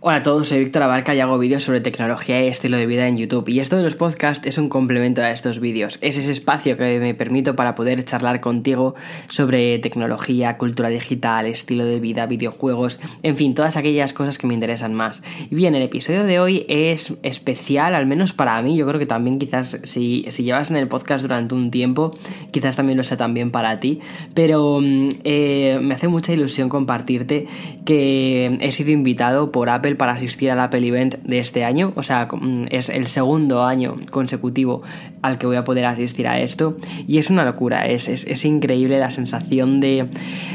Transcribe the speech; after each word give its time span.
Hola 0.00 0.16
a 0.16 0.22
todos, 0.22 0.48
soy 0.48 0.58
Víctor 0.58 0.82
Abarca 0.82 1.14
y 1.14 1.20
hago 1.20 1.38
vídeos 1.38 1.64
sobre 1.64 1.80
tecnología 1.80 2.44
y 2.44 2.48
estilo 2.48 2.76
de 2.76 2.84
vida 2.84 3.08
en 3.08 3.16
YouTube. 3.16 3.48
Y 3.48 3.60
esto 3.60 3.78
de 3.78 3.82
los 3.82 3.94
podcasts 3.94 4.46
es 4.46 4.58
un 4.58 4.68
complemento 4.68 5.22
a 5.22 5.30
estos 5.30 5.58
vídeos. 5.58 5.96
Es 6.02 6.18
ese 6.18 6.30
espacio 6.32 6.76
que 6.76 7.00
me 7.00 7.14
permito 7.14 7.56
para 7.56 7.74
poder 7.74 8.04
charlar 8.04 8.40
contigo 8.40 8.94
sobre 9.28 9.78
tecnología, 9.78 10.58
cultura 10.58 10.90
digital, 10.90 11.46
estilo 11.46 11.86
de 11.86 11.98
vida, 11.98 12.26
videojuegos, 12.26 13.00
en 13.22 13.38
fin, 13.38 13.54
todas 13.54 13.78
aquellas 13.78 14.12
cosas 14.12 14.36
que 14.36 14.46
me 14.46 14.52
interesan 14.52 14.92
más. 14.92 15.22
Y 15.50 15.54
bien, 15.54 15.74
el 15.74 15.82
episodio 15.82 16.24
de 16.24 16.40
hoy 16.40 16.66
es 16.68 17.14
especial, 17.22 17.94
al 17.94 18.04
menos 18.04 18.34
para 18.34 18.60
mí. 18.60 18.76
Yo 18.76 18.86
creo 18.86 19.00
que 19.00 19.06
también 19.06 19.38
quizás 19.38 19.80
si, 19.82 20.26
si 20.28 20.44
llevas 20.44 20.70
en 20.70 20.76
el 20.76 20.88
podcast 20.88 21.22
durante 21.22 21.54
un 21.54 21.70
tiempo, 21.70 22.16
quizás 22.50 22.76
también 22.76 22.98
lo 22.98 23.02
sea 23.02 23.16
también 23.16 23.50
para 23.50 23.80
ti. 23.80 24.00
Pero 24.34 24.78
mm, 24.82 25.08
eh, 25.24 25.78
me 25.80 25.94
hace 25.94 26.06
mucha 26.06 26.34
ilusión 26.34 26.68
compartirte 26.68 27.46
que 27.86 28.58
he 28.60 28.72
sido 28.72 28.90
invitado 28.90 29.50
por 29.50 29.70
Apple 29.70 29.85
para 29.94 30.12
asistir 30.12 30.50
al 30.50 30.58
Apple 30.58 30.86
Event 30.86 31.14
de 31.22 31.38
este 31.38 31.64
año. 31.64 31.92
O 31.94 32.02
sea, 32.02 32.28
es 32.70 32.88
el 32.88 33.06
segundo 33.06 33.62
año 33.62 33.96
consecutivo 34.10 34.82
al 35.22 35.38
que 35.38 35.46
voy 35.46 35.56
a 35.56 35.64
poder 35.64 35.84
asistir 35.84 36.26
a 36.26 36.40
esto. 36.40 36.76
Y 37.06 37.18
es 37.18 37.30
una 37.30 37.44
locura, 37.44 37.86
es, 37.86 38.08
es, 38.08 38.44
increíble 38.44 38.98
la 38.98 39.10
sensación 39.10 39.80
de. 39.80 40.08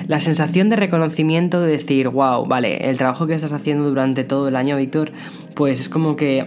La 0.08 0.20
sensación 0.20 0.70
de 0.70 0.76
reconocimiento 0.76 1.62
de 1.62 1.72
decir, 1.72 2.10
wow, 2.10 2.46
vale, 2.46 2.90
el 2.90 2.98
trabajo 2.98 3.28
que 3.28 3.36
estás 3.36 3.54
haciendo 3.54 3.88
durante 3.88 4.24
todo 4.24 4.48
el 4.48 4.56
año, 4.56 4.78
Víctor, 4.78 5.12
pues 5.56 5.80
es 5.80 5.90
como 5.90 6.16
que, 6.16 6.46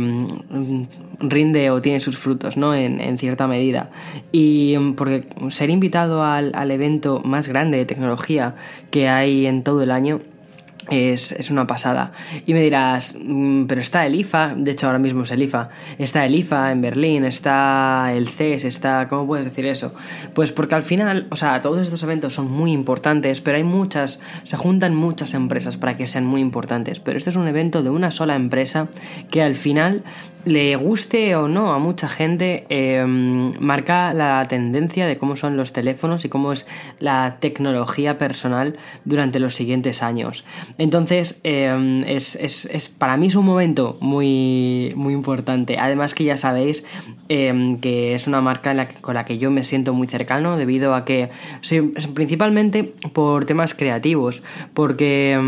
mm, 0.00 0.82
rinde 1.20 1.70
o 1.70 1.80
tiene 1.80 2.00
sus 2.00 2.18
frutos, 2.18 2.56
¿no? 2.56 2.74
En, 2.74 3.18
cierta 3.18 3.46
medida. 3.46 3.90
Y 4.32 4.74
mm, 4.78 4.94
porque 4.94 5.24
ser 5.50 5.70
invitado 5.70 6.24
al, 6.24 6.52
al 6.54 6.70
evento 6.70 7.20
más 7.24 7.48
grande 7.48 7.78
de 7.78 7.84
tecnología 7.84 8.54
que 8.90 9.08
hay 9.08 9.46
en 9.46 9.62
todo 9.62 9.82
el 9.82 9.90
año 9.90 10.20
es, 10.90 11.50
una 11.50 11.66
pasada. 11.66 12.12
Y 12.46 12.54
me 12.54 12.62
dirás, 12.62 13.16
mm, 13.22 13.64
pero 13.64 13.80
está 13.80 14.06
el 14.06 14.14
IFA, 14.14 14.54
de 14.56 14.70
hecho 14.72 14.86
ahora 14.86 14.98
mismo 14.98 15.22
es 15.22 15.30
el 15.30 15.42
IFA, 15.42 15.68
está 15.98 16.24
el 16.24 16.34
IFA 16.34 16.72
en 16.72 16.80
Berlín, 16.80 17.24
está 17.24 18.12
el 18.14 18.28
CES, 18.28 18.64
está... 18.64 19.08
¿Cómo 19.08 19.26
puedes 19.26 19.44
decir 19.44 19.66
eso? 19.66 19.94
Pues 20.34 20.52
porque 20.52 20.74
al 20.74 20.82
final, 20.82 21.26
o 21.30 21.36
sea, 21.36 21.60
todos 21.62 21.80
estos 21.80 22.02
eventos 22.02 22.34
son 22.34 22.50
muy 22.50 22.72
importantes, 22.72 23.40
pero 23.40 23.56
hay 23.56 23.64
muchas, 23.64 24.20
se 24.44 24.56
juntan 24.56 24.94
muchas 24.94 25.34
empresas 25.34 25.76
para 25.76 25.96
que 25.96 26.06
sean 26.06 26.26
muy 26.26 26.40
importantes, 26.40 27.00
pero 27.00 27.18
este 27.18 27.30
es 27.30 27.36
un 27.36 27.48
evento 27.48 27.82
de 27.82 27.90
una 27.90 28.10
sola 28.10 28.34
empresa 28.34 28.88
que 29.30 29.42
al 29.42 29.54
final 29.54 30.02
le 30.44 30.76
guste 30.76 31.34
o 31.36 31.48
no 31.48 31.72
a 31.72 31.78
mucha 31.78 32.08
gente, 32.08 32.66
em, 32.68 33.52
marca 33.60 34.12
la 34.14 34.44
tendencia 34.48 35.06
de 35.06 35.16
cómo 35.16 35.36
son 35.36 35.56
los 35.56 35.72
teléfonos 35.72 36.24
y 36.24 36.28
cómo 36.28 36.52
es 36.52 36.66
la 37.00 37.38
tecnología 37.40 38.18
personal 38.18 38.76
durante 39.04 39.40
los 39.40 39.54
siguientes 39.54 40.02
años. 40.02 40.44
Entonces, 40.78 41.40
em, 41.44 42.04
es, 42.04 42.94
para 42.98 43.16
mí 43.16 43.26
es 43.26 43.34
un 43.34 43.46
momento 43.46 43.96
muy, 44.00 44.92
muy 44.96 45.14
importante. 45.14 45.76
Además 45.78 46.14
que 46.14 46.24
ya 46.24 46.36
sabéis 46.36 46.84
em, 47.28 47.78
que 47.80 48.14
es 48.14 48.26
una 48.26 48.40
marca 48.40 48.88
con 49.00 49.14
la 49.14 49.24
que 49.24 49.38
yo 49.38 49.50
me 49.50 49.64
siento 49.64 49.94
muy 49.94 50.06
cercano 50.06 50.56
debido 50.56 50.94
a 50.94 51.04
que, 51.04 51.30
principalmente 52.14 52.92
por 53.12 53.44
temas 53.44 53.74
creativos, 53.74 54.42
porque 54.74 55.38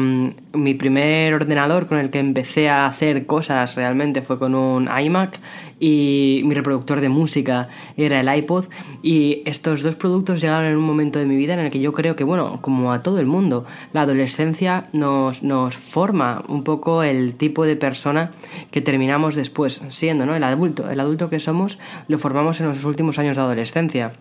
mi 0.52 0.74
primer 0.74 1.34
ordenador 1.34 1.86
con 1.86 1.98
el 1.98 2.10
que 2.10 2.18
empecé 2.18 2.68
a 2.68 2.86
hacer 2.86 3.26
cosas 3.26 3.76
realmente 3.76 4.22
fue 4.22 4.38
con 4.38 4.54
un 4.54 4.88
iMac 4.88 5.38
y 5.78 6.42
mi 6.44 6.54
reproductor 6.54 7.00
de 7.00 7.08
música 7.08 7.68
era 7.96 8.20
el 8.20 8.38
iPod 8.38 8.66
y 9.02 9.42
estos 9.44 9.82
dos 9.82 9.96
productos 9.96 10.40
llegaron 10.40 10.66
en 10.66 10.76
un 10.76 10.84
momento 10.84 11.18
de 11.18 11.26
mi 11.26 11.36
vida 11.36 11.54
en 11.54 11.60
el 11.60 11.70
que 11.70 11.80
yo 11.80 11.92
creo 11.92 12.16
que, 12.16 12.24
bueno, 12.24 12.58
como 12.62 12.92
a 12.92 13.02
todo 13.02 13.18
el 13.18 13.26
mundo, 13.26 13.64
la 13.92 14.02
adolescencia 14.02 14.84
nos, 14.92 15.42
nos 15.42 15.76
forma 15.76 16.44
un 16.48 16.64
poco 16.64 17.02
el 17.02 17.34
tipo 17.34 17.64
de 17.64 17.76
persona 17.76 18.30
que 18.70 18.80
terminamos 18.80 19.34
después 19.34 19.82
siendo, 19.90 20.26
¿no? 20.26 20.34
El 20.34 20.44
adulto, 20.44 20.90
el 20.90 21.00
adulto 21.00 21.28
que 21.28 21.40
somos 21.40 21.78
lo 22.08 22.18
formamos 22.18 22.60
en 22.60 22.68
los 22.68 22.84
últimos 22.84 23.18
años 23.18 23.36
de 23.36 23.42
adolescencia. 23.42 24.12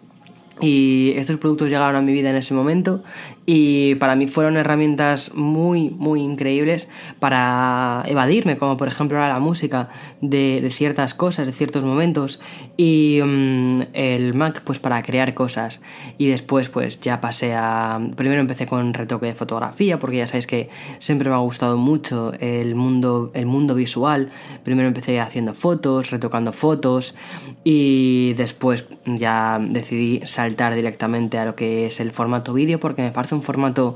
Y 0.62 1.14
estos 1.18 1.36
productos 1.38 1.70
llegaron 1.70 1.98
a 1.98 2.02
mi 2.02 2.14
vida 2.14 2.30
en 2.30 2.38
ese 2.38 2.54
momento 2.54 3.04
y 3.46 3.96
para 3.96 4.16
mí 4.16 4.28
fueron 4.28 4.56
herramientas 4.56 5.36
muy, 5.36 5.90
muy 5.90 6.22
increíbles 6.22 6.90
para 7.20 8.04
evadirme, 8.08 8.58
como 8.58 8.78
por 8.78 8.88
ejemplo 8.88 9.20
la 9.20 9.40
música 9.40 9.90
de, 10.22 10.66
ciertas 10.72 11.14
cosas, 11.14 11.46
de 11.46 11.52
ciertos 11.52 11.84
momentos 11.84 12.40
y 12.78 13.20
mm, 13.24 13.82
el 13.94 14.34
Mac 14.34 14.62
pues 14.64 14.80
para 14.80 15.04
crear 15.04 15.34
cosas. 15.34 15.82
Y 16.18 16.28
después 16.28 16.70
pues 16.70 17.02
ya 17.02 17.20
pasé 17.20 17.54
a... 17.54 18.00
Primero 18.16 18.40
empecé 18.40 18.66
con 18.66 18.94
retoque 18.94 19.26
de 19.26 19.36
fotografía 19.36 20.00
porque 20.00 20.18
ya 20.18 20.28
sabéis 20.28 20.48
que 20.48 20.70
siempre 21.00 21.30
me 21.30 21.36
ha 21.36 21.40
gustado 21.40 21.78
mucho 21.78 22.32
el 22.40 22.76
mundo, 22.76 23.30
el 23.34 23.46
mundo 23.46 23.76
visual. 23.76 24.30
Primero 24.64 24.88
empecé 24.88 25.20
haciendo 25.20 25.54
fotos, 25.54 26.12
retocando 26.12 26.54
fotos 26.54 27.14
y 27.66 28.34
después 28.38 28.88
ya 29.06 29.60
decidí 29.62 30.22
salir 30.26 30.45
directamente 30.50 31.38
a 31.38 31.46
lo 31.46 31.56
que 31.56 31.88
es 31.88 32.00
el 32.00 32.12
formato 32.12 32.54
vídeo 32.54 32.80
porque 32.80 33.02
me 33.02 33.12
parece 33.12 33.36
un 33.36 33.44
formato 33.44 33.96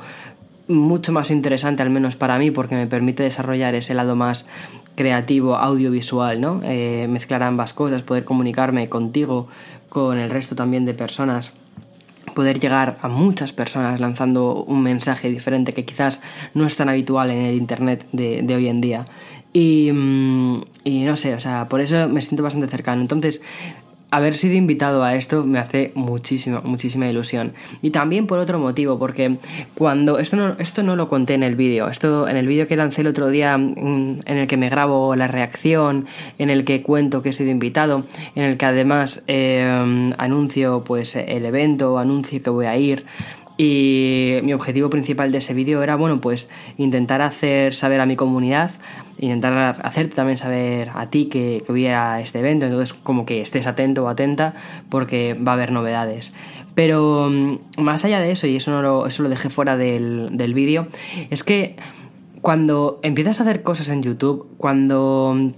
mucho 0.68 1.12
más 1.12 1.32
interesante, 1.32 1.82
al 1.82 1.90
menos 1.90 2.16
para 2.16 2.38
mí, 2.38 2.52
porque 2.52 2.76
me 2.76 2.88
permite 2.88 3.24
desarrollar 3.24 3.74
ese 3.76 3.94
lado 3.96 4.16
más 4.16 4.48
creativo, 4.96 5.56
audiovisual, 5.56 6.40
¿no? 6.40 6.62
Eh, 6.64 7.08
mezclar 7.10 7.42
ambas 7.42 7.74
cosas, 7.74 8.04
poder 8.04 8.24
comunicarme 8.24 8.88
contigo, 8.88 9.48
con 9.90 10.20
el 10.20 10.30
resto 10.30 10.56
también 10.56 10.86
de 10.86 10.94
personas 10.94 11.54
poder 12.36 12.60
llegar 12.60 12.98
a 13.02 13.08
muchas 13.08 13.52
personas 13.54 14.00
lanzando 14.00 14.64
un 14.64 14.84
mensaje 14.84 15.30
diferente 15.30 15.74
que 15.74 15.84
quizás 15.84 16.22
no 16.54 16.66
es 16.66 16.76
tan 16.76 16.88
habitual 16.88 17.32
en 17.32 17.40
el 17.40 17.56
internet 17.56 18.06
de, 18.12 18.42
de 18.44 18.56
hoy 18.56 18.68
en 18.68 18.82
día. 18.82 19.06
Y, 19.52 19.92
mm, 19.92 20.62
y, 20.84 21.02
no 21.02 21.18
sé, 21.18 21.34
o 21.34 21.40
sea, 21.40 21.68
por 21.68 21.82
eso 21.82 22.08
me 22.08 22.22
siento 22.22 22.44
bastante 22.44 22.68
cercano. 22.68 23.02
Entonces, 23.02 23.42
haber 24.12 24.34
sido 24.36 24.56
invitado 24.56 25.04
a 25.04 25.16
esto 25.16 25.44
me 25.44 25.60
hace 25.60 25.92
muchísima, 25.96 26.62
muchísima 26.62 27.08
ilusión. 27.08 27.54
Y 27.82 27.92
también 27.92 28.28
por 28.28 28.40
otro 28.40 28.60
motivo, 28.60 28.98
porque 28.98 29.38
cuando. 29.76 30.20
Esto 30.20 30.36
no, 30.36 30.56
esto 30.60 30.84
no 30.84 30.96
lo 30.96 31.10
conté 31.10 31.36
en 31.36 31.44
el 31.44 31.56
vídeo. 31.56 31.88
Esto 31.90 32.28
en 32.28 32.38
el 32.38 32.48
vídeo 32.48 32.68
que 32.68 32.76
lancé 32.76 33.02
el 33.02 33.08
otro 33.08 33.28
día, 33.28 33.58
mm, 33.58 34.20
en 34.26 34.38
el 34.38 34.48
que 34.48 34.58
me 34.58 34.70
grabo 34.70 35.16
la 35.16 35.28
reacción, 35.28 36.08
en 36.38 36.50
el 36.50 36.66
que 36.66 36.82
cuento 36.82 37.22
que 37.22 37.30
he 37.30 37.34
sido 37.34 37.52
invitado, 37.52 38.06
en 38.36 38.44
el 38.44 38.58
que 38.58 38.66
además 38.66 39.24
eh, 39.28 40.12
anuncio 40.18 40.84
pues 40.84 41.16
el 41.16 41.46
evento, 41.46 42.00
anuncio 42.00 42.42
que 42.42 42.50
voy 42.50 42.66
a 42.66 42.78
ir. 42.78 43.06
Y 43.62 44.40
mi 44.44 44.54
objetivo 44.54 44.90
principal 44.90 45.34
de 45.34 45.40
ese 45.40 45.54
vídeo 45.54 45.84
era, 45.84 45.98
bueno, 45.98 46.22
pues 46.22 46.50
intentar 46.78 47.22
hacer 47.22 47.76
saber 47.76 48.00
a 48.00 48.06
mi 48.06 48.16
comunidad, 48.16 48.72
intentar 49.20 49.80
hacerte 49.84 50.16
también 50.16 50.38
saber 50.38 50.92
a 50.96 51.10
ti 51.10 51.26
que, 51.26 51.62
que 51.66 51.72
hubiera 51.72 52.22
este 52.22 52.40
evento, 52.40 52.66
entonces 52.66 52.94
como 52.94 53.26
que 53.26 53.42
estés 53.42 53.68
atento 53.68 54.06
o 54.06 54.08
atenta 54.08 54.54
porque 54.90 55.36
va 55.36 55.52
a 55.52 55.56
haber 55.56 55.72
novedades. 55.72 56.34
Pero 56.76 57.30
mm, 57.30 57.82
más 57.82 58.06
allá 58.06 58.20
de 58.20 58.32
eso, 58.32 58.48
y 58.48 58.56
eso, 58.56 58.72
no 58.72 58.82
lo, 58.82 59.08
eso 59.08 59.24
lo 59.24 59.30
dejé 59.30 59.50
fuera 59.50 59.78
del, 59.78 60.30
del 60.32 60.54
vídeo, 60.54 60.88
es 61.30 61.44
que 61.44 61.76
cuando 62.42 63.00
empiezas 63.04 63.40
a 63.40 63.44
hacer 63.44 63.64
cosas 63.64 63.90
en 63.90 64.02
YouTube, 64.02 64.48
cuando 64.58 65.52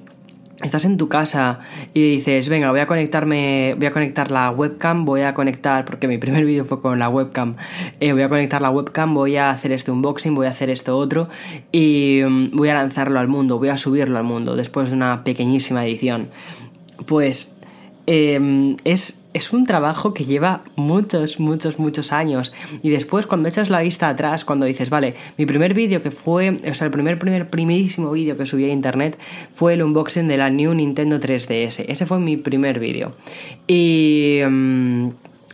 estás 0.64 0.86
en 0.86 0.98
tu 0.98 1.08
casa 1.08 1.60
y 1.94 2.16
dices, 2.16 2.50
venga, 2.50 2.70
voy 2.72 2.80
a 2.80 2.88
conectarme, 2.88 3.76
voy 3.78 3.88
a 3.88 3.92
conectar 3.92 4.32
la 4.32 4.52
webcam, 4.52 5.06
voy 5.06 5.22
a 5.22 5.34
conectar, 5.34 5.86
porque 5.86 6.08
mi 6.08 6.18
primer 6.18 6.46
vídeo 6.46 6.66
fue 6.66 6.82
con 6.82 7.00
la 7.00 7.10
webcam, 7.10 7.56
eh, 8.00 8.14
voy 8.14 8.22
a 8.22 8.30
conectar 8.30 8.62
la 8.62 8.70
webcam, 8.70 9.14
voy 9.14 9.38
a 9.38 9.50
hacer 9.50 9.72
este 9.72 9.92
unboxing, 9.92 10.36
voy 10.36 10.48
a 10.48 10.50
hacer 10.50 10.70
esto 10.70 10.98
otro 10.98 11.30
y 11.72 12.22
mm, 12.28 12.56
voy 12.56 12.70
a 12.70 12.74
lanzarlo 12.74 13.20
al 13.20 13.28
mundo, 13.28 13.58
voy 13.58 13.70
a 13.70 13.78
subirlo 13.78 14.18
al 14.18 14.24
mundo 14.24 14.56
después 14.56 14.90
de 14.90 14.96
una 14.96 15.24
pequeñísima 15.24 15.86
edición. 15.86 16.30
Pues 17.06 17.56
em, 18.06 18.78
es 18.84 19.21
es 19.34 19.54
un 19.54 19.66
trabajo 19.66 20.14
que 20.14 20.26
lleva 20.26 20.64
muchos, 20.76 21.40
muchos, 21.40 21.80
muchos 21.80 22.12
años. 22.12 22.54
Y 22.82 22.90
después, 22.90 23.26
cuando 23.26 23.50
echas 23.50 23.70
la 23.70 23.82
vista 23.82 24.10
atrás, 24.10 24.46
cuando 24.46 24.66
dices, 24.66 24.90
vale, 24.90 25.16
mi 25.38 25.46
primer 25.46 25.74
vídeo 25.74 26.02
que 26.02 26.12
fue, 26.12 26.58
o 26.70 26.74
sea, 26.74 26.86
el 26.86 26.92
primer, 26.92 27.18
primer, 27.18 27.50
primerísimo 27.50 28.12
vídeo 28.12 28.38
que 28.38 28.46
subí 28.46 28.66
a 28.66 28.74
internet 28.74 29.18
fue 29.54 29.74
el 29.76 29.84
unboxing 29.84 30.28
de 30.28 30.38
la 30.38 30.50
New 30.50 30.74
Nintendo 30.74 31.20
3DS. 31.20 31.86
Ese 31.88 32.06
fue 32.06 32.20
mi 32.20 32.38
primer 32.38 32.80
vídeo. 32.80 33.14
Y. 33.68 34.40
Mm, 34.48 35.10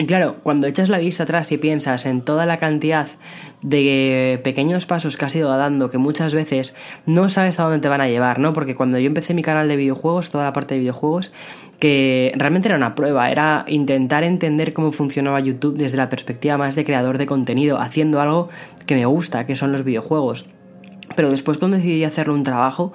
claro, 0.06 0.36
cuando 0.44 0.68
echas 0.68 0.90
la 0.90 1.00
vista 1.00 1.24
atrás 1.24 1.52
y 1.52 1.58
piensas 1.58 2.06
en 2.06 2.22
toda 2.22 2.46
la 2.46 2.58
cantidad 2.58 3.08
de 3.62 4.40
pequeños 4.44 4.86
pasos 4.86 5.18
que 5.18 5.26
has 5.26 5.36
ido 5.36 5.56
dando, 5.58 5.90
que 5.90 5.98
muchas 5.98 6.36
veces 6.36 6.76
no 7.06 7.30
sabes 7.30 7.60
a 7.60 7.64
dónde 7.64 7.80
te 7.80 7.88
van 7.88 8.02
a 8.02 8.08
llevar, 8.08 8.40
¿no? 8.40 8.54
Porque 8.54 8.76
cuando 8.76 9.00
yo 9.00 9.08
empecé 9.08 9.34
mi 9.34 9.42
canal 9.42 9.68
de 9.68 9.76
videojuegos, 9.76 10.30
toda 10.30 10.46
la 10.46 10.54
parte 10.54 10.76
de 10.76 10.82
videojuegos, 10.82 11.34
que 11.80 12.32
realmente 12.36 12.68
era 12.68 12.78
una 12.78 12.96
prueba, 12.96 13.32
era 13.32 13.66
intentar 13.68 14.24
entender 14.24 14.74
cómo 14.74 14.92
funcionaba 14.92 15.40
YouTube 15.40 15.78
desde 15.78 15.98
la 15.98 16.10
perspectiva 16.10 16.58
más 16.58 16.76
de 16.76 16.86
creador 16.86 17.18
de 17.18 17.26
contenido, 17.26 17.80
haciendo 17.80 18.22
algo 18.22 18.50
que 18.86 18.96
me 18.96 19.06
gusta, 19.06 19.46
que 19.46 19.56
son 19.56 19.72
los 19.72 19.84
videojuegos. 19.84 20.46
Pero 21.16 21.32
después 21.32 21.58
cuando 21.58 21.78
decidí 21.78 22.04
hacerlo 22.04 22.34
un 22.34 22.44
trabajo, 22.44 22.94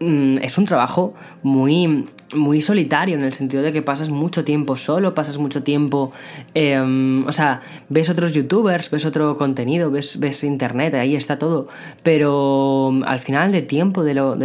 mm, 0.00 0.38
es 0.38 0.58
un 0.58 0.64
trabajo 0.64 1.14
muy 1.42 2.06
muy 2.32 2.60
solitario 2.60 3.16
en 3.16 3.24
el 3.24 3.32
sentido 3.32 3.62
de 3.62 3.72
que 3.72 3.82
pasas 3.82 4.08
mucho 4.08 4.44
tiempo 4.44 4.76
solo, 4.76 5.14
pasas 5.14 5.38
mucho 5.38 5.62
tiempo, 5.62 6.12
em, 6.54 7.26
o 7.26 7.32
sea, 7.32 7.60
ves 7.88 8.08
otros 8.10 8.32
youtubers, 8.32 8.90
ves 8.90 9.04
otro 9.04 9.36
contenido, 9.36 9.90
ves, 9.90 10.18
ves 10.18 10.44
internet, 10.44 10.94
ahí 10.94 11.16
está 11.16 11.38
todo, 11.38 11.68
pero 12.02 12.92
al 13.06 13.20
final 13.20 13.52
de 13.52 13.62
tiempo, 13.62 14.04
de 14.04 14.14
lo, 14.14 14.36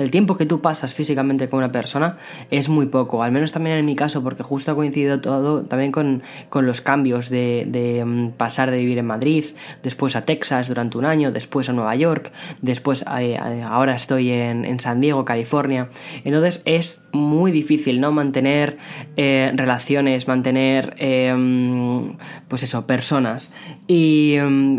el 0.00 0.10
tiempo 0.10 0.36
que 0.36 0.46
tú 0.46 0.60
pasas 0.60 0.94
físicamente 0.94 1.48
con 1.48 1.58
una 1.58 1.72
persona 1.72 2.16
es 2.50 2.68
muy 2.68 2.86
poco, 2.86 3.22
al 3.22 3.32
menos 3.32 3.52
también 3.52 3.76
en 3.76 3.84
mi 3.84 3.94
caso, 3.94 4.22
porque 4.22 4.42
justo 4.42 4.72
ha 4.72 4.74
coincidido 4.74 5.20
todo 5.20 5.62
también 5.62 5.92
con, 5.92 6.22
los 6.52 6.80
cambios 6.80 7.28
de, 7.28 8.02
mm, 8.04 8.30
pasar 8.30 8.70
de 8.70 8.78
vivir 8.78 8.98
en 8.98 9.06
Madrid, 9.06 9.44
después 9.82 10.16
a 10.16 10.24
Texas 10.24 10.68
durante 10.68 10.96
un 10.96 11.04
año, 11.04 11.32
después 11.32 11.68
a 11.68 11.72
Nueva 11.72 11.94
York, 11.96 12.32
después 12.62 13.02
eh, 13.02 13.34
eh, 13.34 13.62
ahora 13.62 13.94
estoy 13.94 14.30
en, 14.30 14.64
en 14.64 14.80
San 14.80 15.00
Diego, 15.00 15.24
California, 15.24 15.90
entonces 16.24 16.62
es 16.64 17.02
muy 17.12 17.52
difícil, 17.52 18.00
¿no? 18.00 18.12
Mantener 18.12 18.78
eh, 19.16 19.52
relaciones, 19.54 20.28
mantener, 20.28 20.94
em, 20.98 22.16
pues 22.48 22.62
eso, 22.62 22.86
personas. 22.86 23.52
Y 23.86 24.34
em, 24.34 24.78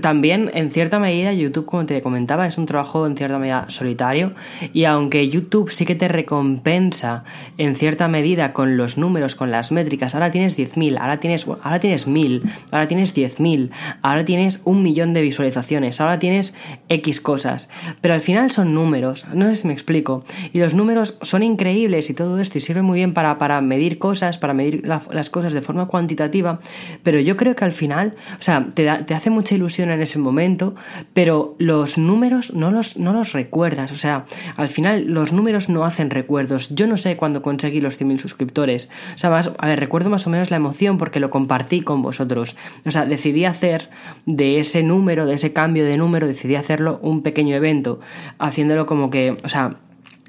también, 0.00 0.50
en 0.54 0.70
cierta 0.70 0.98
medida, 0.98 1.32
YouTube, 1.32 1.66
como 1.66 1.86
te 1.86 2.00
comentaba, 2.02 2.46
es 2.46 2.58
un 2.58 2.66
trabajo 2.66 3.06
en 3.06 3.16
cierta 3.16 3.38
medida 3.38 3.66
solitario. 3.68 4.32
Y 4.72 4.84
aunque 4.84 5.28
YouTube 5.28 5.70
sí 5.70 5.84
que 5.84 5.94
te 5.94 6.08
recompensa 6.08 7.24
en 7.58 7.76
cierta 7.76 8.08
medida 8.08 8.52
con 8.52 8.76
los 8.76 8.96
números, 8.96 9.34
con 9.34 9.50
las 9.50 9.72
métricas, 9.72 10.14
ahora 10.14 10.30
tienes 10.30 10.58
10.000, 10.58 10.98
ahora 10.98 11.20
tienes, 11.20 11.46
ahora 11.46 11.80
tienes 11.80 12.08
1.000, 12.08 12.42
ahora 12.70 12.88
tienes 12.88 13.16
10.000, 13.16 13.70
ahora 14.02 14.24
tienes 14.24 14.62
un 14.64 14.82
millón 14.82 15.12
de 15.12 15.22
visualizaciones, 15.22 16.00
ahora 16.00 16.18
tienes 16.18 16.54
X 16.88 17.20
cosas. 17.20 17.68
Pero 18.00 18.14
al 18.14 18.20
final 18.20 18.50
son 18.50 18.74
números, 18.74 19.26
no 19.34 19.46
sé 19.46 19.56
si 19.56 19.66
me 19.66 19.72
explico. 19.72 20.24
Y 20.52 20.58
los 20.58 20.74
números 20.74 21.18
son 21.22 21.42
increíbles 21.42 22.08
y 22.10 22.14
todo 22.14 22.38
esto, 22.40 22.58
y 22.58 22.60
sirve 22.60 22.82
muy 22.82 22.98
bien 22.98 23.12
para, 23.14 23.38
para 23.38 23.60
medir 23.60 23.98
cosas, 23.98 24.38
para 24.38 24.54
medir 24.54 24.86
las 24.86 25.30
cosas 25.30 25.52
de 25.52 25.60
forma 25.60 25.86
cuantitativa. 25.86 26.60
Pero 27.02 27.20
yo 27.20 27.36
creo 27.36 27.54
que 27.56 27.64
al 27.64 27.72
final, 27.72 28.14
o 28.38 28.42
sea, 28.42 28.68
te, 28.74 28.84
te 29.04 29.14
hace 29.14 29.30
mucha 29.30 29.54
ilusión 29.54 29.81
en 29.90 30.00
ese 30.00 30.18
momento, 30.18 30.74
pero 31.14 31.54
los 31.58 31.98
números 31.98 32.52
no 32.54 32.70
los, 32.70 32.96
no 32.96 33.12
los 33.12 33.32
recuerdas. 33.32 33.92
O 33.92 33.96
sea, 33.96 34.26
al 34.56 34.68
final 34.68 35.06
los 35.08 35.32
números 35.32 35.68
no 35.68 35.84
hacen 35.84 36.10
recuerdos. 36.10 36.74
Yo 36.74 36.86
no 36.86 36.96
sé 36.96 37.16
cuándo 37.16 37.42
conseguí 37.42 37.80
los 37.80 38.00
100.000 38.00 38.18
suscriptores. 38.18 38.90
O 39.14 39.18
sea, 39.18 39.36
a 39.36 39.66
ver, 39.66 39.80
recuerdo 39.80 40.10
más 40.10 40.26
o 40.26 40.30
menos 40.30 40.50
la 40.50 40.56
emoción 40.56 40.98
porque 40.98 41.20
lo 41.20 41.30
compartí 41.30 41.80
con 41.80 42.02
vosotros. 42.02 42.56
O 42.84 42.90
sea, 42.90 43.06
decidí 43.06 43.44
hacer 43.44 43.90
de 44.26 44.60
ese 44.60 44.82
número, 44.82 45.26
de 45.26 45.34
ese 45.34 45.52
cambio 45.52 45.84
de 45.84 45.96
número, 45.96 46.26
decidí 46.26 46.54
hacerlo 46.54 46.98
un 47.02 47.22
pequeño 47.22 47.56
evento, 47.56 48.00
haciéndolo 48.38 48.86
como 48.86 49.10
que, 49.10 49.36
o 49.42 49.48
sea, 49.48 49.76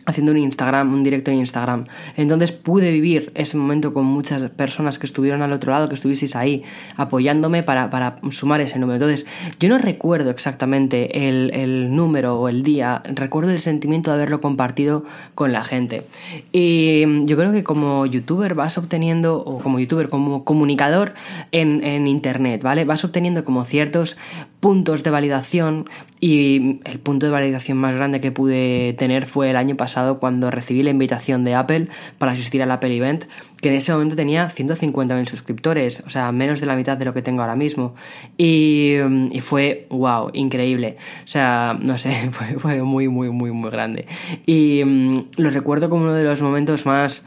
haciendo 0.05 0.31
un 0.31 0.37
Instagram, 0.37 0.93
un 0.93 1.03
directo 1.03 1.31
en 1.31 1.37
Instagram. 1.37 1.85
Entonces 2.17 2.51
pude 2.51 2.91
vivir 2.91 3.31
ese 3.35 3.57
momento 3.57 3.93
con 3.93 4.05
muchas 4.05 4.43
personas 4.49 4.99
que 4.99 5.05
estuvieron 5.05 5.41
al 5.41 5.53
otro 5.53 5.71
lado, 5.71 5.87
que 5.87 5.95
estuvisteis 5.95 6.35
ahí 6.35 6.63
apoyándome 6.97 7.63
para, 7.63 7.89
para 7.89 8.17
sumar 8.29 8.61
ese 8.61 8.79
número. 8.79 8.95
Entonces 8.95 9.25
yo 9.59 9.69
no 9.69 9.77
recuerdo 9.77 10.29
exactamente 10.29 11.27
el, 11.27 11.51
el, 11.53 11.95
número 11.95 12.39
o 12.39 12.49
el 12.49 12.63
día, 12.63 13.01
recuerdo 13.05 13.51
el 13.51 13.59
sentimiento 13.59 14.11
de 14.11 14.15
haberlo 14.15 14.41
compartido 14.41 15.05
con 15.35 15.53
la 15.53 15.63
gente. 15.63 16.03
Y 16.51 17.25
yo 17.25 17.37
creo 17.37 17.51
que 17.51 17.63
como 17.63 18.05
youtuber 18.05 18.55
vas 18.55 18.77
obteniendo, 18.77 19.37
o 19.37 19.59
como 19.59 19.79
youtuber, 19.79 20.09
como 20.09 20.43
comunicador 20.43 21.13
en, 21.51 21.83
en 21.83 22.07
Internet, 22.07 22.61
¿vale? 22.61 22.85
Vas 22.85 23.05
obteniendo 23.05 23.45
como 23.45 23.63
ciertos 23.65 24.17
puntos 24.59 25.03
de 25.03 25.11
validación 25.11 25.85
y 26.19 26.79
el 26.85 26.99
punto 26.99 27.25
de 27.25 27.31
validación 27.31 27.77
más 27.77 27.95
grande 27.95 28.21
que 28.21 28.31
pude 28.31 28.93
tener 28.93 29.25
fue 29.27 29.49
el 29.49 29.57
año 29.57 29.75
pasado 29.75 29.92
cuando 30.19 30.51
recibí 30.51 30.83
la 30.83 30.89
invitación 30.89 31.43
de 31.43 31.55
Apple 31.55 31.87
para 32.17 32.33
asistir 32.33 32.61
al 32.61 32.71
Apple 32.71 32.95
Event, 32.95 33.25
que 33.61 33.69
en 33.69 33.75
ese 33.75 33.93
momento 33.93 34.15
tenía 34.15 34.49
150.000 34.49 35.27
suscriptores, 35.27 36.03
o 36.05 36.09
sea, 36.09 36.31
menos 36.31 36.59
de 36.59 36.65
la 36.65 36.75
mitad 36.75 36.97
de 36.97 37.05
lo 37.05 37.13
que 37.13 37.21
tengo 37.21 37.41
ahora 37.41 37.55
mismo. 37.55 37.95
Y, 38.37 38.97
fue, 39.41 39.87
wow, 39.89 40.29
increíble. 40.33 40.97
O 41.23 41.27
sea, 41.27 41.77
no 41.81 41.97
sé, 41.97 42.11
fue, 42.31 42.59
fue 42.59 42.81
muy, 42.83 43.07
muy, 43.07 43.29
muy, 43.29 43.51
muy 43.51 43.71
grande. 43.71 44.05
Y 44.45 44.83
mm, 44.83 45.17
lo 45.37 45.49
recuerdo 45.49 45.89
como 45.89 46.03
uno 46.03 46.13
de 46.13 46.23
los 46.23 46.41
momentos 46.41 46.85
más 46.85 47.25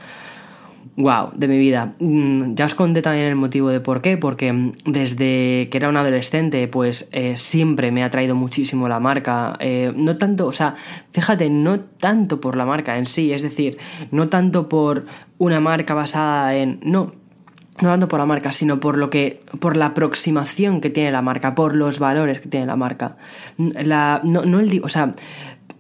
wow, 0.97 1.31
de 1.35 1.47
mi 1.49 1.59
vida. 1.59 1.95
Mm, 2.01 2.55
ya 2.55 2.65
os 2.65 2.75
conté 2.75 3.03
también 3.03 3.27
el 3.27 3.37
motivo 3.37 3.69
de 3.69 3.81
por 3.81 4.01
qué, 4.01 4.17
porque 4.17 4.53
mm, 4.53 4.73
desde 4.87 5.69
que 5.71 5.77
era 5.77 5.89
un 5.89 5.97
adolescente, 5.97 6.67
pues 6.69 7.09
eh, 7.13 7.37
siempre 7.37 7.93
me 7.93 8.03
ha 8.03 8.11
traído 8.11 8.35
muchísimo 8.35 8.89
la 8.89 8.99
marca. 8.99 9.57
Eh, 9.61 9.93
no 9.95 10.17
tanto, 10.17 10.47
o 10.47 10.53
sea, 10.53 10.75
fíjate, 11.13 11.51
no 11.51 11.81
tanto 11.81 12.41
por 12.41 12.57
la 12.57 12.65
marca 12.65 12.97
en 12.99 13.07
sí, 13.07 13.33
es 13.33 13.43
decir, 13.43 13.79
no 14.11 14.29
tanto 14.29 14.69
por 14.69 15.07
una 15.39 15.61
marca 15.61 15.95
basada 15.95 16.55
en. 16.57 16.81
No. 16.83 17.13
No 17.83 17.91
tanto 17.91 18.09
por 18.09 18.19
la 18.19 18.25
marca, 18.25 18.53
sino 18.53 18.81
por 18.81 18.97
lo 18.97 19.11
que. 19.11 19.43
por 19.61 19.77
la 19.77 19.87
aproximación 19.87 20.81
que 20.81 20.89
tiene 20.89 21.13
la 21.13 21.21
marca, 21.21 21.55
por 21.55 21.77
los 21.77 21.99
valores 21.99 22.41
que 22.41 22.49
tiene 22.49 22.65
la 22.65 22.77
marca. 22.77 23.19
La, 23.59 24.23
no, 24.25 24.47
no 24.47 24.61
el. 24.61 24.81
O 24.83 24.89
sea, 24.89 25.13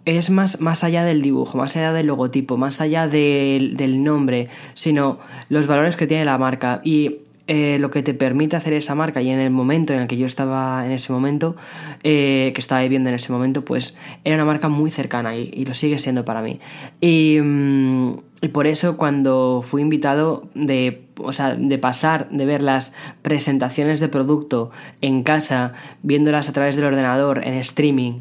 es 0.06 0.30
más, 0.30 0.60
más 0.60 0.84
allá 0.84 1.04
del 1.04 1.20
dibujo, 1.20 1.58
más 1.58 1.76
allá 1.76 1.92
del 1.92 2.06
logotipo, 2.06 2.56
más 2.56 2.80
allá 2.80 3.08
del, 3.08 3.76
del 3.76 4.02
nombre, 4.02 4.48
sino 4.74 5.18
los 5.48 5.66
valores 5.66 5.96
que 5.96 6.06
tiene 6.06 6.24
la 6.24 6.38
marca. 6.38 6.80
Y 6.84 7.18
eh, 7.48 7.78
lo 7.78 7.92
que 7.92 8.02
te 8.02 8.12
permite 8.12 8.56
hacer 8.56 8.72
esa 8.72 8.96
marca 8.96 9.22
y 9.22 9.30
en 9.30 9.38
el 9.38 9.50
momento 9.50 9.92
en 9.92 10.00
el 10.00 10.08
que 10.08 10.16
yo 10.16 10.26
estaba 10.26 10.84
en 10.84 10.90
ese 10.90 11.12
momento, 11.12 11.54
eh, 12.02 12.50
que 12.52 12.60
estaba 12.60 12.82
viviendo 12.82 13.08
en 13.08 13.14
ese 13.14 13.30
momento, 13.30 13.64
pues 13.64 13.96
era 14.24 14.34
una 14.34 14.44
marca 14.44 14.68
muy 14.68 14.90
cercana 14.90 15.36
y, 15.36 15.64
lo 15.64 15.72
sigue 15.72 15.98
siendo 15.98 16.24
para 16.24 16.42
mí. 16.42 16.58
Y, 17.00 17.38
mm, 17.40 18.18
y, 18.42 18.48
por 18.48 18.66
eso 18.66 18.96
cuando 18.96 19.62
fui 19.62 19.82
invitado 19.82 20.48
de, 20.54 21.06
o 21.18 21.32
sea, 21.32 21.54
de 21.54 21.78
pasar 21.78 22.28
de 22.30 22.46
ver 22.46 22.62
las 22.64 22.92
presentaciones 23.22 24.00
de 24.00 24.08
producto 24.08 24.72
en 25.00 25.22
casa, 25.22 25.72
viéndolas 26.02 26.48
a 26.48 26.52
través 26.52 26.74
del 26.74 26.86
ordenador, 26.86 27.46
en 27.46 27.54
streaming, 27.54 28.18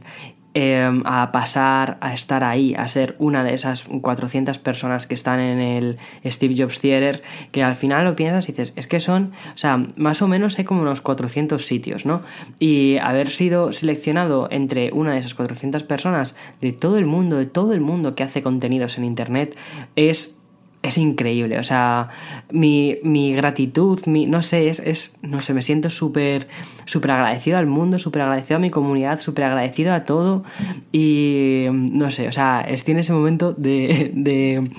Em, 0.58 1.02
a 1.04 1.34
pasar 1.34 1.98
a 2.00 2.14
estar 2.14 2.46
ahí, 2.46 2.76
a 2.76 2.88
ser 2.88 3.18
una 3.20 3.44
de 3.44 3.54
esas 3.54 3.84
400 3.84 4.58
personas 4.58 5.06
que 5.06 5.14
están 5.14 5.42
en 5.42 5.60
el 5.60 5.98
Steve 6.26 6.56
Jobs 6.58 6.80
Theater, 6.80 7.24
que 7.52 7.62
al 7.62 7.76
final 7.76 8.06
lo 8.06 8.16
piensas 8.16 8.48
y 8.48 8.54
dices, 8.54 8.72
es 8.78 8.88
que 8.88 9.02
son, 9.02 9.34
o 9.54 9.58
sea, 9.58 9.86
más 9.98 10.22
o 10.22 10.30
menos 10.30 10.58
hay 10.58 10.64
como 10.64 10.82
unos 10.82 11.02
400 11.02 11.66
sitios, 11.66 12.06
¿no? 12.06 12.22
Y 12.58 12.96
haber 13.00 13.32
sido 13.32 13.74
seleccionado 13.74 14.48
entre 14.50 14.94
una 14.94 15.12
de 15.12 15.20
esas 15.20 15.34
400 15.34 15.84
personas 15.84 16.38
de 16.62 16.72
todo 16.72 16.98
el 16.98 17.06
mundo, 17.06 17.36
de 17.36 17.48
todo 17.48 17.74
el 17.74 17.82
mundo 17.82 18.16
que 18.16 18.24
hace 18.24 18.42
contenidos 18.42 18.98
en 18.98 19.04
Internet, 19.04 19.58
es 19.98 20.40
es 20.88 20.98
increíble. 20.98 21.60
O 21.60 21.64
sea, 21.64 22.10
mi, 22.52 22.98
mi 23.04 23.34
gratitud, 23.34 24.00
mi, 24.06 24.26
no 24.26 24.42
sé, 24.42 24.70
es, 24.70 24.80
es, 24.80 25.18
no 25.22 25.42
sé, 25.42 25.54
me 25.54 25.62
siento 25.62 25.90
súper, 25.90 26.48
súper 26.86 27.12
agradecido 27.12 27.58
al 27.58 27.68
mundo, 27.68 28.00
súper 28.00 28.22
agradecido 28.24 28.58
a 28.58 28.60
mi 28.60 28.70
comunidad, 28.70 29.20
súper 29.20 29.46
agradecido 29.46 29.94
a 29.94 30.06
todo. 30.06 30.44
Y 30.92 31.66
no 31.72 32.12
sé, 32.12 32.28
o 32.28 32.32
sea, 32.32 32.62
estoy 32.62 32.94
en 32.94 33.00
ese 33.00 33.14
momento 33.14 33.54
de, 33.54 34.12
de, 34.14 34.70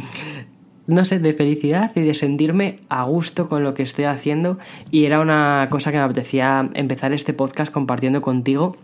no 0.86 1.04
sé, 1.04 1.18
de 1.18 1.32
felicidad 1.32 1.90
y 1.94 2.00
de 2.00 2.14
sentirme 2.14 2.80
a 2.88 3.04
gusto 3.04 3.48
con 3.48 3.64
lo 3.64 3.74
que 3.74 3.82
estoy 3.82 4.04
haciendo. 4.04 4.58
Y 4.90 5.04
era 5.04 5.20
una 5.20 5.68
cosa 5.70 5.90
que 5.90 5.98
me 5.98 6.04
apetecía 6.04 6.70
empezar 6.74 7.12
este 7.12 7.32
podcast 7.32 7.72
compartiendo 7.72 8.22
contigo 8.22 8.76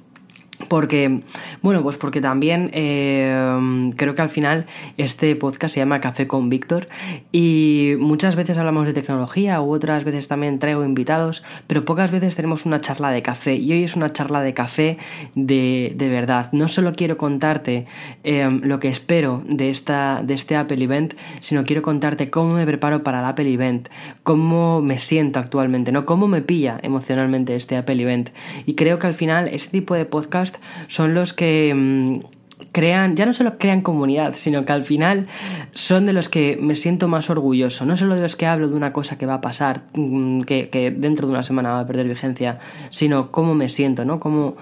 porque, 0.69 1.21
bueno, 1.63 1.83
pues 1.83 1.97
porque 1.97 2.21
también 2.21 2.71
eh, 2.73 3.91
creo 3.97 4.15
que 4.15 4.23
al 4.23 4.29
final 4.29 4.67
este 4.97 5.35
podcast 5.37 5.75
se 5.75 5.81
llama 5.81 6.01
Café 6.01 6.27
con 6.27 6.49
Víctor 6.49 6.89
y 7.31 7.95
muchas 7.99 8.37
veces 8.37 8.59
hablamos 8.59 8.87
de 8.87 8.93
tecnología 8.93 9.61
u 9.61 9.73
otras 9.73 10.05
veces 10.05 10.29
también 10.29 10.59
traigo 10.59 10.85
invitados, 10.85 11.43
pero 11.67 11.85
pocas 11.85 12.11
veces 12.11 12.37
tenemos 12.37 12.67
una 12.67 12.81
charla 12.81 13.11
de 13.11 13.23
café 13.23 13.57
y 13.57 13.73
hoy 13.73 13.85
es 13.85 13.97
una 13.97 14.13
charla 14.13 14.43
de 14.43 14.55
café 14.55 14.99
de, 15.35 15.93
de 15.97 16.09
verdad. 16.09 16.51
No 16.53 16.69
solo 16.69 16.93
quiero 16.93 17.17
contarte 17.17 17.87
eh, 18.25 18.49
lo 18.63 18.81
que 18.81 18.89
espero 18.89 19.43
de, 19.47 19.69
esta, 19.69 20.23
de 20.25 20.35
este 20.35 20.57
Apple 20.57 20.83
Event, 20.83 21.15
sino 21.41 21.65
quiero 21.65 21.83
contarte 21.83 22.31
cómo 22.31 22.55
me 22.55 22.67
preparo 22.67 23.03
para 23.03 23.21
el 23.21 23.27
Apple 23.27 23.53
Event, 23.53 23.89
cómo 24.23 24.81
me 24.81 24.99
siento 24.99 25.39
actualmente, 25.39 25.93
¿no? 25.93 26.07
Cómo 26.07 26.29
me 26.29 26.43
pilla 26.43 26.79
emocionalmente 26.83 27.57
este 27.57 27.77
Apple 27.77 28.01
Event. 28.03 28.31
Y 28.67 28.75
creo 28.75 28.99
que 28.99 29.07
al 29.07 29.15
final 29.15 29.49
ese 29.49 29.69
tipo 29.69 29.95
de 29.95 30.05
podcast 30.05 30.52
son 30.89 31.15
los 31.15 31.33
que 31.33 31.73
mm, 31.75 32.43
crean, 32.73 33.17
ya 33.17 33.27
no 33.27 33.35
solo 33.35 33.59
crean 33.59 33.83
comunidad, 33.83 34.35
sino 34.37 34.63
que 34.63 34.73
al 34.73 34.83
final 34.83 35.27
son 35.73 36.07
de 36.07 36.13
los 36.13 36.29
que 36.29 36.59
me 36.61 36.77
siento 36.77 37.09
más 37.09 37.31
orgulloso, 37.31 37.85
no 37.85 37.97
solo 37.97 38.15
de 38.15 38.23
los 38.23 38.37
que 38.37 38.47
hablo 38.47 38.69
de 38.69 38.75
una 38.75 38.93
cosa 38.93 39.19
que 39.19 39.27
va 39.27 39.35
a 39.35 39.41
pasar, 39.41 39.85
mm, 39.95 40.43
que, 40.43 40.95
dentro 40.97 41.27
de 41.27 41.33
una 41.33 41.43
semana 41.43 41.73
va 41.73 41.81
a 41.81 41.87
perder 41.87 42.09
vigencia, 42.09 42.59
sino 42.91 43.31
cómo 43.31 43.55
me 43.55 43.69
siento, 43.69 44.05
¿no? 44.05 44.21
Cómo, 44.21 44.57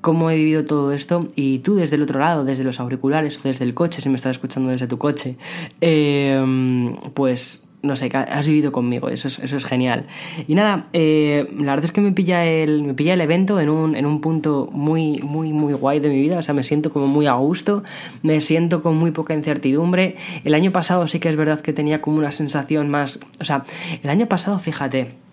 cómo 0.00 0.30
he 0.30 0.36
vivido 0.36 0.64
todo 0.64 0.92
esto 0.92 1.28
y 1.34 1.58
tú 1.60 1.74
desde 1.74 1.96
el 1.96 2.02
otro 2.02 2.20
lado, 2.20 2.44
desde 2.44 2.64
los 2.64 2.78
auriculares 2.80 3.38
o 3.38 3.42
desde 3.42 3.64
el 3.64 3.74
coche, 3.74 4.00
si 4.00 4.08
me 4.08 4.16
estás 4.16 4.32
escuchando 4.32 4.70
desde 4.70 4.86
tu 4.86 4.98
coche, 4.98 5.36
eh, 5.80 6.94
pues 7.14 7.65
no 7.86 7.96
sé, 7.96 8.10
has 8.14 8.46
vivido 8.46 8.72
conmigo, 8.72 9.08
eso 9.08 9.28
es, 9.28 9.38
eso 9.38 9.56
es 9.56 9.64
genial. 9.64 10.04
Y 10.46 10.54
nada, 10.54 10.86
eh, 10.92 11.48
la 11.58 11.72
verdad 11.72 11.84
es 11.84 11.92
que 11.92 12.00
me 12.00 12.12
pilla 12.12 12.44
el, 12.44 12.82
me 12.82 12.94
pilla 12.94 13.14
el 13.14 13.20
evento 13.20 13.60
en 13.60 13.68
un, 13.68 13.96
en 13.96 14.06
un 14.06 14.20
punto 14.20 14.68
muy, 14.72 15.20
muy, 15.22 15.52
muy 15.52 15.72
guay 15.72 16.00
de 16.00 16.08
mi 16.08 16.20
vida, 16.20 16.38
o 16.38 16.42
sea, 16.42 16.54
me 16.54 16.62
siento 16.62 16.92
como 16.92 17.06
muy 17.06 17.26
a 17.26 17.34
gusto, 17.34 17.84
me 18.22 18.40
siento 18.40 18.82
con 18.82 18.96
muy 18.96 19.10
poca 19.10 19.34
incertidumbre. 19.34 20.16
El 20.44 20.54
año 20.54 20.72
pasado 20.72 21.06
sí 21.06 21.20
que 21.20 21.28
es 21.28 21.36
verdad 21.36 21.60
que 21.60 21.72
tenía 21.72 22.00
como 22.00 22.18
una 22.18 22.32
sensación 22.32 22.88
más, 22.88 23.20
o 23.40 23.44
sea, 23.44 23.64
el 24.02 24.10
año 24.10 24.26
pasado, 24.26 24.58
fíjate, 24.58 25.25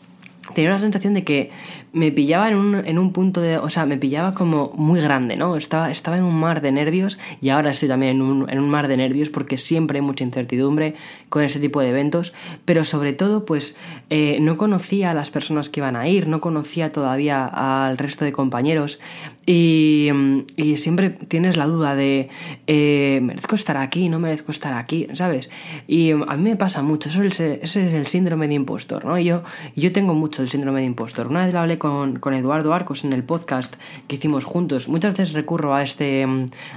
tenía 0.53 0.72
una 0.72 0.79
sensación 0.79 1.13
de 1.13 1.24
que 1.24 1.51
me 1.91 2.12
pillaba 2.12 2.50
en 2.50 2.55
un, 2.55 2.75
en 2.75 2.98
un, 2.98 3.12
punto 3.13 3.41
de. 3.41 3.57
O 3.57 3.69
sea, 3.69 3.86
me 3.86 3.98
pillaba 3.98 4.33
como 4.33 4.72
muy 4.75 5.01
grande, 5.01 5.36
¿no? 5.36 5.55
Estaba, 5.55 5.91
estaba 5.91 6.17
en 6.17 6.24
un 6.24 6.36
mar 6.36 6.62
de 6.62 6.72
nervios 6.72 7.19
y 7.41 7.50
ahora 7.50 7.72
estoy 7.72 7.89
también 7.89 8.17
en 8.17 8.22
un, 8.22 8.50
en 8.50 8.60
un, 8.60 8.69
mar 8.69 8.88
de 8.88 8.98
nervios 8.98 9.29
porque 9.29 9.57
siempre 9.57 10.00
hay 10.00 10.05
mucha 10.05 10.24
incertidumbre 10.24 10.95
con 11.29 11.43
ese 11.43 11.60
tipo 11.60 11.81
de 11.81 11.89
eventos. 11.89 12.33
Pero 12.65 12.86
sobre 12.86 13.13
todo, 13.13 13.45
pues 13.45 13.77
eh, 14.10 14.38
no 14.41 14.57
conocía 14.57 15.12
a 15.12 15.13
las 15.13 15.29
personas 15.29 15.69
que 15.69 15.79
iban 15.79 15.95
a 15.95 16.07
ir, 16.07 16.27
no 16.27 16.41
conocía 16.41 16.91
todavía 16.91 17.45
al 17.45 17.98
resto 17.98 18.25
de 18.25 18.31
compañeros 18.31 19.00
y, 19.45 20.09
y 20.55 20.77
siempre 20.77 21.09
tienes 21.09 21.57
la 21.57 21.65
duda 21.65 21.95
de. 21.95 22.29
Eh, 22.67 23.19
¿Merezco 23.21 23.55
estar 23.55 23.75
aquí? 23.77 24.07
¿No 24.07 24.19
merezco 24.19 24.51
estar 24.51 24.73
aquí? 24.73 25.07
¿Sabes? 25.13 25.50
Y 25.88 26.12
a 26.12 26.15
mí 26.15 26.50
me 26.50 26.55
pasa 26.55 26.81
mucho, 26.81 27.09
eso 27.09 27.23
es 27.23 27.39
el, 27.39 27.59
ese 27.62 27.85
es 27.85 27.93
el 27.93 28.07
síndrome 28.07 28.47
de 28.47 28.53
impostor, 28.53 29.03
¿no? 29.03 29.17
Y 29.17 29.25
yo, 29.25 29.43
yo 29.75 29.91
tengo 29.91 30.13
mucho 30.13 30.41
el 30.41 30.50
síndrome 30.50 30.79
de 30.79 30.85
impostor. 30.85 31.27
Una 31.27 31.45
vez 31.45 31.53
lo 31.53 31.59
hablé 31.59 31.77
con, 31.77 32.19
con, 32.19 32.33
Eduardo 32.33 32.73
Arcos 32.73 33.03
en 33.03 33.12
el 33.12 33.23
podcast 33.23 33.75
que 34.07 34.15
hicimos 34.15 34.45
juntos. 34.45 34.88
Muchas 34.88 35.13
veces 35.13 35.33
recurro 35.33 35.73
a 35.73 35.83
este 35.83 36.25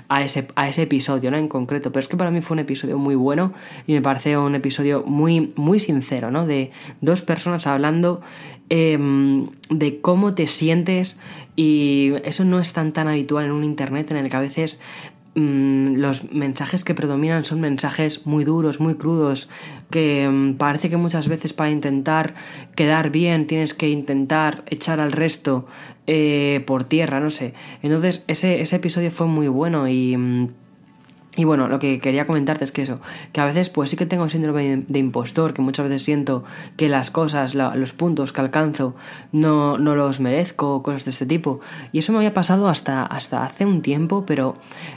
a 0.09 0.23
ese, 0.23 0.49
a 0.57 0.69
ese 0.69 0.83
episodio, 0.83 1.31
¿no? 1.31 1.37
En 1.37 1.49
concreto. 1.49 1.93
Pero 1.93 2.01
es 2.01 2.09
que 2.09 2.17
para 2.17 2.31
mí 2.31 2.41
fue 2.41 2.57
un 2.57 2.61
episodio 2.61 2.99
muy 2.99 3.15
bueno 3.15 3.53
y 3.87 3.93
me 3.93 4.03
parece 4.03 4.37
un 4.37 4.55
episodio 4.57 5.05
muy, 5.07 5.53
muy 5.55 5.79
sincero, 5.79 6.31
¿no? 6.33 6.47
De 6.47 6.73
dos 7.01 7.23
personas 7.23 7.67
hablando 7.67 8.23
eh, 8.69 8.99
de 9.71 10.01
cómo 10.01 10.35
te 10.35 10.47
sientes 10.47 11.19
y 11.57 12.13
eso 12.25 12.45
no 12.45 12.61
es 12.61 12.73
tan 12.73 12.93
tan 12.93 13.09
habitual 13.09 13.47
en 13.47 13.53
un 13.53 13.65
internet 13.65 14.11
en 14.11 14.19
el 14.19 14.31
que 14.31 14.37
a 14.37 14.41
veces 14.41 14.81
Mm, 15.37 15.97
los 15.97 16.33
mensajes 16.33 16.83
que 16.83 16.95
predominan 16.95 17.45
son 17.45 17.61
mensajes 17.61 18.27
muy 18.27 18.43
duros, 18.45 18.81
muy 18.81 18.95
crudos, 18.95 19.51
que 19.91 20.27
mm, 20.27 20.55
parece 20.55 20.89
que 20.89 20.97
muchas 20.97 21.29
veces 21.29 21.53
para 21.53 21.71
intentar 21.71 22.35
quedar 22.75 23.11
bien 23.11 23.47
tienes 23.47 23.75
que 23.75 23.91
intentar 23.91 24.65
echar 24.67 24.99
al 24.99 25.13
resto 25.13 25.67
eh, 26.07 26.65
por 26.67 26.85
tierra, 26.85 27.21
no 27.21 27.31
sé. 27.31 27.53
Entonces 27.83 28.25
ese, 28.29 28.63
ese 28.63 28.77
episodio 28.77 29.11
fue 29.11 29.27
muy 29.27 29.49
bueno 29.49 29.87
y 29.89 30.17
mm, 30.17 30.49
y 31.37 31.45
bueno, 31.45 31.69
lo 31.69 31.79
que 31.79 32.01
quería 32.01 32.27
comentarte 32.27 32.65
es 32.65 32.73
que 32.73 32.83
eso, 32.83 32.99
que 33.33 33.41
a 33.43 33.45
veces 33.45 33.69
pues 33.69 33.91
sí 33.91 33.97
que 33.97 34.07
tengo 34.07 34.29
síndrome 34.29 34.85
de, 34.89 34.99
impostor, 34.99 35.53
que 35.53 35.61
muchas 35.61 35.87
veces 35.87 36.03
siento 36.03 36.45
que 36.77 36.89
las 36.89 37.11
cosas, 37.11 37.55
los 37.55 37.93
puntos 37.93 38.33
que 38.33 38.41
alcanzo 38.41 38.95
no, 39.33 39.77
no 39.77 39.95
los 39.95 40.19
merezco, 40.19 40.83
cosas 40.83 41.05
de 41.05 41.11
este 41.11 41.27
tipo. 41.27 41.61
Y 41.93 41.99
eso 41.99 42.13
me 42.13 42.19
había 42.19 42.33
pasado 42.33 42.69
hasta, 42.69 43.05
hasta 43.05 43.45
hace 43.45 43.67
un 43.67 43.83
tiempo, 43.83 44.25
pero 44.27 44.55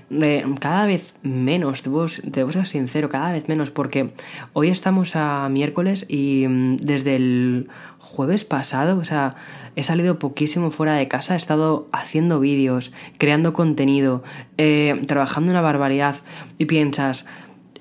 eh, 0.09 0.45
cada 0.61 0.85
vez 0.85 1.15
menos, 1.23 1.83
debo, 1.83 2.05
debo 2.23 2.51
ser 2.53 2.67
sincero, 2.67 3.09
cada 3.09 3.33
vez 3.33 3.49
menos, 3.49 3.69
porque 3.69 4.13
hoy 4.53 4.69
estamos 4.69 5.17
a 5.17 5.49
miércoles 5.49 6.05
y 6.07 6.45
mm, 6.47 6.77
desde 6.77 7.17
el 7.17 7.67
jueves 8.09 8.43
pasado, 8.43 8.97
o 8.97 9.03
sea, 9.03 9.35
he 9.75 9.83
salido 9.83 10.19
poquísimo 10.19 10.71
fuera 10.71 10.95
de 10.95 11.07
casa, 11.07 11.35
he 11.35 11.37
estado 11.37 11.87
haciendo 11.91 12.39
vídeos, 12.39 12.91
creando 13.17 13.53
contenido, 13.53 14.23
eh, 14.57 14.99
trabajando 15.07 15.51
una 15.51 15.61
barbaridad. 15.61 16.15
Y 16.57 16.65
piensas, 16.65 17.25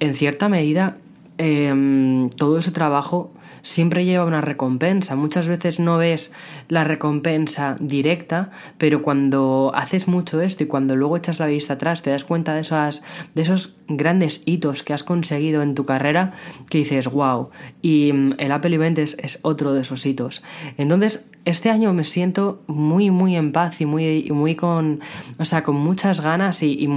en 0.01 0.15
cierta 0.15 0.49
medida, 0.49 0.99
em, 1.39 2.31
todo 2.31 2.59
ese 2.59 2.71
trabajo 2.71 3.33
siempre 3.69 4.07
lleva 4.07 4.25
una 4.25 4.41
recompensa. 4.41 5.15
Muchas 5.15 5.47
veces 5.47 5.79
no 5.79 5.99
ves 5.99 6.33
la 6.69 6.85
recompensa 6.85 7.77
directa, 7.79 8.51
pero 8.79 9.03
cuando 9.03 9.73
haces 9.75 10.09
mucho 10.09 10.41
esto 10.41 10.65
y 10.65 10.67
cuando 10.67 10.97
luego 10.97 11.19
echas 11.19 11.39
la 11.39 11.47
vista 11.47 11.75
atrás 11.75 12.03
te 12.03 12.11
das 12.11 12.25
cuenta 12.25 12.55
de, 12.55 12.63
esas, 12.63 13.03
de 13.35 13.43
esos 13.43 13.77
grandes 13.87 14.43
hitos 14.47 14.83
que 14.83 14.95
has 14.95 15.03
conseguido 15.03 15.61
en 15.63 15.75
tu 15.75 15.85
carrera 15.85 16.33
que 16.71 16.79
dices, 16.79 17.09
wow. 17.09 17.51
Y 17.83 18.13
mm, 18.13 18.35
el 18.39 18.53
Apple 18.53 18.75
Event 18.75 18.99
es, 18.99 19.39
otro 19.43 19.75
de 19.75 19.83
esos 19.83 20.07
hitos. 20.07 20.43
Entonces, 20.79 21.29
este 21.45 21.71
año 21.71 21.93
me 21.93 22.05
siento 22.05 22.63
muy, 22.67 23.11
muy 23.11 23.37
en 23.37 23.53
paz 23.53 23.81
y 23.81 23.87
muy, 23.87 24.31
muy 24.31 24.55
con, 24.55 25.01
o 25.39 25.45
sea, 25.45 25.63
con 25.63 25.77
muchas 25.77 26.21
ganas 26.21 26.63
y, 26.63 26.89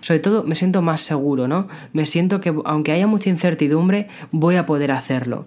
sobre 0.00 0.20
todo 0.20 0.42
me 0.42 0.56
siento 0.56 0.82
más 0.82 1.00
seguro, 1.00 1.46
¿no? 1.46 1.68
Me 1.92 2.06
siento 2.06 2.40
que 2.40 2.54
aunque 2.64 2.92
haya 2.92 3.06
mucha 3.06 3.30
incertidumbre, 3.30 4.08
voy 4.32 4.56
a 4.56 4.66
poder 4.66 4.90
hacerlo. 4.90 5.46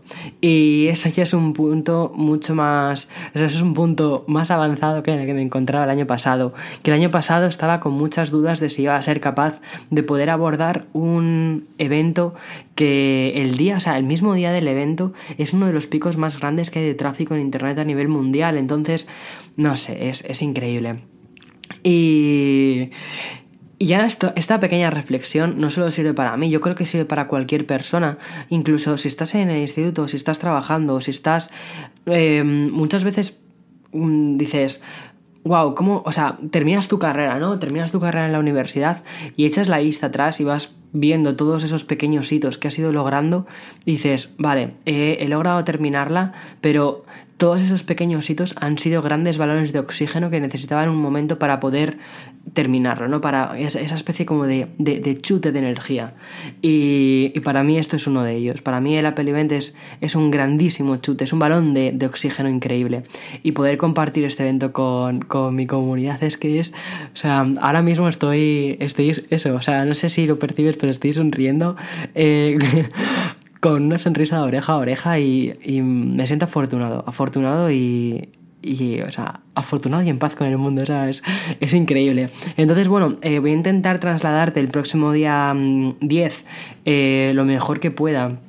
Eso 0.87 1.09
ya 1.09 1.23
es 1.23 1.33
un 1.33 1.53
punto 1.53 2.11
mucho 2.15 2.55
más, 2.55 3.09
eso 3.33 3.45
es 3.45 3.61
un 3.61 3.73
punto 3.73 4.23
más 4.27 4.51
avanzado 4.51 5.03
que 5.03 5.11
en 5.11 5.19
el 5.19 5.25
que 5.25 5.33
me 5.33 5.41
encontraba 5.41 5.85
el 5.85 5.91
año 5.91 6.07
pasado. 6.07 6.53
Que 6.83 6.91
el 6.91 6.97
año 6.97 7.11
pasado 7.11 7.47
estaba 7.47 7.79
con 7.79 7.93
muchas 7.93 8.31
dudas 8.31 8.59
de 8.59 8.69
si 8.69 8.83
iba 8.83 8.95
a 8.95 9.01
ser 9.01 9.19
capaz 9.19 9.61
de 9.89 10.03
poder 10.03 10.29
abordar 10.29 10.85
un 10.93 11.67
evento 11.77 12.33
que 12.75 13.41
el 13.41 13.57
día, 13.57 13.77
o 13.77 13.79
sea, 13.79 13.97
el 13.97 14.03
mismo 14.03 14.33
día 14.33 14.51
del 14.51 14.67
evento 14.67 15.13
es 15.37 15.53
uno 15.53 15.67
de 15.67 15.73
los 15.73 15.87
picos 15.87 16.17
más 16.17 16.39
grandes 16.39 16.71
que 16.71 16.79
hay 16.79 16.85
de 16.85 16.95
tráfico 16.95 17.35
en 17.35 17.41
Internet 17.41 17.77
a 17.79 17.83
nivel 17.83 18.07
mundial. 18.07 18.57
Entonces, 18.57 19.07
no 19.55 19.75
sé, 19.77 20.09
es, 20.09 20.23
es 20.25 20.41
increíble. 20.41 21.01
Y, 21.83 22.89
y 23.79 23.87
ya 23.87 24.05
esto, 24.05 24.33
esta 24.35 24.59
pequeña 24.59 24.89
reflexión 24.89 25.59
no 25.59 25.69
solo 25.69 25.89
sirve 25.89 26.13
para 26.13 26.35
mí, 26.35 26.49
yo 26.49 26.59
creo 26.59 26.75
que 26.75 26.85
sirve 26.85 27.05
para 27.05 27.27
cualquier 27.27 27.65
persona, 27.65 28.17
incluso 28.49 28.97
si 28.97 29.07
estás 29.07 29.33
en 29.35 29.49
el 29.49 29.61
instituto, 29.61 30.07
si 30.09 30.17
estás 30.17 30.37
trabajando, 30.39 30.99
si 30.99 31.11
estás... 31.11 31.49
Eh, 32.05 32.43
muchas 32.43 33.05
veces 33.05 33.41
mm, 33.93 34.35
dices, 34.35 34.83
wow, 35.45 35.75
¿cómo? 35.75 36.03
O 36.05 36.11
sea, 36.11 36.37
terminas 36.51 36.89
tu 36.89 36.99
carrera, 36.99 37.39
¿no? 37.39 37.57
Terminas 37.57 37.93
tu 37.93 38.01
carrera 38.01 38.25
en 38.25 38.33
la 38.33 38.39
universidad 38.39 39.01
y 39.37 39.45
echas 39.45 39.69
la 39.69 39.79
vista 39.79 40.07
atrás 40.07 40.41
y 40.41 40.43
vas 40.43 40.75
viendo 40.91 41.35
todos 41.35 41.63
esos 41.63 41.83
pequeños 41.83 42.31
hitos 42.31 42.57
que 42.57 42.67
has 42.67 42.79
ido 42.79 42.91
logrando 42.91 43.45
dices, 43.85 44.35
vale, 44.37 44.73
he 44.85 45.27
logrado 45.27 45.63
terminarla, 45.63 46.33
pero 46.61 47.05
todos 47.39 47.61
esos 47.61 47.83
pequeños 47.83 48.29
hitos 48.29 48.53
han 48.59 48.77
sido 48.77 49.01
grandes 49.01 49.37
balones 49.37 49.71
de 49.71 49.79
oxígeno 49.79 50.29
que 50.29 50.41
necesitaba 50.41 50.83
en 50.83 50.89
un 50.89 50.97
momento 50.97 51.39
para 51.39 51.61
poder 51.61 51.97
terminarlo, 52.53 53.07
¿no? 53.07 53.21
Para 53.21 53.57
esa 53.57 53.95
especie 53.95 54.25
como 54.25 54.45
de, 54.45 54.67
de, 54.77 55.17
chute 55.17 55.53
de 55.53 55.59
energía. 55.59 56.15
Y, 56.61 57.31
y, 57.33 57.39
para 57.39 57.63
mí 57.63 57.77
esto 57.77 57.95
es 57.95 58.07
uno 58.07 58.23
de 58.23 58.35
ellos. 58.35 58.61
Para 58.61 58.81
mí 58.81 58.97
el 58.97 59.05
Apple 59.05 59.29
Event 59.29 59.53
es, 59.53 59.77
es 60.01 60.15
un 60.15 60.31
grandísimo 60.31 60.97
chute, 60.97 61.23
es 61.23 61.31
un 61.31 61.39
balón 61.39 61.73
de, 61.73 61.93
de, 61.93 62.05
oxígeno 62.07 62.49
increíble. 62.49 63.03
Y 63.41 63.53
poder 63.53 63.77
compartir 63.77 64.25
este 64.25 64.43
evento 64.43 64.73
con, 64.73 65.21
con, 65.21 65.55
mi 65.55 65.65
comunidad 65.65 66.21
es 66.23 66.35
que 66.35 66.59
es... 66.59 66.73
O 67.13 67.15
sea, 67.15 67.47
ahora 67.61 67.81
mismo 67.81 68.09
estoy... 68.09 68.75
Estoy 68.81 69.11
eso, 69.29 69.55
o 69.55 69.61
sea, 69.61 69.85
no 69.85 69.93
sé 69.93 70.09
si 70.09 70.27
lo 70.27 70.39
percibes, 70.39 70.75
pero 70.79 70.91
estoy 70.91 71.13
sonriendo. 71.13 71.75
Eh, 72.15 72.57
con 73.59 73.83
una 73.83 73.97
sonrisa 73.97 74.37
de 74.37 74.43
oreja 74.43 74.73
a 74.73 74.77
oreja 74.77 75.19
y, 75.19 75.81
me 75.83 76.25
siento 76.25 76.45
afortunado, 76.45 77.03
afortunado 77.05 77.69
y, 77.71 78.29
y, 78.61 79.01
o 79.01 79.11
sea, 79.11 79.41
afortunado 79.55 80.03
y 80.03 80.09
en 80.09 80.17
paz 80.17 80.35
con 80.35 80.47
el 80.47 80.57
mundo, 80.57 80.85
¿sabes? 80.85 81.23
Es 81.59 81.73
increíble. 81.73 82.29
Entonces, 82.57 82.87
bueno, 82.87 83.17
eh, 83.21 83.39
voy 83.39 83.51
a 83.51 83.53
intentar 83.53 83.99
trasladarte 83.99 84.59
el 84.59 84.69
próximo 84.69 85.11
día 85.11 85.53
10 85.53 85.99
mm, 86.01 86.47
eh, 86.85 87.31
lo 87.35 87.45
mejor 87.45 87.79
que 87.79 87.91
pueda 87.91 88.39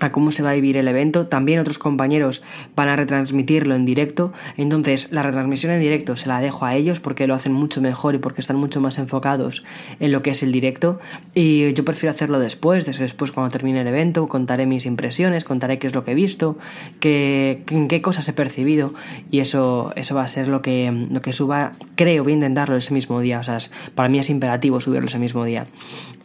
a 0.00 0.12
cómo 0.12 0.30
se 0.30 0.42
va 0.42 0.50
a 0.50 0.54
vivir 0.54 0.76
el 0.76 0.88
evento. 0.88 1.26
También 1.26 1.58
otros 1.60 1.78
compañeros 1.78 2.42
van 2.76 2.88
a 2.88 2.96
retransmitirlo 2.96 3.74
en 3.74 3.84
directo. 3.84 4.32
Entonces, 4.56 5.12
la 5.12 5.22
retransmisión 5.22 5.72
en 5.72 5.80
directo 5.80 6.16
se 6.16 6.28
la 6.28 6.40
dejo 6.40 6.64
a 6.64 6.74
ellos 6.74 7.00
porque 7.00 7.26
lo 7.26 7.34
hacen 7.34 7.52
mucho 7.52 7.80
mejor 7.80 8.14
y 8.14 8.18
porque 8.18 8.40
están 8.40 8.56
mucho 8.56 8.80
más 8.80 8.98
enfocados 8.98 9.64
en 10.00 10.12
lo 10.12 10.22
que 10.22 10.30
es 10.30 10.42
el 10.42 10.52
directo. 10.52 11.00
Y 11.34 11.72
yo 11.72 11.84
prefiero 11.84 12.14
hacerlo 12.14 12.38
después, 12.38 12.84
después 12.84 13.32
cuando 13.32 13.50
termine 13.50 13.80
el 13.80 13.86
evento, 13.86 14.28
contaré 14.28 14.66
mis 14.66 14.86
impresiones, 14.86 15.44
contaré 15.44 15.78
qué 15.78 15.86
es 15.86 15.94
lo 15.94 16.04
que 16.04 16.12
he 16.12 16.14
visto, 16.14 16.58
qué, 17.00 17.62
qué 17.88 18.02
cosas 18.02 18.28
he 18.28 18.32
percibido. 18.32 18.94
Y 19.30 19.40
eso, 19.40 19.92
eso 19.96 20.14
va 20.14 20.22
a 20.22 20.28
ser 20.28 20.48
lo 20.48 20.62
que, 20.62 21.06
lo 21.10 21.22
que 21.22 21.32
suba. 21.32 21.72
Creo, 21.96 22.22
voy 22.24 22.32
a 22.32 22.36
intentarlo 22.36 22.76
ese 22.76 22.94
mismo 22.94 23.20
día. 23.20 23.40
O 23.40 23.44
sea, 23.44 23.58
para 23.94 24.08
mí 24.08 24.18
es 24.18 24.30
imperativo 24.30 24.80
subirlo 24.80 25.08
ese 25.08 25.18
mismo 25.18 25.44
día. 25.44 25.66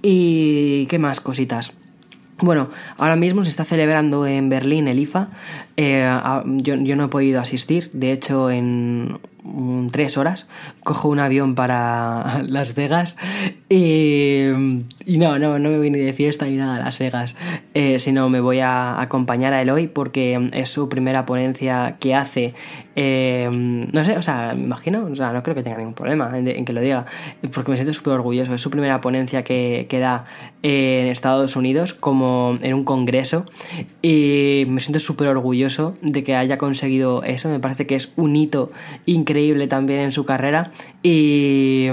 ¿Y 0.01 0.85
qué 0.87 0.99
más 0.99 1.19
cositas? 1.21 1.73
Bueno, 2.39 2.69
ahora 2.97 3.15
mismo 3.15 3.43
se 3.43 3.49
está 3.49 3.63
celebrando 3.63 4.25
en 4.25 4.49
Berlín 4.49 4.87
el 4.87 4.99
IFA. 4.99 5.29
Eh, 5.77 6.09
yo, 6.57 6.77
no 6.77 7.05
he 7.05 7.07
podido 7.07 7.39
asistir, 7.39 7.89
de 7.93 8.11
hecho 8.11 8.49
en 8.49 9.19
tres 9.91 10.17
horas 10.17 10.47
cojo 10.83 11.09
un 11.09 11.19
avión 11.19 11.53
para 11.55 12.43
Las 12.47 12.75
Vegas 12.75 13.17
y, 13.69 14.47
no, 15.05 15.39
no, 15.39 15.59
no 15.59 15.69
me 15.69 15.77
voy 15.77 15.89
ni 15.89 15.99
de 15.99 16.13
fiesta 16.13 16.45
ni 16.45 16.55
nada 16.55 16.77
a 16.77 16.79
Las 16.79 16.99
Vegas, 16.99 17.35
eh, 17.73 17.99
sino 17.99 18.29
me 18.29 18.39
voy 18.39 18.59
a 18.59 19.01
acompañar 19.01 19.53
a 19.53 19.61
Eloy 19.61 19.87
porque 19.87 20.49
es 20.53 20.69
su 20.69 20.89
primera 20.89 21.25
ponencia 21.25 21.97
que 21.99 22.15
hace. 22.15 22.53
Eh, 22.95 23.49
no 23.49 24.05
sé, 24.05 24.17
o 24.17 24.21
sea, 24.21 24.53
me 24.55 24.63
imagino, 24.63 25.05
o 25.11 25.15
sea, 25.15 25.33
no 25.33 25.41
creo 25.41 25.55
que 25.55 25.63
tenga 25.63 25.77
ningún 25.77 25.93
problema 25.93 26.37
en, 26.37 26.65
que 26.65 26.73
lo 26.73 26.81
diga, 26.81 27.05
porque 27.53 27.71
me 27.71 27.77
siento 27.77 27.93
súper 27.93 28.13
orgulloso. 28.13 28.53
Es 28.53 28.61
su 28.61 28.69
primera 28.69 29.01
ponencia 29.01 29.43
que, 29.43 29.87
que 29.89 29.99
da 29.99 30.25
en 30.61 31.07
Estados 31.07 31.55
Unidos, 31.55 31.93
como 31.93 32.57
en 32.61 32.73
un 32.73 32.83
congreso, 32.83 33.45
y 34.01 34.65
me 34.67 34.79
siento 34.79 34.99
súper 34.99 35.27
orgulloso 35.27 35.95
de 36.01 36.23
que 36.23 36.35
haya 36.35 36.57
conseguido 36.57 37.23
eso. 37.23 37.49
Me 37.49 37.59
parece 37.59 37.87
que 37.87 37.95
es 37.95 38.13
un 38.15 38.35
hito 38.35 38.71
increíble 39.05 39.67
también 39.67 40.01
en 40.01 40.11
su 40.11 40.25
carrera, 40.25 40.71
y, 41.01 41.87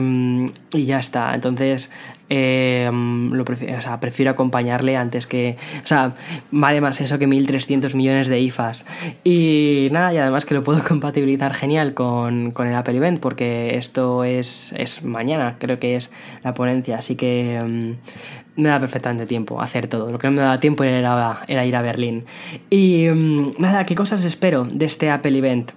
y 0.72 0.84
ya 0.84 0.98
está. 0.98 1.34
Entonces, 1.34 1.90
eh, 2.32 2.88
lo 2.92 3.44
prefiero, 3.44 3.76
o 3.76 3.80
sea, 3.80 3.98
prefiero 3.98 4.30
acompañarle 4.30 4.96
antes 4.96 5.26
que. 5.26 5.56
O 5.82 5.86
sea, 5.86 6.14
vale 6.52 6.80
más 6.80 7.00
eso 7.00 7.18
que 7.18 7.26
1.300 7.26 7.94
millones 7.94 8.28
de 8.28 8.40
IFAs. 8.40 8.86
Y 9.24 9.88
nada, 9.90 10.14
y 10.14 10.18
además 10.18 10.46
que 10.46 10.54
lo 10.54 10.62
puedo 10.62 10.82
compatibilizar 10.88 11.52
genial 11.54 11.92
con, 11.92 12.54
el 12.56 12.74
Apple 12.74 12.96
Event, 12.96 13.18
porque 13.20 13.76
esto 13.76 14.22
es, 14.22 14.72
es 14.76 15.04
mañana, 15.04 15.56
creo 15.58 15.80
que 15.80 15.96
es 15.96 16.12
la 16.44 16.54
ponencia, 16.54 16.98
así 16.98 17.16
que 17.16 17.60
mm, 17.60 18.62
me 18.62 18.68
da 18.68 18.78
perfectamente 18.78 19.26
tiempo 19.26 19.60
hacer 19.60 19.88
todo. 19.88 20.10
Lo 20.10 20.20
que 20.20 20.28
no 20.28 20.34
me 20.34 20.42
da 20.42 20.60
tiempo 20.60 20.84
era, 20.84 21.42
era 21.48 21.66
ir 21.66 21.74
a 21.74 21.82
Berlín. 21.82 22.26
Y 22.70 23.08
mm, 23.08 23.54
nada, 23.58 23.84
¿qué 23.86 23.96
cosas 23.96 24.24
espero 24.24 24.64
de 24.64 24.84
este 24.84 25.10
Apple 25.10 25.36
Event? 25.36 25.72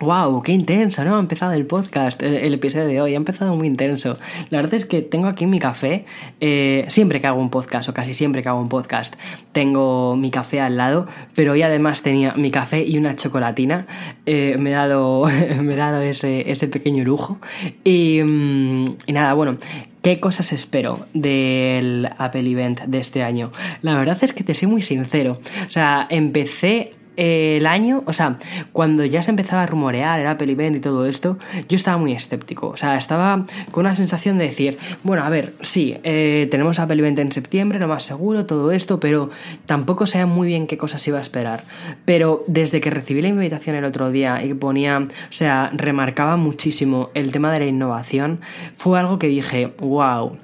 ¡Wow! 0.00 0.42
¡Qué 0.42 0.52
intenso! 0.52 1.04
¿No? 1.04 1.16
Ha 1.16 1.20
empezado 1.20 1.52
el 1.52 1.66
podcast, 1.66 2.22
el, 2.22 2.54
episodio 2.54 2.86
de 2.86 3.00
hoy, 3.02 3.12
ha 3.12 3.18
empezado 3.18 3.54
muy 3.54 3.66
intenso. 3.66 4.18
La 4.48 4.56
verdad 4.56 4.72
es 4.72 4.86
que 4.86 5.02
tengo 5.02 5.28
aquí 5.28 5.46
mi 5.46 5.58
café. 5.58 6.06
Eh, 6.40 6.86
siempre 6.88 7.20
que 7.20 7.26
hago 7.26 7.38
un 7.38 7.50
podcast, 7.50 7.90
o 7.90 7.92
casi 7.92 8.14
siempre 8.14 8.42
que 8.42 8.48
hago 8.48 8.60
un 8.60 8.70
podcast, 8.70 9.16
tengo 9.52 10.16
mi 10.16 10.30
café 10.30 10.62
al 10.62 10.78
lado, 10.78 11.06
pero 11.34 11.52
hoy 11.52 11.60
además 11.60 12.00
tenía 12.00 12.32
mi 12.32 12.50
café 12.50 12.82
y 12.82 12.96
una 12.96 13.14
chocolatina. 13.14 13.86
Eh, 14.24 14.56
me 14.58 14.70
he 14.70 14.72
dado, 14.72 15.26
me 15.62 15.76
dado 15.76 16.00
ese, 16.00 16.50
ese 16.50 16.66
pequeño 16.66 17.04
lujo. 17.04 17.38
Y, 17.84 18.22
mm, 18.22 18.96
y 19.06 19.12
nada, 19.12 19.34
bueno, 19.34 19.58
¿Qué 20.02 20.18
cosas 20.18 20.54
espero 20.54 21.08
del 21.12 22.08
Apple 22.16 22.50
Event 22.50 22.80
de 22.86 23.00
este 23.00 23.22
año? 23.22 23.52
La 23.82 23.94
verdad 23.98 24.16
es 24.22 24.32
que 24.32 24.42
te 24.42 24.54
soy 24.54 24.66
muy 24.66 24.80
sincero. 24.80 25.36
O 25.68 25.70
sea, 25.70 26.06
empecé 26.08 26.94
el 27.20 27.66
año, 27.66 28.02
o 28.06 28.14
sea, 28.14 28.36
cuando 28.72 29.04
ya 29.04 29.22
se 29.22 29.30
empezaba 29.30 29.64
a 29.64 29.66
rumorear 29.66 30.18
el 30.20 30.26
Apple 30.26 30.50
Event 30.50 30.76
y 30.76 30.80
todo 30.80 31.04
esto, 31.04 31.38
yo 31.68 31.76
estaba 31.76 31.98
muy 31.98 32.12
escéptico. 32.12 32.68
O 32.68 32.78
sea, 32.78 32.96
estaba 32.96 33.44
con 33.70 33.84
una 33.84 33.94
sensación 33.94 34.38
de 34.38 34.44
decir, 34.44 34.78
bueno, 35.02 35.22
a 35.22 35.28
ver, 35.28 35.52
sí, 35.60 35.98
eh, 36.02 36.48
tenemos 36.50 36.78
Apple 36.78 36.98
Event 36.98 37.18
en 37.18 37.30
septiembre, 37.30 37.78
lo 37.78 37.88
más 37.88 38.04
seguro, 38.04 38.46
todo 38.46 38.72
esto, 38.72 39.00
pero 39.00 39.28
tampoco 39.66 40.06
sabía 40.06 40.24
muy 40.24 40.48
bien 40.48 40.66
qué 40.66 40.78
cosas 40.78 41.06
iba 41.08 41.18
a 41.18 41.20
esperar. 41.20 41.62
Pero 42.06 42.42
desde 42.46 42.80
que 42.80 42.88
recibí 42.88 43.20
la 43.20 43.28
invitación 43.28 43.76
el 43.76 43.84
otro 43.84 44.10
día 44.10 44.42
y 44.42 44.54
ponía, 44.54 44.98
o 44.98 45.32
sea, 45.32 45.70
remarcaba 45.74 46.36
muchísimo 46.36 47.10
el 47.12 47.32
tema 47.32 47.52
de 47.52 47.60
la 47.60 47.66
innovación, 47.66 48.40
fue 48.76 48.98
algo 48.98 49.18
que 49.18 49.26
dije, 49.26 49.74
wow. 49.78 50.38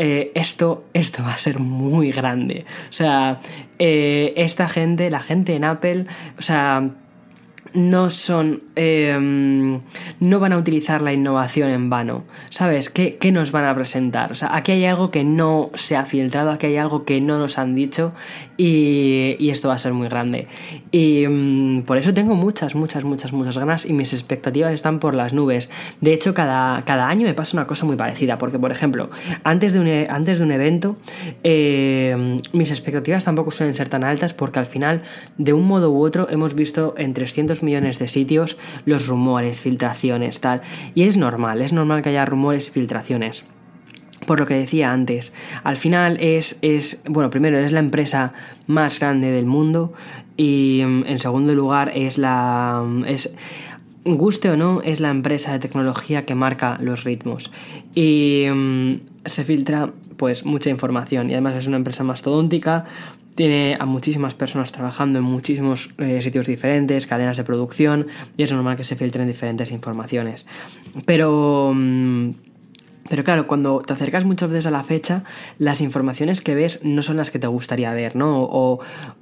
Eh, 0.00 0.30
esto, 0.36 0.84
esto 0.92 1.24
va 1.24 1.34
a 1.34 1.38
ser 1.38 1.58
muy 1.58 2.12
grande. 2.12 2.64
O 2.88 2.92
sea, 2.92 3.40
eh, 3.80 4.32
esta 4.36 4.68
gente, 4.68 5.10
la 5.10 5.18
gente 5.18 5.56
en 5.56 5.64
Apple, 5.64 6.06
o 6.38 6.42
sea, 6.42 6.90
no 7.78 8.10
son. 8.10 8.62
Em, 8.76 9.80
no 10.20 10.40
van 10.40 10.52
a 10.52 10.58
utilizar 10.58 11.00
la 11.00 11.12
innovación 11.12 11.70
en 11.70 11.90
vano. 11.90 12.24
¿Sabes? 12.50 12.90
¿Qué, 12.90 13.16
¿Qué, 13.16 13.32
nos 13.32 13.52
van 13.52 13.64
a 13.64 13.74
presentar? 13.74 14.32
O 14.32 14.34
sea, 14.34 14.54
aquí 14.54 14.72
hay 14.72 14.84
algo 14.84 15.10
que 15.10 15.24
no 15.24 15.70
se 15.74 15.96
ha 15.96 16.04
filtrado, 16.04 16.50
aquí 16.50 16.66
hay 16.66 16.76
algo 16.76 17.04
que 17.04 17.20
no 17.20 17.38
nos 17.38 17.58
han 17.58 17.74
dicho 17.74 18.12
y, 18.56 19.36
y 19.38 19.50
esto 19.50 19.68
va 19.68 19.74
a 19.74 19.78
ser 19.78 19.92
muy 19.92 20.08
grande. 20.08 20.46
Y 20.90 21.24
em, 21.24 21.82
por 21.82 21.96
eso 21.96 22.12
tengo 22.12 22.34
muchas, 22.34 22.74
muchas, 22.74 23.04
muchas, 23.04 23.32
muchas 23.32 23.56
ganas 23.58 23.86
y 23.86 23.92
mis 23.92 24.12
expectativas 24.12 24.72
están 24.72 24.98
por 24.98 25.14
las 25.14 25.32
nubes. 25.32 25.70
De 26.00 26.12
hecho, 26.12 26.34
cada, 26.34 26.84
cada 26.84 27.08
año 27.08 27.26
me 27.26 27.34
pasa 27.34 27.56
una 27.56 27.66
cosa 27.66 27.86
muy 27.86 27.96
parecida, 27.96 28.38
porque, 28.38 28.58
por 28.58 28.72
ejemplo, 28.72 29.10
antes 29.44 29.72
de 29.72 29.80
un, 29.80 29.86
e, 29.86 30.08
antes 30.10 30.38
de 30.38 30.44
un 30.44 30.52
evento, 30.52 30.96
em, 31.42 32.40
mis 32.52 32.70
expectativas 32.70 33.24
tampoco 33.24 33.50
suelen 33.50 33.74
ser 33.74 33.88
tan 33.88 34.04
altas 34.04 34.34
porque 34.34 34.58
al 34.58 34.66
final, 34.66 35.02
de 35.36 35.52
un 35.52 35.66
modo 35.66 35.90
u 35.90 36.02
otro, 36.02 36.28
hemos 36.30 36.54
visto 36.54 36.94
en 36.96 37.14
300 37.14 37.62
millones 37.68 37.98
de 37.98 38.08
sitios 38.08 38.58
los 38.86 39.06
rumores, 39.06 39.60
filtraciones, 39.60 40.40
tal. 40.40 40.62
Y 40.94 41.02
es 41.02 41.16
normal, 41.16 41.60
es 41.62 41.72
normal 41.72 42.02
que 42.02 42.08
haya 42.08 42.24
rumores 42.24 42.68
y 42.68 42.70
filtraciones. 42.70 43.44
Por 44.26 44.40
lo 44.40 44.46
que 44.46 44.54
decía 44.54 44.92
antes, 44.92 45.32
al 45.62 45.76
final 45.76 46.16
es, 46.20 46.58
es, 46.62 47.02
bueno, 47.08 47.30
primero 47.30 47.58
es 47.58 47.72
la 47.72 47.78
empresa 47.78 48.32
más 48.66 48.98
grande 48.98 49.30
del 49.30 49.46
mundo 49.46 49.92
y 50.36 50.82
mm, 50.84 51.04
en 51.06 51.18
segundo 51.18 51.54
lugar 51.54 51.92
es 51.94 52.18
la, 52.18 52.82
mm, 52.84 53.04
es, 53.04 53.34
guste 54.04 54.50
o 54.50 54.56
no, 54.56 54.82
es 54.82 55.00
la 55.00 55.10
empresa 55.10 55.52
de 55.52 55.60
tecnología 55.60 56.26
que 56.26 56.34
marca 56.34 56.78
los 56.80 57.04
ritmos. 57.04 57.52
Y 57.94 58.46
mm, 58.52 58.94
se 59.24 59.44
filtra 59.44 59.90
pues 60.16 60.44
mucha 60.44 60.68
información 60.68 61.30
y 61.30 61.34
además 61.34 61.54
es 61.54 61.66
una 61.66 61.76
empresa 61.76 62.02
mastodóntica 62.04 62.84
tiene 63.38 63.76
a 63.78 63.86
muchísimas 63.86 64.34
personas 64.34 64.72
trabajando 64.72 65.20
en 65.20 65.24
muchísimos 65.24 65.90
eh, 65.98 66.20
sitios 66.22 66.46
diferentes, 66.46 67.06
cadenas 67.06 67.36
de 67.36 67.44
producción, 67.44 68.08
y 68.36 68.42
es 68.42 68.52
normal 68.52 68.76
que 68.76 68.82
se 68.82 68.96
filtren 68.96 69.28
diferentes 69.28 69.70
informaciones. 69.70 70.44
Pero 71.06 71.70
mm, 71.72 72.30
pero 73.08 73.24
claro, 73.24 73.46
cuando 73.46 73.80
te 73.80 73.92
acercas 73.92 74.24
muchas 74.24 74.50
veces 74.50 74.66
a 74.66 74.70
la 74.70 74.84
fecha, 74.84 75.24
las 75.58 75.80
informaciones 75.80 76.40
que 76.40 76.54
ves 76.54 76.84
no 76.84 77.02
son 77.02 77.16
las 77.16 77.30
que 77.30 77.38
te 77.38 77.46
gustaría 77.46 77.92
ver, 77.92 78.16
¿no? 78.16 78.42
O, 78.42 78.80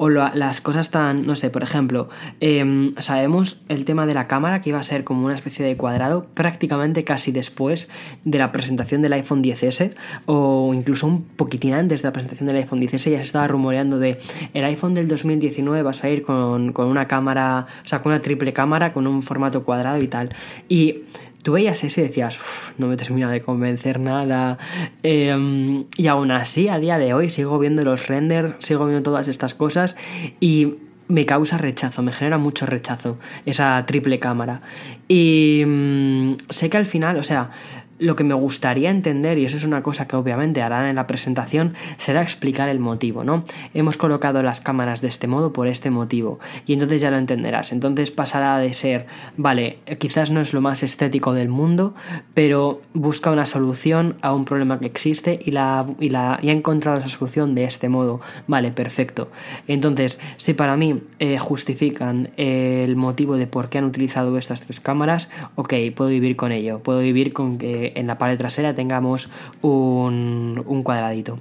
las 0.09 0.61
cosas 0.61 0.90
tan, 0.90 1.27
no 1.27 1.37
sé, 1.37 1.51
por 1.51 1.62
ejemplo, 1.62 2.09
em, 2.40 2.94
sabemos 2.99 3.61
el 3.68 3.85
tema 3.85 4.07
de 4.07 4.14
la 4.14 4.27
cámara 4.29 4.61
que 4.61 4.70
iba 4.70 4.79
a 4.79 4.83
ser 4.83 5.05
como 5.05 5.25
una 5.25 5.35
especie 5.35 5.64
de 5.64 5.77
cuadrado 5.77 6.27
prácticamente 6.35 7.05
casi 7.05 7.33
después 7.33 7.88
de 8.25 8.38
la 8.38 8.53
presentación 8.53 9.03
del 9.03 9.12
iPhone 9.12 9.42
10S 9.42 9.94
o 10.27 10.72
incluso 10.75 11.07
un 11.07 11.22
poquitín 11.22 11.75
antes 11.75 12.03
de 12.03 12.09
la 12.09 12.12
presentación 12.12 12.46
del 12.49 12.57
iPhone 12.57 12.81
10S 12.81 13.11
ya 13.11 13.18
se 13.18 13.25
estaba 13.25 13.49
rumoreando 13.49 13.99
de 13.99 14.18
el 14.55 14.64
iPhone 14.64 14.94
del 14.94 15.09
2019 15.09 15.83
va 15.83 15.90
a 15.90 15.94
salir 15.94 16.22
con, 16.22 16.72
con 16.72 16.87
una 16.87 17.09
cámara, 17.09 17.66
o 17.85 17.88
sea, 17.88 18.03
con 18.03 18.12
una 18.12 18.22
triple 18.22 18.53
cámara, 18.53 18.92
con 18.92 19.07
un 19.07 19.22
formato 19.22 19.64
cuadrado 19.64 20.03
y 20.03 20.09
tal. 20.09 20.31
Y 20.68 21.03
tú 21.42 21.53
veías 21.53 21.83
ese 21.85 22.03
y 22.03 22.05
decías, 22.05 22.38
no 22.79 22.87
me 22.87 22.96
termina 22.96 23.31
de 23.31 23.40
convencer 23.40 24.01
nada. 24.01 24.59
Em, 25.03 25.85
y 25.96 26.07
aún 26.07 26.31
así, 26.31 26.68
a 26.68 26.79
día 26.79 26.99
de 26.99 27.14
hoy, 27.14 27.31
sigo 27.31 27.59
viendo 27.59 27.83
los 27.83 28.09
renders, 28.09 28.55
sigo 28.59 28.87
viendo 28.87 29.03
todas 29.03 29.29
estas 29.29 29.55
cosas 29.55 29.96
y 30.40 30.75
me 31.09 31.25
causa 31.25 31.57
rechazo, 31.57 32.03
me 32.03 32.12
genera 32.12 32.38
mucho 32.38 32.66
rechazo 32.66 33.18
esa 33.44 33.85
triple 33.87 34.18
cámara. 34.18 34.62
Y 35.09 35.62
mm, 35.66 36.37
sé 36.51 36.68
que 36.68 36.77
al 36.77 36.87
final, 36.87 37.16
o 37.18 37.25
sea, 37.25 37.51
lo 37.98 38.16
que 38.16 38.24
me 38.24 38.35
gustaría 38.35 38.90
entender, 38.90 39.38
y 39.38 39.44
eso 39.44 39.56
es 39.56 39.64
una 39.64 39.82
cosa 39.82 40.06
que 40.06 40.16
obviamente 40.16 40.62
harán 40.62 40.87
en 40.87 40.96
la 40.96 41.06
presentación, 41.06 41.74
será 41.96 42.22
explicar 42.22 42.68
el 42.68 42.78
motivo, 42.78 43.24
¿no? 43.24 43.44
Hemos 43.74 43.96
colocado 43.96 44.42
las 44.42 44.61
cámaras 44.61 45.00
de 45.00 45.09
este 45.09 45.26
modo 45.26 45.52
por 45.52 45.66
este 45.66 45.90
motivo, 45.90 46.38
y 46.66 46.72
entonces 46.72 47.02
ya 47.02 47.11
lo 47.11 47.18
entenderás. 47.18 47.72
Entonces 47.72 48.11
pasará 48.11 48.59
de 48.59 48.72
ser, 48.72 49.06
vale, 49.37 49.78
quizás 49.98 50.30
no 50.30 50.40
es 50.40 50.52
lo 50.52 50.61
más 50.61 50.82
estético 50.82 51.32
del 51.32 51.48
mundo, 51.48 51.94
pero 52.35 52.80
busca 52.94 53.30
una 53.30 53.46
solución 53.46 54.16
a 54.22 54.32
un 54.35 54.44
problema 54.44 54.78
que 54.78 54.87
existe 54.87 55.40
y, 55.44 55.50
la, 55.50 55.87
y, 56.00 56.11
la, 56.11 56.38
y 56.42 56.50
ha 56.50 56.52
encontrado 56.52 56.98
esa 56.98 57.09
solución 57.09 57.54
de 57.54 57.64
este 57.64 57.88
modo. 57.88 58.20
Vale, 58.46 58.72
perfecto. 58.72 59.28
Entonces, 59.68 60.20
si 60.37 60.54
para 60.54 60.76
mí 60.76 61.02
eh, 61.18 61.38
justifican 61.38 62.30
el 62.37 62.96
motivo 62.96 63.37
de 63.37 63.46
por 63.46 63.68
qué 63.68 63.78
han 63.78 63.85
utilizado 63.85 64.37
estas 64.38 64.61
tres 64.61 64.80
cámaras, 64.80 65.30
ok, 65.54 65.74
puedo 65.94 66.11
vivir 66.11 66.37
con 66.37 66.52
ello, 66.52 66.80
puedo 66.80 67.00
vivir 67.00 67.32
con 67.32 67.59
que 67.59 67.86
en 67.94 68.07
la 68.07 68.18
pared 68.18 68.37
trasera 68.37 68.75
tengamos 68.75 69.31
un, 69.62 70.62
un 70.66 70.83
cuadradito. 70.83 71.38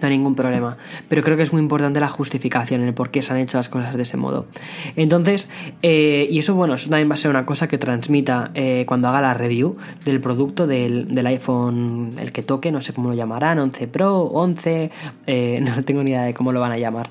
No 0.00 0.08
hay 0.08 0.18
ningún 0.18 0.34
problema. 0.34 0.76
Pero 1.08 1.22
creo 1.22 1.36
que 1.36 1.42
es 1.42 1.52
muy 1.52 1.62
importante 1.62 2.00
la 2.00 2.08
justificación, 2.08 2.82
el 2.82 2.92
por 2.92 3.10
qué 3.10 3.22
se 3.22 3.32
han 3.32 3.38
hecho 3.38 3.56
las 3.56 3.70
cosas 3.70 3.96
de 3.96 4.02
ese 4.02 4.18
modo. 4.18 4.46
Entonces, 4.94 5.48
eh, 5.82 6.26
y 6.30 6.38
eso, 6.38 6.54
bueno, 6.54 6.74
eso 6.74 6.90
también 6.90 7.08
va 7.08 7.14
a 7.14 7.16
ser 7.16 7.30
una 7.30 7.46
cosa 7.46 7.66
que 7.66 7.78
transmita 7.78 8.50
eh, 8.54 8.84
cuando 8.86 9.08
haga 9.08 9.22
la 9.22 9.32
review 9.32 9.76
del 10.04 10.20
producto 10.20 10.66
del, 10.66 11.14
del, 11.14 11.26
iPhone, 11.26 12.16
el 12.18 12.30
que 12.32 12.42
toque, 12.42 12.70
no 12.72 12.82
sé 12.82 12.92
cómo 12.92 13.08
lo 13.08 13.14
llamarán, 13.14 13.58
11 13.58 13.88
Pro, 13.88 14.24
11, 14.24 14.90
eh, 15.26 15.60
no 15.64 15.82
tengo 15.82 16.02
ni 16.02 16.10
idea 16.10 16.24
de 16.24 16.34
cómo 16.34 16.52
lo 16.52 16.60
van 16.60 16.72
a 16.72 16.78
llamar 16.78 17.10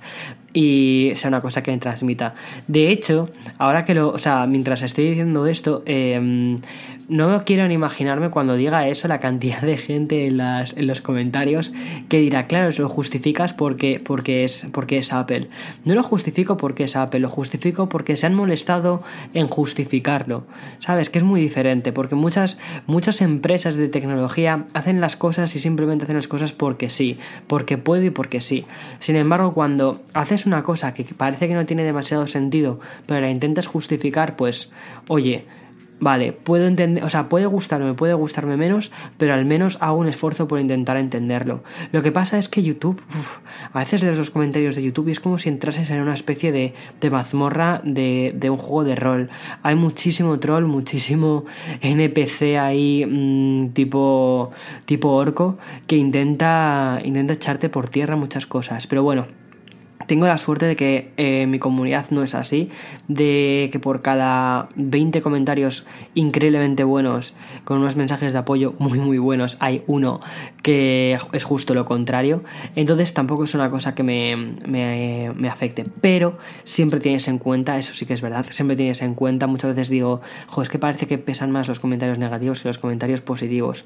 y 0.54 1.12
sea 1.15 1.28
una 1.28 1.41
cosa 1.41 1.62
que 1.62 1.76
transmita. 1.78 2.34
De 2.68 2.89
hecho, 2.89 3.30
ahora 3.58 3.84
que 3.84 3.94
lo, 3.94 4.10
o 4.10 4.18
sea, 4.18 4.48
mientras 4.48 4.84
estoy 4.84 5.10
diciendo 5.10 5.48
esto, 5.48 5.84
no 7.08 7.44
quiero 7.46 7.68
ni 7.68 7.76
imaginarme 7.76 8.30
cuando 8.30 8.56
diga 8.56 8.88
eso 8.88 9.08
la 9.08 9.20
cantidad 9.20 9.62
de 9.62 9.78
gente 9.78 10.28
en, 10.28 10.38
las, 10.38 10.76
en 10.78 10.88
los 10.88 11.02
comentarios 11.02 11.72
que 12.10 12.20
dirá, 12.20 12.48
claro, 12.48 12.72
se 12.72 12.82
lo 12.82 12.89
justificas 12.89 13.54
porque, 13.54 14.02
porque, 14.04 14.44
es, 14.44 14.68
porque 14.72 14.98
es 14.98 15.13
Apple. 15.13 15.50
No 15.84 15.94
lo 15.94 16.04
justifico 16.04 16.58
porque 16.58 16.86
es 16.86 16.96
Apple, 16.96 17.20
lo 17.20 17.30
justifico 17.30 17.89
porque 17.89 18.15
se 18.15 18.26
han 18.26 18.34
molestado 18.34 19.04
en 19.34 19.48
justificarlo. 19.48 20.46
¿Sabes? 20.80 21.10
Que 21.10 21.20
es 21.20 21.24
muy 21.24 21.41
diferente, 21.41 21.91
porque 21.91 22.15
muchas, 22.15 22.60
muchas 22.88 23.22
empresas 23.22 23.76
de 23.76 23.88
tecnología 23.88 24.65
hacen 24.74 25.02
las 25.02 25.15
cosas 25.15 25.56
y 25.56 25.60
simplemente 25.60 26.06
hacen 26.06 26.15
las 26.15 26.28
cosas 26.28 26.52
porque 26.52 26.89
sí, 26.89 27.18
porque 27.48 27.78
puedo 27.78 28.04
y 28.04 28.10
porque 28.10 28.41
sí. 28.41 28.65
Sin 29.00 29.15
embargo, 29.15 29.54
cuando 29.54 30.02
haces 30.13 30.46
una 30.46 30.63
cosa 30.63 30.94
que 30.94 31.04
parece 31.04 31.48
que 31.48 31.54
no 31.54 31.65
tiene 31.65 31.84
demasiado 31.84 32.28
sentido, 32.28 32.80
pero 33.06 33.22
la 33.22 33.30
intentas 33.30 33.68
justificar, 33.68 34.36
pues, 34.36 34.72
oye, 35.08 35.46
vale, 35.99 36.34
puedo 36.34 36.67
entender, 36.67 37.03
o 37.03 37.10
sea, 37.10 37.29
puede 37.29 37.45
gustarme, 37.45 37.93
puede 37.93 38.13
gustarme 38.13 38.58
menos, 38.58 38.91
pero 39.17 39.34
al 39.34 39.45
menos 39.45 39.77
hago 39.81 39.97
un 39.97 40.08
esfuerzo 40.08 40.47
por 40.47 40.60
intentar 40.60 40.97
entenderlo. 40.97 41.63
Lo 41.91 42.01
que 42.01 42.12
pasa 42.12 42.38
es 42.38 42.49
que 42.49 42.63
YouTube, 42.63 43.01
a 43.73 43.79
veces 43.79 44.03
lees 44.03 44.17
los 44.17 44.29
comentarios 44.29 44.75
de 44.75 44.84
YouTube 44.84 45.08
y 45.08 45.12
es 45.12 45.19
como 45.19 45.38
si 45.38 45.49
entrases 45.49 45.89
en 45.89 46.01
una 46.01 46.13
especie 46.13 46.51
de, 46.51 46.73
de 46.99 47.10
mazmorra 47.10 47.81
de, 47.84 48.34
de, 48.36 48.49
un 48.49 48.58
juego 48.58 48.84
de 48.84 48.95
rol. 48.95 49.29
Hay 49.63 49.75
muchísimo 49.75 50.39
troll, 50.39 50.65
muchísimo 50.65 51.45
NPC 51.81 52.58
ahí, 52.58 53.05
mmm, 53.05 53.69
tipo, 53.69 54.51
tipo 54.86 55.10
orco, 55.10 55.58
que 55.88 55.97
intenta, 55.97 56.99
intenta 57.03 57.34
echarte 57.34 57.69
por 57.69 57.89
tierra 57.89 58.15
muchas 58.15 58.45
cosas. 58.45 58.88
Pero 58.88 59.03
bueno. 59.03 59.44
Tengo 60.08 60.28
la 60.28 60.38
suerte 60.38 60.65
de 60.65 60.76
que 60.76 61.12
eh, 61.18 61.48
mi 61.48 61.60
comunidad 61.60 62.08
no 62.12 62.24
es 62.24 62.36
así, 62.36 62.70
de 63.08 63.70
que 63.72 63.80
por 63.80 64.02
cada 64.02 64.70
20 64.76 65.22
comentarios 65.22 65.86
increíblemente 66.13 66.84
buenos, 66.84 67.36
con 67.63 67.80
unos 67.80 67.96
mensajes 67.96 68.34
de 68.34 68.39
apoyo 68.39 68.76
muy 68.80 69.00
muy 69.00 69.18
buenos, 69.18 69.58
hay 69.60 69.84
uno 69.88 70.22
que 70.62 71.18
es 71.32 71.44
justo 71.44 71.74
lo 71.74 71.86
contrario. 71.86 72.44
Entonces 72.76 73.13
tampoco 73.13 73.44
es 73.44 73.56
una 73.56 73.70
cosa 73.70 73.96
que 73.96 74.04
me, 74.04 74.36
me, 74.68 75.32
me 75.36 75.50
afecte, 75.50 75.86
pero 76.02 76.38
siempre 76.63 77.00
tienes 77.00 77.28
en 77.28 77.38
cuenta, 77.38 77.78
eso 77.78 77.94
sí 77.94 78.06
que 78.06 78.13
es 78.13 78.22
verdad, 78.22 78.46
siempre 78.50 78.76
tienes 78.76 79.02
en 79.02 79.13
cuenta, 79.15 79.48
muchas 79.48 79.72
veces 79.72 79.89
digo, 79.89 80.22
jo, 80.48 80.62
es 80.62 80.70
que 80.70 80.80
parece 80.80 81.08
que 81.08 81.18
pesan 81.18 81.52
más 81.52 81.68
los 81.68 81.80
comentarios 81.80 82.20
negativos 82.20 82.62
que 82.62 82.68
los 82.70 82.80
comentarios 82.80 83.22
positivos. 83.22 83.86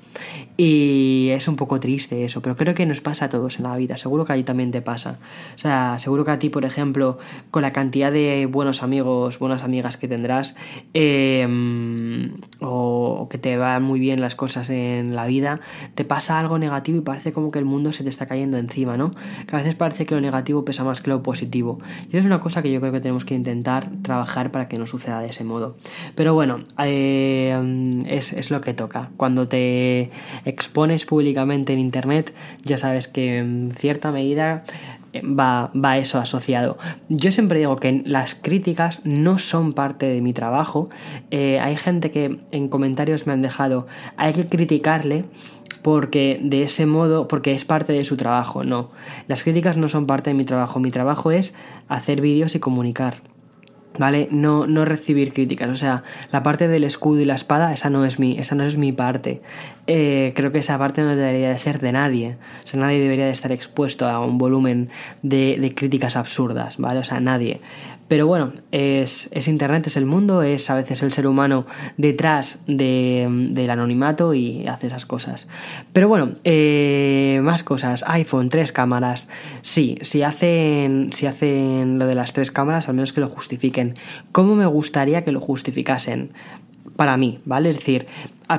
Y 0.58 1.30
es 1.32 1.48
un 1.48 1.56
poco 1.56 1.80
triste 1.80 2.24
eso, 2.24 2.42
pero 2.42 2.56
creo 2.56 2.74
que 2.76 2.86
nos 2.86 3.02
pasa 3.02 3.26
a 3.26 3.30
todos 3.30 3.58
en 3.58 3.64
la 3.64 3.76
vida, 3.78 3.98
seguro 3.98 4.26
que 4.26 4.34
ahí 4.34 4.44
también 4.44 4.72
te 4.72 4.82
pasa. 4.82 5.20
O 5.56 5.60
sea, 5.60 5.98
seguro 6.10 6.26
que 6.26 6.32
a 6.32 6.40
ti, 6.40 6.50
por 6.50 6.66
ejemplo, 6.66 7.20
con 7.52 7.62
la 7.62 7.72
cantidad 7.72 8.12
de 8.12 8.48
buenos 8.48 8.82
amigos, 8.82 9.38
buenas 9.38 9.62
amigas 9.62 9.96
que 9.96 10.08
tendrás, 10.08 10.56
eh, 10.96 11.48
o 12.62 13.28
que 13.30 13.38
te 13.38 13.58
van 13.58 13.84
muy 13.84 14.00
bien 14.00 14.20
las 14.20 14.34
cosas 14.34 14.72
en 14.72 15.16
la 15.16 15.28
vida, 15.28 15.60
te 15.94 16.06
pasa 16.06 16.40
algo 16.40 16.58
negativo 16.58 16.98
y 16.98 17.02
parece 17.02 17.32
como 17.32 17.52
que 17.52 17.60
el 17.60 17.66
mundo 17.66 17.94
se 17.94 18.04
te 18.04 18.10
está 18.10 18.26
cayendo 18.26 18.58
encima, 18.58 18.98
¿no? 18.98 19.12
Que 19.46 19.56
a 19.56 19.60
veces 19.60 19.76
parece 19.76 20.08
que 20.08 20.16
lo 20.16 20.22
negativo 20.22 20.66
pesa 20.66 20.84
más 20.84 21.02
que 21.02 21.12
lo 21.12 21.22
positivo. 21.22 21.78
Y 22.06 22.10
eso 22.10 22.18
es 22.22 22.26
una 22.26 22.40
cosa 22.40 22.64
que 22.64 22.72
yo 22.72 22.80
creo 22.80 22.92
que 22.92 23.02
tenemos 23.02 23.24
que 23.24 23.36
intentar 23.36 23.92
trabajar 24.02 24.50
para 24.50 24.68
que 24.68 24.80
no 24.80 24.88
suceda 24.88 25.20
de 25.20 25.28
ese 25.28 25.44
modo. 25.44 25.78
Pero 26.16 26.34
bueno, 26.34 26.64
eh, 26.84 28.04
es, 28.08 28.34
es 28.34 28.50
lo 28.50 28.62
que 28.62 28.74
toca. 28.74 29.12
Cuando 29.16 29.48
te 29.48 30.10
expones 30.44 31.06
públicamente 31.06 31.72
en 31.74 31.78
Internet, 31.78 32.34
ya 32.64 32.80
sabes 32.80 33.08
que 33.08 33.38
en 33.38 33.72
cierta 33.78 34.12
medida 34.12 34.64
va, 35.16 35.72
va 35.74 35.98
eso 35.98 36.20
asociado. 36.20 36.78
Yo 37.10 37.32
siempre 37.32 37.60
digo 37.60 37.76
que 37.76 38.04
las 38.06 38.36
críticas 38.36 39.06
no 39.06 39.40
son 39.40 39.74
parte 39.74 40.06
de 40.08 40.22
mi 40.22 40.34
trabajo. 40.34 40.90
Eh, 41.32 41.60
hay 41.60 41.76
gente 41.76 42.12
que 42.12 42.40
en 42.52 42.68
comentarios 42.70 43.28
me 43.28 43.34
han 43.34 43.42
dejado, 43.42 43.88
hay 44.18 44.34
que 44.34 44.46
criticarle 44.46 45.26
porque 45.82 46.40
de 46.44 46.64
ese 46.64 46.86
modo, 46.86 47.28
porque 47.28 47.54
es 47.54 47.66
parte 47.66 47.94
de 47.94 48.04
su 48.04 48.18
trabajo. 48.18 48.64
No, 48.64 48.90
las 49.28 49.44
críticas 49.44 49.78
no 49.78 49.90
son 49.90 50.06
parte 50.06 50.30
de 50.30 50.34
mi 50.34 50.46
trabajo. 50.46 50.80
Mi 50.80 50.92
trabajo 50.92 51.32
es 51.32 51.56
hacer 51.88 52.22
vídeos 52.22 52.56
y 52.56 52.60
comunicar. 52.60 53.29
¿Vale? 53.98 54.30
No, 54.32 54.68
no 54.68 54.86
recibir 54.86 55.34
críticas. 55.34 55.70
O 55.70 55.76
sea, 55.76 56.04
la 56.32 56.44
parte 56.44 56.68
del 56.68 56.84
escudo 56.84 57.20
y 57.22 57.26
la 57.26 57.34
espada, 57.34 57.74
esa 57.74 57.90
no 57.90 58.06
es 58.06 58.20
mi, 58.20 58.38
esa 58.38 58.56
no 58.56 58.64
es 58.64 58.78
mi 58.78 58.92
parte. 58.92 59.42
Eh, 59.88 60.32
creo 60.36 60.52
que 60.52 60.60
esa 60.60 60.78
parte 60.78 61.02
no 61.02 61.16
debería 61.16 61.50
de 61.50 61.58
ser 61.58 61.80
de 61.80 61.92
nadie. 61.92 62.38
O 62.64 62.68
sea, 62.68 62.80
nadie 62.80 63.00
debería 63.00 63.26
de 63.26 63.32
estar 63.32 63.52
expuesto 63.52 64.08
a 64.08 64.24
un 64.24 64.38
volumen 64.38 64.90
de, 65.22 65.58
de 65.60 65.74
críticas 65.74 66.16
absurdas, 66.16 66.78
¿vale? 66.78 67.00
O 67.00 67.04
sea, 67.04 67.20
nadie. 67.20 67.62
Pero 68.10 68.26
bueno, 68.26 68.54
es, 68.72 69.30
es, 69.32 69.48
Internet, 69.48 69.86
es 69.88 69.96
el 69.96 70.08
mundo, 70.08 70.42
es 70.42 70.70
a 70.72 70.76
veces 70.76 71.04
el 71.04 71.14
ser 71.14 71.28
humano 71.28 71.68
detrás 71.96 72.64
de, 72.66 73.28
del 73.30 73.70
anonimato 73.70 74.34
y 74.34 74.68
hace 74.68 74.88
esas 74.88 75.06
cosas. 75.06 75.48
Pero 75.94 76.08
bueno, 76.10 76.32
eh, 76.44 77.40
más 77.44 77.62
cosas. 77.64 78.04
iPhone, 78.08 78.50
tres 78.50 78.72
cámaras. 78.72 79.30
Sí, 79.62 80.00
si 80.02 80.24
hacen, 80.24 81.14
si 81.14 81.28
hacen 81.28 82.00
lo 82.00 82.08
de 82.08 82.16
las 82.16 82.34
tres 82.34 82.50
cámaras, 82.50 82.90
al 82.90 82.96
menos 82.96 83.14
que 83.14 83.22
lo 83.22 83.30
justifiquen. 83.30 83.94
¿Cómo 84.32 84.56
me 84.56 84.66
gustaría 84.66 85.24
que 85.24 85.32
lo 85.32 85.40
justificasen? 85.40 86.32
Para 87.00 87.16
mí, 87.16 87.40
¿vale? 87.46 87.70
Es 87.70 87.78
decir, 87.78 88.08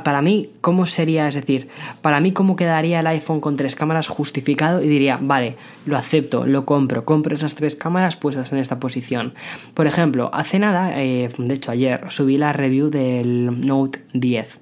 para 0.02 0.22
mí, 0.22 0.48
¿cómo 0.62 0.86
sería? 0.86 1.28
Es 1.28 1.34
decir, 1.34 1.68
para 2.00 2.20
mí, 2.20 2.32
¿cómo 2.32 2.56
quedaría 2.56 3.00
el 3.00 3.06
iPhone 3.06 3.42
con 3.42 3.58
tres 3.58 3.76
cámaras 3.76 4.08
justificado? 4.08 4.82
Y 4.82 4.88
diría, 4.88 5.18
vale, 5.20 5.56
lo 5.84 5.98
acepto, 5.98 6.46
lo 6.46 6.64
compro, 6.64 7.04
compro 7.04 7.36
esas 7.36 7.54
tres 7.54 7.76
cámaras 7.76 8.16
puestas 8.16 8.50
en 8.50 8.58
esta 8.58 8.80
posición. 8.80 9.34
Por 9.74 9.86
ejemplo, 9.86 10.30
hace 10.32 10.58
nada, 10.58 10.98
eh, 10.98 11.28
de 11.36 11.54
hecho 11.54 11.70
ayer, 11.70 12.06
subí 12.08 12.38
la 12.38 12.54
review 12.54 12.88
del 12.88 13.60
Note 13.60 14.06
10. 14.14 14.58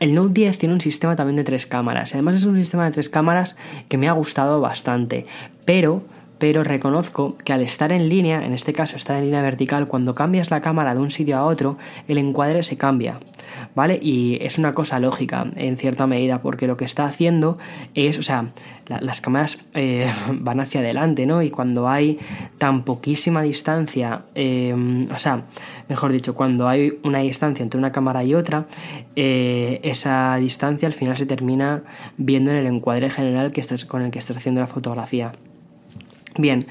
El 0.00 0.12
Note 0.16 0.32
10 0.32 0.58
tiene 0.58 0.74
un 0.74 0.80
sistema 0.80 1.14
también 1.14 1.36
de 1.36 1.44
tres 1.44 1.66
cámaras. 1.66 2.14
Además 2.14 2.34
es 2.34 2.46
un 2.46 2.56
sistema 2.56 2.84
de 2.84 2.90
tres 2.90 3.08
cámaras 3.08 3.56
que 3.88 3.96
me 3.96 4.08
ha 4.08 4.12
gustado 4.12 4.60
bastante. 4.60 5.24
Pero 5.64 6.02
pero 6.44 6.62
reconozco 6.62 7.38
que 7.42 7.54
al 7.54 7.62
estar 7.62 7.90
en 7.90 8.10
línea, 8.10 8.44
en 8.44 8.52
este 8.52 8.74
caso 8.74 8.96
estar 8.96 9.16
en 9.16 9.24
línea 9.24 9.40
vertical, 9.40 9.88
cuando 9.88 10.14
cambias 10.14 10.50
la 10.50 10.60
cámara 10.60 10.94
de 10.94 11.00
un 11.00 11.10
sitio 11.10 11.38
a 11.38 11.44
otro, 11.44 11.78
el 12.06 12.18
encuadre 12.18 12.62
se 12.64 12.76
cambia, 12.76 13.18
¿vale? 13.74 13.98
Y 14.02 14.36
es 14.42 14.58
una 14.58 14.74
cosa 14.74 15.00
lógica 15.00 15.46
en 15.56 15.78
cierta 15.78 16.06
medida, 16.06 16.42
porque 16.42 16.66
lo 16.66 16.76
que 16.76 16.84
está 16.84 17.06
haciendo 17.06 17.56
es, 17.94 18.18
o 18.18 18.22
sea, 18.22 18.50
la, 18.88 19.00
las 19.00 19.22
cámaras 19.22 19.64
eh, 19.72 20.12
van 20.34 20.60
hacia 20.60 20.80
adelante, 20.80 21.24
¿no? 21.24 21.40
Y 21.40 21.48
cuando 21.48 21.88
hay 21.88 22.18
tan 22.58 22.84
poquísima 22.84 23.40
distancia, 23.40 24.24
eh, 24.34 24.74
o 25.10 25.16
sea, 25.16 25.44
mejor 25.88 26.12
dicho, 26.12 26.34
cuando 26.34 26.68
hay 26.68 26.98
una 27.04 27.20
distancia 27.20 27.62
entre 27.62 27.78
una 27.78 27.90
cámara 27.90 28.22
y 28.22 28.34
otra, 28.34 28.66
eh, 29.16 29.80
esa 29.82 30.36
distancia 30.36 30.86
al 30.86 30.92
final 30.92 31.16
se 31.16 31.24
termina 31.24 31.84
viendo 32.18 32.50
en 32.50 32.58
el 32.58 32.66
encuadre 32.66 33.08
general 33.08 33.50
que 33.50 33.62
estás, 33.62 33.86
con 33.86 34.02
el 34.02 34.10
que 34.10 34.18
estás 34.18 34.36
haciendo 34.36 34.60
la 34.60 34.66
fotografía. 34.66 35.32
Bien, 36.36 36.66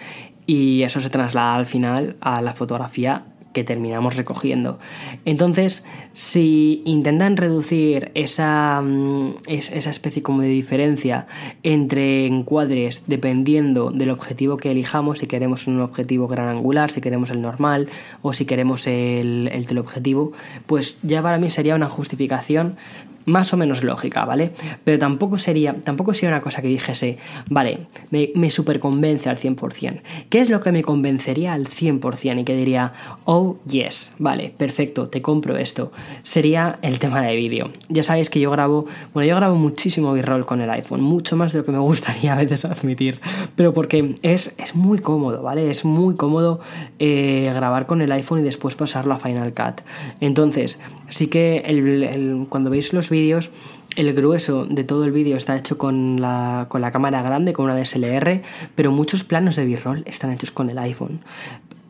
y 0.46 0.84
eso 0.84 1.00
se 1.00 1.10
traslada 1.10 1.56
al 1.56 1.66
final 1.66 2.18
a 2.22 2.42
la 2.42 2.54
fotografía 2.54 3.26
que 3.54 3.64
terminamos 3.64 4.18
recogiendo. 4.18 4.80
Entonces, 5.26 5.86
si 6.14 6.84
intentan 6.86 7.38
reducir 7.38 8.12
esa, 8.14 8.82
mm, 8.82 9.38
esa 9.48 9.90
especie 9.90 10.22
como 10.22 10.42
de 10.42 10.48
diferencia 10.48 11.28
entre 11.64 12.28
encuadres 12.28 13.04
dependiendo 13.08 13.92
del 13.92 14.12
objetivo 14.12 14.58
que 14.58 14.72
elijamos, 14.72 15.20
si 15.20 15.28
queremos 15.28 15.68
un 15.68 15.82
objetivo 15.82 16.28
gran 16.28 16.48
angular, 16.48 16.92
si 16.92 17.02
queremos 17.02 17.32
el 17.32 17.42
normal 17.42 17.90
o 18.22 18.34
si 18.34 18.46
queremos 18.46 18.88
el, 18.88 19.50
el 19.52 19.66
teleobjetivo, 19.66 20.34
pues 20.68 21.00
ya 21.02 21.22
para 21.22 21.40
mí 21.40 21.50
sería 21.50 21.76
una 21.76 21.90
justificación 21.90 22.78
más 23.26 23.54
o 23.54 23.58
menos 23.58 23.84
lógica, 23.84 24.26
¿vale? 24.26 24.52
Pero 24.84 25.00
tampoco 25.00 25.38
sería, 25.38 25.74
tampoco 25.74 26.14
sería 26.14 26.30
una 26.30 26.42
cosa 26.42 26.62
que 26.62 26.68
dijese, 26.68 27.18
vale, 27.50 27.88
me, 28.12 28.30
me 28.36 28.50
super 28.50 28.80
convence 28.80 29.30
al 29.30 29.38
100%. 29.38 30.02
¿Qué 30.30 30.40
es 30.40 30.50
lo 30.50 30.60
que 30.60 30.72
me 30.72 30.84
convencería 30.84 31.54
al 31.54 31.68
100% 31.68 32.42
y 32.42 32.44
que 32.44 32.56
diría, 32.56 32.94
oh, 33.26 33.58
yes, 33.66 34.14
vale, 34.20 34.54
perfecto, 34.56 35.08
te 35.08 35.22
compro 35.22 35.58
esto? 35.58 35.92
Sería 36.24 36.80
el 36.82 37.00
tema 37.00 37.22
de 37.22 37.36
vídeo. 37.36 37.70
Ya 37.90 38.04
sabéis 38.04 38.30
que 38.30 38.40
yo 38.40 38.52
grabo, 38.52 38.86
bueno, 39.14 39.28
yo 39.28 39.36
grabo 39.36 39.56
muchísimo 39.56 40.14
b-roll 40.14 40.46
con 40.46 40.62
el 40.62 40.70
iPhone, 40.70 41.02
mucho 41.02 41.36
más 41.36 41.54
de 41.54 41.60
lo 41.60 41.66
que 41.66 41.72
me 41.72 41.80
gustaría 41.80 42.34
a 42.34 42.38
veces 42.38 42.66
admitir, 42.66 43.20
pero 43.56 43.74
porque 43.74 44.16
es, 44.22 44.56
es 44.58 44.76
muy 44.76 45.00
cómodo, 45.00 45.42
¿vale? 45.42 45.70
Es 45.70 45.86
muy 45.86 46.16
cómodo 46.16 46.60
eh, 47.00 47.52
grabar 47.54 47.86
con 47.86 48.02
el 48.02 48.12
iPhone 48.12 48.40
y 48.40 48.44
después 48.44 48.76
pasarlo 48.76 49.14
a 49.14 49.20
Final 49.20 49.54
Cut. 49.54 49.82
Entonces, 50.20 50.80
sí 51.10 51.28
que 51.28 51.58
el, 51.66 52.48
cuando 52.50 52.70
veis 52.70 52.94
los 52.94 53.10
vídeos, 53.10 53.52
el 53.96 54.14
grueso 54.14 54.66
de 54.66 54.84
todo 54.84 55.06
el 55.06 55.12
vídeo 55.12 55.38
está 55.38 55.56
hecho 55.56 55.78
con 55.78 56.20
la, 56.20 56.66
con 56.70 56.82
la 56.82 56.92
cámara 56.92 57.22
grande, 57.22 57.54
con 57.54 57.66
una 57.66 57.76
DSLR, 57.76 58.42
pero 58.76 58.92
muchos 58.92 59.24
planos 59.24 59.56
de 59.56 59.66
B-roll 59.66 60.04
están 60.06 60.32
hechos 60.32 60.52
con 60.52 60.70
el 60.70 60.78
iPhone. 60.80 61.22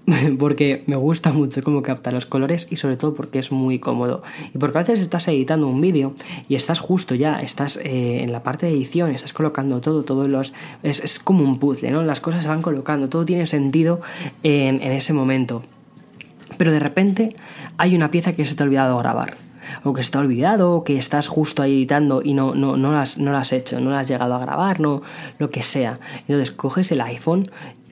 porque 0.40 0.84
me 0.86 0.96
gusta 0.96 1.32
mucho 1.32 1.64
cómo 1.64 1.82
capta 1.82 2.12
los 2.12 2.26
colores 2.26 2.68
y 2.70 2.76
sobre 2.76 2.98
todo 2.98 3.14
porque 3.14 3.40
es 3.40 3.52
muy 3.52 3.80
cómodo. 3.80 4.24
Y 4.54 4.58
porque 4.58 4.78
a 4.78 4.82
veces 4.82 5.00
estás 5.00 5.28
editando 5.28 5.68
un 5.68 5.80
vídeo 5.80 6.14
y 6.50 6.56
estás 6.56 6.80
justo 6.80 7.16
ya, 7.16 7.42
estás 7.42 7.78
eh, 7.78 8.22
en 8.22 8.32
la 8.32 8.44
parte 8.44 8.66
de 8.66 8.74
edición, 8.74 9.12
estás 9.12 9.34
colocando 9.34 9.82
todo, 9.82 10.04
todos 10.04 10.28
los... 10.28 10.54
Es, 10.84 11.04
es, 11.04 11.20
como 11.20 11.44
un 11.44 11.60
puzzle, 11.60 11.92
¿no? 11.92 12.04
Las 12.04 12.20
cosas 12.20 12.44
se 12.44 12.50
van 12.50 12.62
colocando, 12.62 13.08
todo 13.08 13.26
tiene 13.26 13.48
sentido 13.48 14.02
en, 14.44 14.82
ese 14.82 15.14
momento. 15.14 15.64
Pero 16.58 16.72
de 16.72 16.80
repente 16.80 17.36
hay 17.78 17.96
una 17.96 18.12
pieza 18.12 18.34
que 18.34 18.46
se 18.46 18.56
te 18.56 18.64
ha 18.64 18.66
olvidado 18.66 18.98
grabar 18.98 19.38
o 19.86 19.94
que 19.94 20.02
está 20.02 20.20
olvidado, 20.20 20.74
o 20.74 20.84
que 20.84 20.98
estás 20.98 21.30
justo 21.30 21.64
ahí 21.64 21.72
editando 21.72 22.22
y 22.22 22.34
no, 22.34 22.54
no, 22.54 22.76
no, 22.76 22.92
lo 22.92 22.98
has, 22.98 23.18
no 23.18 23.32
lo 23.32 23.38
has 23.38 23.54
hecho, 23.54 23.80
no 23.80 23.92
lo 23.92 23.96
has 23.96 24.10
llegado 24.10 24.34
a 24.36 24.40
grabar, 24.40 24.82
no, 24.82 25.02
lo 25.40 25.50
que 25.50 25.64
sea. 25.64 26.00
Entonces 26.28 26.52
coges 26.52 26.92
el 26.92 27.00
iPhone 27.00 27.50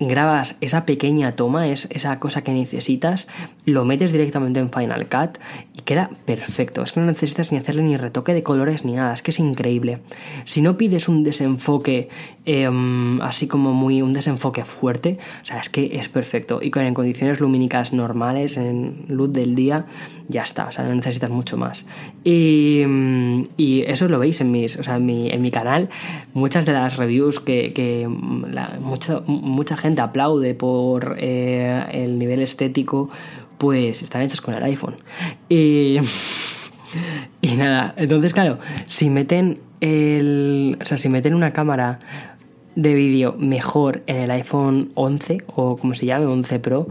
grabas 0.08 0.58
esa 0.62 0.86
pequeña 0.86 1.36
toma, 1.36 1.68
es 1.68 1.88
esa 1.92 2.20
cosa 2.20 2.44
que 2.44 2.52
necesitas, 2.52 3.28
lo 3.66 3.86
metes 3.86 4.12
directamente 4.12 4.60
en 4.60 4.72
Final 4.72 5.08
Cut 5.08 5.38
y 5.74 5.82
queda 5.82 6.10
perfecto. 6.26 6.82
Es 6.82 6.92
que 6.92 7.00
no 7.00 7.06
necesitas 7.06 7.52
ni 7.52 7.58
hacerle 7.58 7.84
ni 7.84 7.98
retoque 7.98 8.34
de 8.34 8.44
colores 8.44 8.84
ni 8.86 8.94
nada, 8.94 9.14
es 9.14 9.22
que 9.22 9.32
es 9.32 9.40
increíble. 9.40 10.00
Si 10.46 10.62
no 10.62 10.78
pides 10.78 11.08
un 11.08 11.24
desenfoque 11.24 12.10
em, 12.46 13.22
así 13.22 13.48
como 13.48 13.74
muy 13.74 14.02
un 14.02 14.14
desenfoque 14.14 14.66
fuerte, 14.66 15.20
o 15.44 15.46
sea, 15.46 15.60
es 15.60 15.70
que 15.70 15.98
es 15.98 16.10
perfecto. 16.10 16.60
Y 16.62 16.72
con 16.72 16.84
en 16.84 16.94
condiciones 16.94 17.40
lumínicas 17.40 17.94
normales, 17.94 18.58
en 18.58 19.06
luz 19.08 19.32
del 19.32 19.56
día, 19.56 19.86
ya 20.28 20.42
está, 20.42 20.66
o 20.66 20.72
sea, 20.72 20.84
no 20.86 20.96
necesitas 20.96 21.30
mucho 21.30 21.58
más. 21.58 21.86
Y, 22.24 22.82
y 23.58 23.84
eso 23.86 24.08
lo 24.08 24.18
veis 24.18 24.42
en 24.42 24.52
mis, 24.52 24.78
o 24.78 24.84
sea, 24.84 24.96
en 24.96 25.06
mi, 25.06 25.30
en 25.30 25.42
mi 25.42 25.52
canal, 25.52 25.90
muchas 26.34 26.66
de 26.66 26.74
las 26.74 26.98
reviews 26.98 27.40
que, 27.40 27.74
que 27.74 28.08
mucha 28.08 29.78
gente 29.78 29.91
aplaude 30.00 30.54
por 30.54 31.18
eh, 31.20 31.86
el 31.92 32.20
nivel 32.20 32.42
estético, 32.42 33.10
pues 33.58 34.02
están 34.02 34.22
hechas 34.22 34.42
con 34.42 34.54
el 34.54 34.64
iPhone. 34.64 34.96
Y, 35.50 35.98
y 37.42 37.56
nada, 37.56 37.94
entonces 37.98 38.34
claro, 38.34 38.60
si 38.86 39.10
meten 39.10 39.60
el, 39.82 40.78
o 40.82 40.86
sea, 40.86 40.98
si 40.98 41.10
meten 41.10 41.34
una 41.34 41.52
cámara 41.52 42.00
de 42.76 42.94
vídeo 42.94 43.36
mejor 43.38 44.02
en 44.08 44.18
el 44.18 44.32
iPhone 44.32 44.92
11 44.96 45.44
o 45.56 45.78
como 45.78 45.94
se 45.94 46.06
llame 46.06 46.26
11 46.26 46.60
Pro, 46.60 46.88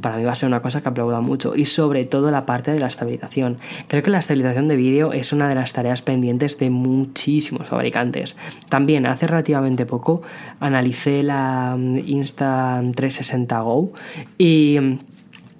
para 0.00 0.16
mí 0.16 0.24
va 0.24 0.32
a 0.32 0.34
ser 0.34 0.46
una 0.46 0.62
cosa 0.62 0.82
que 0.82 0.88
aplauda 0.88 1.20
mucho 1.20 1.56
y 1.56 1.64
sobre 1.64 2.04
todo 2.04 2.30
la 2.30 2.46
parte 2.46 2.72
de 2.72 2.78
la 2.78 2.86
estabilización. 2.86 3.56
Creo 3.88 4.02
que 4.02 4.10
la 4.10 4.18
estabilización 4.18 4.68
de 4.68 4.76
vídeo 4.76 5.12
es 5.12 5.32
una 5.32 5.48
de 5.48 5.54
las 5.54 5.72
tareas 5.72 6.02
pendientes 6.02 6.58
de 6.58 6.70
muchísimos 6.70 7.68
fabricantes. 7.68 8.36
También 8.68 9.06
hace 9.06 9.26
relativamente 9.26 9.86
poco 9.86 10.22
analicé 10.60 11.22
la 11.22 11.76
Insta 11.78 12.80
360 12.94 13.60
Go 13.60 13.92
y 14.38 14.78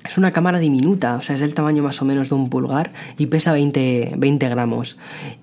es 0.05 0.19
una 0.19 0.33
cámara 0.33 0.59
diminuta, 0.59 1.17
o 1.17 1.21
sea, 1.23 1.35
es 1.35 1.41
del 1.41 1.55
tamaño 1.55 1.83
más 1.83 2.03
o 2.03 2.05
menos 2.05 2.29
de 2.29 2.35
un 2.35 2.51
pulgar 2.51 2.93
y 3.17 3.27
pesa 3.27 3.55
20, 3.55 4.15
20 4.19 4.49
gramos. 4.51 4.99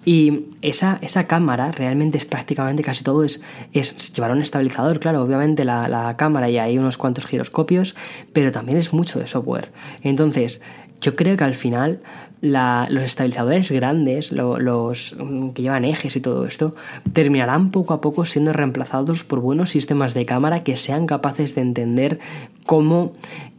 Y 0.05 0.45
esa, 0.61 0.99
esa, 1.01 1.25
cámara 1.25 1.71
realmente 1.71 2.19
es 2.19 2.25
prácticamente 2.25 2.83
casi 2.83 3.03
todo, 3.03 3.23
es, 3.23 3.41
es 3.73 4.13
llevar 4.13 4.31
un 4.31 4.41
estabilizador, 4.41 4.99
claro, 4.99 5.23
obviamente 5.23 5.65
la, 5.65 5.87
la 5.87 6.15
cámara 6.15 6.49
y 6.49 6.59
hay 6.59 6.77
unos 6.77 6.97
cuantos 6.97 7.25
giroscopios, 7.25 7.95
pero 8.33 8.51
también 8.51 8.77
es 8.77 8.93
mucho 8.93 9.17
de 9.17 9.25
software. 9.25 9.71
Entonces, 10.03 10.61
yo 11.01 11.15
creo 11.15 11.35
que 11.35 11.43
al 11.43 11.55
final 11.55 12.01
los 12.41 13.03
estabilizadores 13.03 13.71
grandes, 13.71 14.31
los 14.31 15.15
mm, 15.17 15.49
que 15.49 15.61
llevan 15.61 15.85
ejes 15.85 16.15
y 16.15 16.21
todo 16.21 16.45
esto, 16.45 16.75
terminarán 17.13 17.71
poco 17.71 17.93
a 17.93 18.01
poco 18.01 18.25
siendo 18.25 18.53
reemplazados 18.53 19.23
por 19.23 19.39
buenos 19.39 19.71
sistemas 19.71 20.13
de 20.13 20.25
cámara 20.25 20.63
que 20.63 20.75
sean 20.75 21.05
capaces 21.05 21.55
de 21.55 21.61
entender 21.61 22.19
cómo 22.65 23.13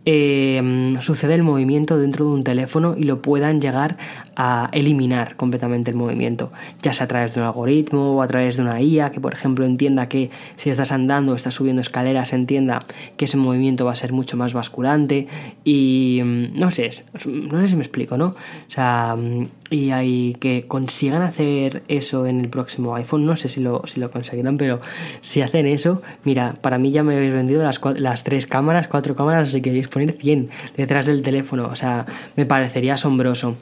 eh, 0.04 0.94
sucede 1.00 1.34
el 1.34 1.42
movimiento 1.42 1.98
dentro 1.98 2.26
de 2.26 2.32
un 2.32 2.44
teléfono 2.44 2.94
y 2.96 3.04
lo 3.04 3.22
puedan 3.22 3.60
llegar 3.60 3.96
a 4.36 4.68
eliminar 4.72 5.36
completamente 5.36 5.90
el 5.90 5.96
movimiento, 5.96 6.52
ya 6.82 6.92
sea 6.92 7.04
a 7.04 7.08
través 7.08 7.34
de 7.34 7.40
un 7.40 7.46
algoritmo 7.46 8.16
o 8.16 8.22
a 8.22 8.26
través 8.26 8.56
de 8.56 8.62
una 8.62 8.80
IA 8.80 9.10
que 9.10 9.20
por 9.20 9.32
ejemplo 9.32 9.64
entienda 9.64 10.08
que 10.08 10.30
si 10.56 10.70
estás 10.70 10.92
andando 10.92 11.32
o 11.32 11.34
estás 11.34 11.54
subiendo 11.54 11.80
escaleras 11.80 12.32
entienda 12.32 12.82
que 13.16 13.26
ese 13.26 13.36
movimiento 13.36 13.84
va 13.84 13.92
a 13.92 13.96
ser 13.96 14.12
mucho 14.12 14.36
más 14.36 14.52
basculante 14.52 15.26
y 15.64 16.20
mm, 16.24 16.58
no 16.58 16.70
sé, 16.70 16.90
no 17.26 17.60
sé 17.60 17.68
si 17.68 17.76
me 17.76 17.82
explico, 17.82 18.16
¿no? 18.16 18.26
O 18.26 18.36
sea, 18.68 19.16
mm, 19.16 19.48
y 19.72 19.90
hay 19.90 20.36
que 20.38 20.66
consigan 20.68 21.22
hacer 21.22 21.82
eso 21.88 22.26
en 22.26 22.40
el 22.40 22.48
próximo 22.50 22.94
iPhone, 22.94 23.24
no 23.24 23.36
sé 23.36 23.48
si 23.48 23.60
lo, 23.60 23.82
si 23.86 24.00
lo 24.00 24.10
conseguirán, 24.10 24.58
pero 24.58 24.80
si 25.22 25.40
hacen 25.40 25.66
eso, 25.66 26.02
mira, 26.24 26.56
para 26.60 26.76
mí 26.76 26.90
ya 26.90 27.02
me 27.02 27.16
habéis 27.16 27.32
vendido 27.32 27.62
las, 27.62 27.80
las 27.96 28.22
tres 28.22 28.46
cámaras, 28.46 28.86
cuatro 28.88 29.16
cámaras, 29.16 29.50
si 29.50 29.62
queréis 29.62 29.88
poner 29.88 30.12
100 30.12 30.50
detrás 30.76 31.06
del 31.06 31.22
teléfono, 31.22 31.68
o 31.68 31.76
sea, 31.76 32.04
me 32.36 32.44
parecería 32.44 32.94
asombroso. 32.94 33.56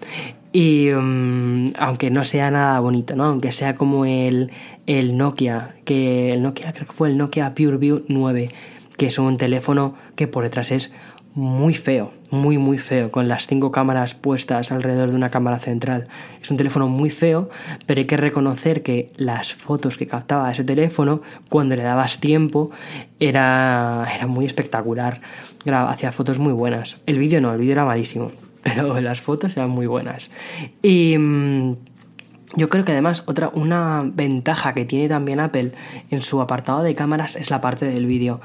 Y 0.53 0.89
mm, 0.91 1.75
aunque 1.79 2.11
no 2.11 2.25
sea 2.25 2.51
nada 2.51 2.81
bonito, 2.81 3.15
¿no? 3.15 3.25
Aunque 3.25 3.53
sea 3.53 3.77
como 3.77 4.05
el, 4.05 4.51
el 4.87 5.17
Nokia, 5.17 5.77
que 5.85 6.33
el 6.33 6.43
Nokia 6.43 6.73
creo 6.73 6.89
que 6.89 6.93
fue 6.93 7.09
el 7.09 7.19
Nokia 7.19 7.55
PureView 7.55 8.03
9, 8.09 8.51
que 8.97 9.07
es 9.07 9.19
un 9.21 9.37
teléfono 9.37 9.95
que 10.17 10.27
por 10.27 10.43
detrás 10.43 10.73
es 10.73 10.93
muy 11.41 11.75
feo, 11.75 12.13
muy 12.31 12.59
muy 12.59 12.77
feo, 12.77 13.11
con 13.11 13.27
las 13.27 13.47
cinco 13.47 13.73
cámaras 13.73 14.15
puestas 14.15 14.71
alrededor 14.73 15.11
de 15.11 15.17
una 15.17 15.31
cámara 15.31 15.59
central. 15.59 16.07
Es 16.43 16.51
un 16.51 16.59
teléfono 16.59 16.87
muy 16.87 17.11
feo, 17.11 17.49
pero 17.87 18.01
hay 18.01 18.07
que 18.07 18.19
reconocer 18.19 18.83
que 18.83 19.11
las 19.17 19.55
fotos 19.55 19.97
que 19.97 20.07
captaba 20.07 20.51
ese 20.51 20.65
teléfono, 20.65 21.23
cuando 21.49 21.77
le 21.77 21.83
dabas 21.83 22.21
tiempo, 22.21 22.71
era, 23.19 24.07
era 24.15 24.27
muy 24.27 24.45
espectacular. 24.45 25.23
Hacía 25.67 26.13
fotos 26.13 26.39
muy 26.39 26.53
buenas. 26.53 27.01
El 27.07 27.19
vídeo 27.19 27.41
no, 27.41 27.53
el 27.53 27.59
vídeo 27.59 27.73
era 27.73 27.85
malísimo, 27.87 28.31
pero 28.63 29.01
las 29.01 29.21
fotos 29.21 29.57
eran 29.57 29.71
muy 29.71 29.87
buenas. 29.87 30.31
Y... 30.83 31.17
Mm, 31.19 31.77
yo 32.57 32.69
creo 32.69 32.85
que 32.85 32.91
además 32.91 33.23
otra 33.27 33.49
una 33.55 34.03
ventaja 34.05 34.75
que 34.75 34.85
tiene 34.85 35.09
también 35.09 35.39
Apple 35.39 35.71
en 36.11 36.21
su 36.21 36.41
apartado 36.41 36.83
de 36.83 36.97
cámaras 36.97 37.37
es 37.37 37.49
la 37.49 37.61
parte 37.61 37.87
del 37.87 38.07
vídeo. 38.07 38.41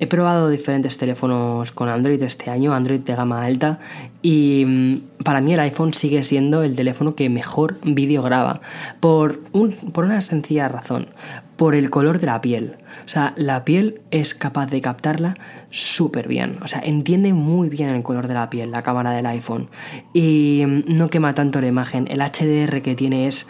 He 0.00 0.06
probado 0.06 0.48
diferentes 0.48 0.96
teléfonos 0.96 1.72
con 1.72 1.88
Android 1.88 2.22
este 2.22 2.50
año, 2.50 2.72
Android 2.72 3.00
de 3.00 3.16
gama 3.16 3.42
alta, 3.42 3.80
y 4.22 4.64
mm, 4.64 5.22
para 5.24 5.40
mí 5.40 5.54
el 5.54 5.60
iPhone 5.60 5.92
sigue 5.92 6.22
siendo 6.22 6.62
el 6.62 6.76
teléfono 6.76 7.16
que 7.16 7.28
mejor 7.28 7.78
vídeo 7.82 8.22
graba, 8.22 8.60
por, 9.00 9.40
un, 9.52 9.72
por 9.72 10.04
una 10.04 10.20
sencilla 10.20 10.68
razón, 10.68 11.08
por 11.56 11.74
el 11.74 11.90
color 11.90 12.20
de 12.20 12.26
la 12.26 12.40
piel. 12.40 12.76
O 13.04 13.08
sea, 13.08 13.34
la 13.36 13.64
piel 13.64 14.00
es 14.12 14.34
capaz 14.34 14.66
de 14.66 14.80
captarla 14.80 15.36
súper 15.70 16.28
bien, 16.28 16.58
o 16.62 16.68
sea, 16.68 16.80
entiende 16.80 17.32
muy 17.32 17.68
bien 17.68 17.90
el 17.90 18.04
color 18.04 18.28
de 18.28 18.34
la 18.34 18.50
piel, 18.50 18.70
la 18.70 18.84
cámara 18.84 19.10
del 19.10 19.26
iPhone, 19.26 19.68
y 20.12 20.62
mm, 20.64 20.96
no 20.96 21.10
quema 21.10 21.34
tanto 21.34 21.60
la 21.60 21.66
imagen, 21.66 22.06
el 22.08 22.20
HDR 22.20 22.82
que 22.82 22.94
tiene 22.94 23.26
es 23.26 23.48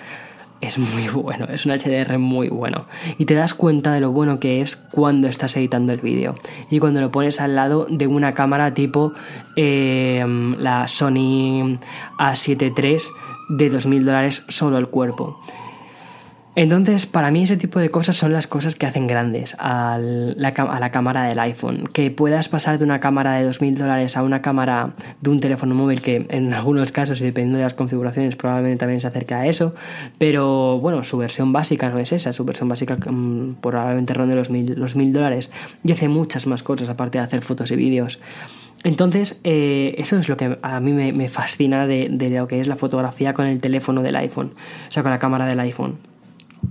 es 0.60 0.78
muy 0.78 1.08
bueno, 1.08 1.46
es 1.46 1.66
un 1.66 1.72
HDR 1.72 2.18
muy 2.18 2.48
bueno. 2.48 2.86
Y 3.16 3.24
te 3.24 3.34
das 3.34 3.54
cuenta 3.54 3.92
de 3.92 4.00
lo 4.00 4.10
bueno 4.10 4.40
que 4.40 4.60
es 4.60 4.76
cuando 4.76 5.28
estás 5.28 5.56
editando 5.56 5.92
el 5.92 6.00
vídeo. 6.00 6.34
Y 6.70 6.80
cuando 6.80 7.00
lo 7.00 7.10
pones 7.10 7.40
al 7.40 7.54
lado 7.54 7.86
de 7.88 8.06
una 8.06 8.34
cámara 8.34 8.74
tipo 8.74 9.12
em, 9.56 10.56
la 10.58 10.88
Sony 10.88 11.78
A7 12.18 12.72
III 12.76 12.96
de 13.50 13.70
2000 13.70 14.04
dólares 14.04 14.44
solo 14.48 14.78
el 14.78 14.88
cuerpo. 14.88 15.40
Entonces, 16.58 17.06
para 17.06 17.30
mí 17.30 17.44
ese 17.44 17.56
tipo 17.56 17.78
de 17.78 17.88
cosas 17.88 18.16
son 18.16 18.32
las 18.32 18.48
cosas 18.48 18.74
que 18.74 18.84
hacen 18.84 19.06
grandes 19.06 19.54
a 19.60 19.96
la, 20.00 20.90
cámara 20.90 21.22
del 21.22 21.38
iPhone. 21.38 21.88
Que 21.92 22.10
puedas 22.10 22.48
pasar 22.48 22.78
de 22.78 22.84
una 22.84 22.98
cámara 22.98 23.34
de 23.34 23.48
2.000 23.48 23.76
dólares 23.76 24.16
a 24.16 24.24
una 24.24 24.42
cámara 24.42 24.92
de 25.20 25.30
un 25.30 25.38
teléfono 25.38 25.76
móvil 25.76 26.02
que 26.02 26.26
en 26.30 26.52
algunos 26.54 26.90
casos 26.90 27.20
y 27.20 27.24
dependiendo 27.26 27.58
de 27.58 27.62
las 27.62 27.74
configuraciones 27.74 28.34
probablemente 28.34 28.80
también 28.80 29.00
se 29.00 29.06
acerca 29.06 29.38
a 29.38 29.46
eso. 29.46 29.76
Pero 30.18 30.80
bueno, 30.80 31.04
su 31.04 31.16
versión 31.16 31.52
básica 31.52 31.90
no 31.90 32.00
es 32.00 32.10
esa. 32.10 32.32
Su 32.32 32.44
versión 32.44 32.68
básica 32.68 32.96
mm, 32.96 33.58
probablemente 33.60 34.12
ronde 34.14 34.34
los 34.34 34.50
1.000 34.50 35.12
dólares 35.12 35.52
y 35.84 35.92
hace 35.92 36.08
muchas 36.08 36.48
más 36.48 36.64
cosas 36.64 36.88
aparte 36.88 37.18
de 37.18 37.24
hacer 37.24 37.42
fotos 37.42 37.70
y 37.70 37.76
vídeos. 37.76 38.18
Entonces, 38.82 39.38
eh, 39.44 39.94
eso 39.96 40.18
es 40.18 40.28
lo 40.28 40.36
que 40.36 40.58
a 40.60 40.80
mí 40.80 40.92
me, 40.92 41.28
fascina 41.28 41.86
de, 41.86 42.08
de, 42.10 42.30
lo 42.30 42.48
que 42.48 42.60
es 42.60 42.66
la 42.66 42.74
fotografía 42.74 43.32
con 43.32 43.46
el 43.46 43.60
teléfono 43.60 44.02
del 44.02 44.16
iPhone, 44.16 44.54
o 44.88 44.90
sea, 44.90 45.04
con 45.04 45.12
la 45.12 45.20
cámara 45.20 45.46
del 45.46 45.60
iPhone. 45.60 45.98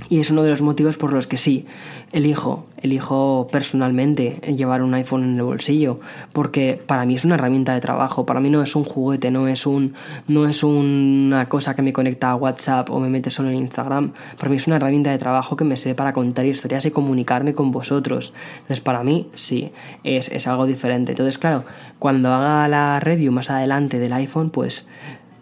Y 0.10 0.20
es 0.20 0.32
uno 0.32 0.44
de 0.44 0.50
los 0.50 0.62
motivos 0.62 0.98
por 0.98 1.14
los 1.14 1.28
que 1.28 1.38
sí, 1.38 1.66
elijo, 2.12 2.66
elijo 2.82 3.48
personalmente 3.52 4.42
llevar 4.56 4.82
un 4.82 4.94
iPhone 4.94 5.24
en 5.24 5.36
el 5.36 5.44
bolsillo, 5.44 6.00
porque 6.34 6.82
para 6.86 7.06
mí 7.06 7.16
es 7.16 7.26
una 7.26 7.36
herramienta 7.36 7.74
de 7.74 7.82
trabajo, 7.82 8.26
para 8.26 8.40
mí 8.40 8.50
no 8.50 8.62
es 8.62 8.76
un 8.76 8.84
juguete, 8.84 9.32
no 9.32 9.48
es 9.48 9.66
un 9.66 9.94
no 10.28 10.48
es 10.48 10.64
una 10.64 11.50
cosa 11.50 11.76
que 11.76 11.82
me 11.82 11.94
conecta 11.94 12.32
a 12.32 12.36
WhatsApp 12.36 12.90
o 12.90 13.00
me 13.00 13.10
mete 13.10 13.30
solo 13.30 13.50
en 13.50 13.56
Instagram, 13.56 14.14
para 14.38 14.50
mí 14.50 14.58
es 14.58 14.68
una 14.68 14.76
herramienta 14.76 15.12
de 15.12 15.18
trabajo 15.18 15.56
que 15.56 15.64
me 15.64 15.78
sirve 15.78 15.96
para 15.96 16.14
contar 16.14 16.46
historias 16.46 16.86
y 16.86 16.92
comunicarme 16.92 17.54
con 17.54 17.72
vosotros. 17.72 18.34
Entonces, 18.60 18.82
para 18.82 19.04
mí 19.04 19.30
sí, 19.34 19.72
es, 20.04 20.30
es 20.30 20.48
algo 20.48 20.66
diferente. 20.66 21.14
Entonces, 21.14 21.38
claro, 21.38 21.64
cuando 22.00 22.34
haga 22.34 22.68
la 22.68 23.00
review 23.00 23.32
más 23.32 23.50
adelante 23.50 24.00
del 24.00 24.14
iPhone, 24.14 24.50
pues 24.50 24.88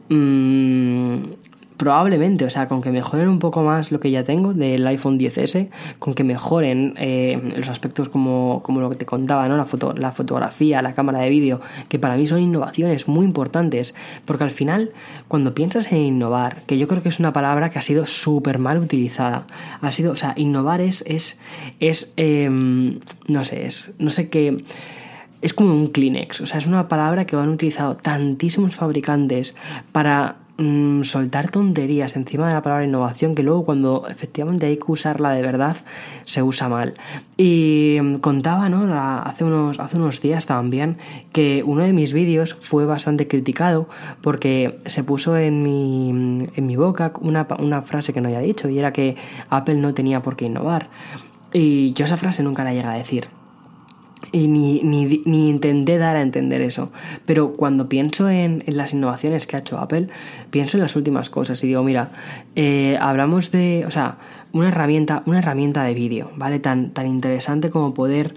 mmm, 0.10 1.17
probablemente, 1.77 2.45
o 2.45 2.49
sea, 2.49 2.67
con 2.67 2.81
que 2.81 2.91
mejoren 2.91 3.27
un 3.27 3.39
poco 3.39 3.63
más 3.63 3.91
lo 3.91 3.99
que 3.99 4.11
ya 4.11 4.23
tengo 4.23 4.53
del 4.53 4.85
iPhone 4.88 5.19
10S, 5.19 5.69
con 5.99 6.13
que 6.13 6.23
mejoren 6.23 6.93
eh, 6.97 7.53
los 7.55 7.69
aspectos 7.69 8.09
como, 8.09 8.61
como, 8.63 8.81
lo 8.81 8.89
que 8.89 8.97
te 8.97 9.05
contaba, 9.05 9.47
¿no? 9.47 9.57
La, 9.57 9.65
foto, 9.65 9.93
la 9.93 10.11
fotografía, 10.11 10.81
la 10.81 10.93
cámara 10.93 11.19
de 11.19 11.29
vídeo, 11.29 11.61
que 11.89 11.99
para 11.99 12.15
mí 12.17 12.27
son 12.27 12.39
innovaciones 12.39 13.07
muy 13.07 13.25
importantes, 13.25 13.95
porque 14.25 14.43
al 14.43 14.51
final, 14.51 14.91
cuando 15.27 15.53
piensas 15.53 15.91
en 15.91 15.99
innovar, 15.99 16.63
que 16.65 16.77
yo 16.77 16.88
creo 16.88 17.03
que 17.03 17.09
es 17.09 17.19
una 17.19 17.33
palabra 17.33 17.69
que 17.69 17.79
ha 17.79 17.81
sido 17.81 18.05
súper 18.05 18.59
mal 18.59 18.79
utilizada, 18.79 19.47
ha 19.81 19.91
sido, 19.91 20.11
o 20.11 20.15
sea, 20.15 20.33
innovar 20.38 20.81
es, 20.81 21.03
es, 21.07 21.41
es 21.79 22.13
em, 22.17 22.99
no 23.27 23.43
sé, 23.43 23.65
es, 23.65 23.91
no 23.99 24.09
sé 24.09 24.29
qué 24.29 24.63
es 25.41 25.53
como 25.53 25.73
un 25.73 25.88
Kleenex, 25.88 26.41
o 26.41 26.47
sea, 26.47 26.57
es 26.57 26.65
una 26.65 26.88
palabra 26.88 27.25
que 27.25 27.35
han 27.35 27.49
utilizado 27.49 27.95
tantísimos 27.95 28.73
fabricantes 28.73 29.55
para 29.91 30.38
mm, 30.57 31.03
soltar 31.03 31.51
tonterías 31.51 32.15
encima 32.15 32.47
de 32.47 32.53
la 32.53 32.61
palabra 32.61 32.85
innovación 32.85 33.35
que 33.35 33.43
luego 33.43 33.65
cuando 33.65 34.07
efectivamente 34.09 34.65
hay 34.65 34.77
que 34.77 34.91
usarla 34.91 35.31
de 35.31 35.41
verdad 35.41 35.77
se 36.25 36.43
usa 36.43 36.69
mal. 36.69 36.95
Y 37.37 37.97
mm, 38.01 38.15
contaba, 38.15 38.69
¿no? 38.69 38.85
hace, 38.95 39.43
unos, 39.43 39.79
hace 39.79 39.97
unos 39.97 40.21
días 40.21 40.45
también 40.45 40.97
que 41.31 41.63
uno 41.65 41.83
de 41.83 41.93
mis 41.93 42.13
vídeos 42.13 42.55
fue 42.59 42.85
bastante 42.85 43.27
criticado 43.27 43.87
porque 44.21 44.79
se 44.85 45.03
puso 45.03 45.37
en 45.37 45.61
mi, 45.61 46.09
en 46.55 46.65
mi 46.65 46.75
boca 46.75 47.13
una, 47.21 47.47
una 47.59 47.81
frase 47.81 48.13
que 48.13 48.21
no 48.21 48.27
había 48.29 48.39
dicho 48.39 48.69
y 48.69 48.79
era 48.79 48.93
que 48.93 49.15
Apple 49.49 49.75
no 49.75 49.93
tenía 49.93 50.21
por 50.21 50.35
qué 50.35 50.45
innovar. 50.45 50.89
Y 51.53 51.93
yo 51.93 52.05
esa 52.05 52.17
frase 52.17 52.43
nunca 52.43 52.63
la 52.63 52.73
llegué 52.73 52.87
a 52.87 52.93
decir. 52.93 53.27
Y 54.31 54.47
ni, 54.47 54.81
ni, 54.81 55.49
intenté 55.49 55.97
dar 55.97 56.15
a 56.15 56.21
entender 56.21 56.61
eso. 56.61 56.91
Pero 57.25 57.53
cuando 57.53 57.88
pienso 57.88 58.29
en, 58.29 58.63
las 58.67 58.93
innovaciones 58.93 59.47
que 59.47 59.55
ha 59.55 59.59
hecho 59.59 59.79
Apple, 59.79 60.07
pienso 60.49 60.77
en 60.77 60.83
las 60.83 60.95
últimas 60.95 61.29
cosas 61.29 61.63
y 61.63 61.67
digo, 61.67 61.83
mira, 61.83 62.11
eh, 62.55 62.97
hablamos 62.99 63.51
de, 63.51 63.83
o 63.88 63.91
sea, 63.91 64.17
una 64.51 64.69
herramienta, 64.69 65.23
una 65.25 65.39
herramienta 65.39 65.83
de 65.83 65.93
vídeo, 65.93 66.31
¿vale? 66.35 66.59
Tan, 66.59 66.91
tan 66.91 67.07
interesante 67.07 67.69
como 67.69 67.93
poder 67.93 68.33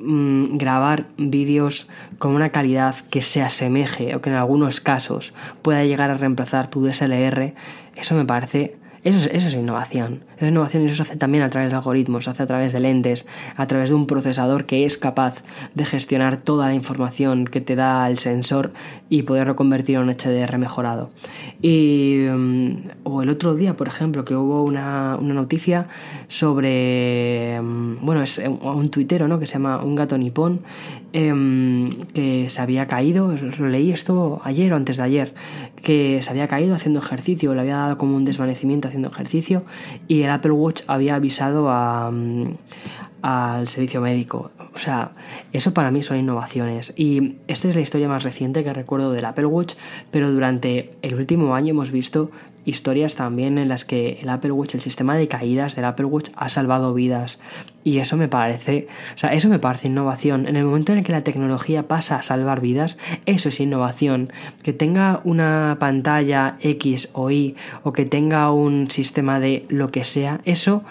mm, 0.00 0.56
grabar 0.56 1.06
vídeos 1.16 1.88
con 2.18 2.32
una 2.34 2.50
calidad 2.50 2.96
que 3.10 3.20
se 3.20 3.42
asemeje 3.42 4.14
o 4.14 4.20
que 4.20 4.30
en 4.30 4.36
algunos 4.36 4.80
casos 4.80 5.34
pueda 5.62 5.84
llegar 5.84 6.10
a 6.10 6.16
reemplazar 6.16 6.68
tu 6.68 6.84
DSLR, 6.84 7.54
eso 7.96 8.14
me 8.14 8.24
parece 8.24 8.79
eso 9.02 9.18
es, 9.18 9.26
eso 9.32 9.48
es 9.48 9.54
innovación. 9.54 10.24
Eso 10.36 10.44
es 10.44 10.50
innovación 10.50 10.82
y 10.82 10.86
eso 10.86 10.96
se 10.96 11.02
hace 11.02 11.16
también 11.16 11.42
a 11.42 11.48
través 11.48 11.70
de 11.70 11.76
algoritmos, 11.76 12.24
se 12.24 12.30
hace 12.30 12.42
a 12.42 12.46
través 12.46 12.72
de 12.72 12.80
lentes, 12.80 13.26
a 13.56 13.66
través 13.66 13.88
de 13.88 13.94
un 13.94 14.06
procesador 14.06 14.66
que 14.66 14.84
es 14.84 14.98
capaz 14.98 15.42
de 15.74 15.86
gestionar 15.86 16.36
toda 16.36 16.66
la 16.66 16.74
información 16.74 17.46
que 17.46 17.62
te 17.62 17.76
da 17.76 18.06
el 18.08 18.18
sensor 18.18 18.72
y 19.08 19.22
poderlo 19.22 19.56
convertir 19.56 19.96
en 19.96 20.02
un 20.02 20.10
HDR 20.10 20.58
mejorado. 20.58 21.10
Y, 21.62 22.26
mm, 22.30 22.70
o 23.04 23.22
el 23.22 23.30
otro 23.30 23.54
día, 23.54 23.74
por 23.74 23.88
ejemplo, 23.88 24.24
que 24.24 24.36
hubo 24.36 24.64
una, 24.64 25.16
noticia 25.16 25.88
sobre, 26.28 27.60
mm, 27.62 28.04
bueno, 28.04 28.22
es 28.22 28.38
un 28.38 28.90
tuitero, 28.90 29.28
¿no? 29.28 29.38
Que 29.38 29.46
se 29.46 29.54
llama 29.54 29.82
Un 29.82 29.94
gato 29.94 30.18
nipón, 30.18 30.60
em, 31.12 32.02
que 32.12 32.48
se 32.48 32.60
había 32.60 32.86
caído, 32.86 33.34
lo 33.58 33.68
leí 33.68 33.92
esto 33.92 34.40
ayer 34.44 34.72
o 34.72 34.76
antes 34.76 34.96
de 34.98 35.02
ayer, 35.02 35.34
que 35.82 36.20
se 36.22 36.30
había 36.30 36.48
caído 36.48 36.74
haciendo 36.74 37.00
ejercicio, 37.00 37.54
le 37.54 37.60
había 37.60 37.76
dado 37.76 37.98
como 37.98 38.16
un 38.16 38.24
desvanecimiento 38.24 38.89
haciendo 38.90 39.08
ejercicio 39.08 39.64
y 40.08 40.22
el 40.22 40.30
Apple 40.30 40.52
Watch 40.52 40.82
había 40.86 41.14
avisado 41.14 41.64
mm, 42.12 42.52
al 43.22 43.68
servicio 43.68 44.00
médico. 44.00 44.50
O 44.74 44.78
sea, 44.78 45.12
eso 45.52 45.74
para 45.74 45.90
mí 45.90 46.02
son 46.02 46.18
innovaciones. 46.18 46.92
Y 46.96 47.36
esta 47.48 47.68
es 47.68 47.74
la 47.74 47.80
historia 47.80 48.08
más 48.08 48.22
reciente 48.22 48.62
que 48.62 48.72
recuerdo 48.72 49.12
del 49.12 49.24
Apple 49.24 49.46
Watch, 49.46 49.74
pero 50.10 50.30
durante 50.30 50.92
el 51.02 51.14
último 51.14 51.54
año 51.54 51.70
hemos 51.70 51.90
visto 51.90 52.30
historias 52.64 53.14
también 53.14 53.58
en 53.58 53.68
las 53.68 53.84
que 53.84 54.18
el 54.22 54.28
Apple 54.28 54.52
Watch, 54.52 54.74
el 54.74 54.80
sistema 54.80 55.16
de 55.16 55.28
caídas 55.28 55.76
del 55.76 55.86
Apple 55.86 56.06
Watch 56.06 56.30
ha 56.36 56.48
salvado 56.48 56.94
vidas. 56.94 57.40
Y 57.82 57.98
eso 57.98 58.16
me 58.18 58.28
parece, 58.28 58.88
o 59.14 59.18
sea, 59.18 59.32
eso 59.32 59.48
me 59.48 59.58
parece 59.58 59.88
innovación. 59.88 60.46
En 60.46 60.56
el 60.56 60.64
momento 60.64 60.92
en 60.92 60.98
el 60.98 61.04
que 61.04 61.12
la 61.12 61.24
tecnología 61.24 61.88
pasa 61.88 62.16
a 62.16 62.22
salvar 62.22 62.60
vidas, 62.60 62.98
eso 63.24 63.48
es 63.48 63.58
innovación. 63.60 64.30
Que 64.62 64.74
tenga 64.74 65.20
una 65.24 65.78
pantalla 65.80 66.56
X 66.60 67.08
o 67.14 67.30
Y 67.30 67.56
o 67.82 67.92
que 67.92 68.04
tenga 68.04 68.50
un 68.50 68.90
sistema 68.90 69.40
de 69.40 69.64
lo 69.70 69.90
que 69.90 70.04
sea, 70.04 70.40
eso, 70.44 70.84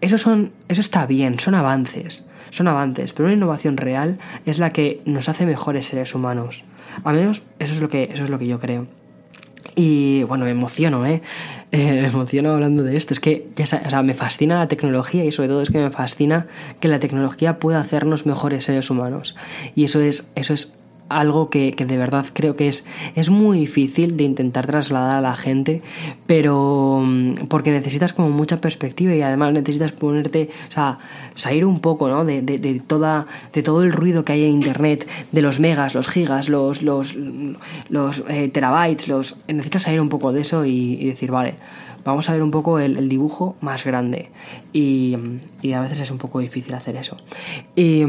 eso 0.00 0.16
son, 0.16 0.52
eso 0.68 0.80
está 0.80 1.04
bien, 1.04 1.38
son 1.38 1.54
avances. 1.54 2.26
Son 2.50 2.68
avances, 2.68 3.14
pero 3.14 3.26
una 3.26 3.34
innovación 3.34 3.78
real 3.78 4.18
es 4.44 4.58
la 4.58 4.70
que 4.70 5.00
nos 5.06 5.30
hace 5.30 5.46
mejores 5.46 5.86
seres 5.86 6.14
humanos. 6.14 6.64
Al 7.02 7.16
menos 7.16 7.42
eso 7.58 7.74
es 7.74 7.80
lo 7.80 7.88
que, 7.88 8.10
eso 8.12 8.24
es 8.24 8.30
lo 8.30 8.38
que 8.38 8.46
yo 8.46 8.58
creo. 8.58 8.86
Y 9.74 10.22
bueno, 10.24 10.44
me 10.44 10.50
emociono, 10.50 11.06
¿eh? 11.06 11.22
¿eh? 11.78 12.02
me 12.02 12.06
emociono 12.06 12.52
hablando 12.52 12.82
de 12.82 12.96
esto. 12.96 13.14
Es 13.14 13.20
que 13.20 13.48
ya 13.56 13.64
o 13.64 13.66
sea, 13.66 14.02
me 14.02 14.14
fascina 14.14 14.58
la 14.58 14.68
tecnología 14.68 15.24
y 15.24 15.32
sobre 15.32 15.48
todo 15.48 15.62
es 15.62 15.70
que 15.70 15.78
me 15.78 15.90
fascina 15.90 16.46
que 16.80 16.88
la 16.88 17.00
tecnología 17.00 17.58
pueda 17.58 17.80
hacernos 17.80 18.26
mejores 18.26 18.64
seres 18.64 18.90
humanos. 18.90 19.34
Y 19.74 19.84
eso 19.84 20.00
es, 20.00 20.30
eso 20.34 20.54
es 20.54 20.72
algo 21.18 21.50
que, 21.50 21.72
de 21.72 21.96
verdad 21.96 22.26
creo 22.32 22.56
que 22.56 22.68
es, 22.68 22.84
es 23.14 23.30
muy 23.30 23.60
difícil 23.60 24.16
de 24.16 24.24
intentar 24.24 24.66
trasladar 24.66 25.16
a 25.16 25.20
la 25.20 25.36
gente, 25.36 25.82
pero 26.26 27.02
mm, 27.04 27.46
porque 27.48 27.70
necesitas 27.70 28.12
como 28.12 28.30
mucha 28.30 28.60
perspectiva 28.60 29.14
y 29.14 29.22
además 29.22 29.52
necesitas 29.52 29.92
ponerte, 29.92 30.50
o 30.68 30.72
sea, 30.72 30.98
salir 31.34 31.64
un 31.64 31.80
poco, 31.80 32.08
¿no? 32.08 32.24
De, 32.24 32.42
de, 32.42 32.80
toda, 32.80 33.26
de 33.52 33.62
todo 33.62 33.82
el 33.82 33.92
ruido 33.92 34.24
que 34.24 34.32
hay 34.32 34.44
en 34.44 34.52
Internet, 34.52 35.08
de 35.32 35.42
los 35.42 35.60
megas, 35.60 35.94
los 35.94 36.08
gigas, 36.08 36.48
los, 36.48 36.82
los, 36.82 37.14
los 37.88 38.24
eh, 38.28 38.48
terabytes, 38.48 39.08
los, 39.08 39.36
necesitas 39.48 39.82
salir 39.82 40.00
un 40.00 40.08
poco 40.08 40.32
de 40.32 40.40
eso 40.40 40.64
y 40.64 41.04
decir, 41.04 41.30
vale, 41.30 41.54
vamos 42.04 42.28
a 42.28 42.32
ver 42.32 42.42
un 42.42 42.50
poco 42.50 42.78
el, 42.78 43.08
dibujo 43.08 43.56
más 43.60 43.84
grande. 43.84 44.30
Y, 44.72 45.16
a 45.74 45.80
veces 45.80 46.00
es 46.00 46.10
un 46.10 46.18
poco 46.18 46.40
difícil 46.40 46.74
hacer 46.74 46.96
eso. 46.96 47.16
Y, 47.76 48.04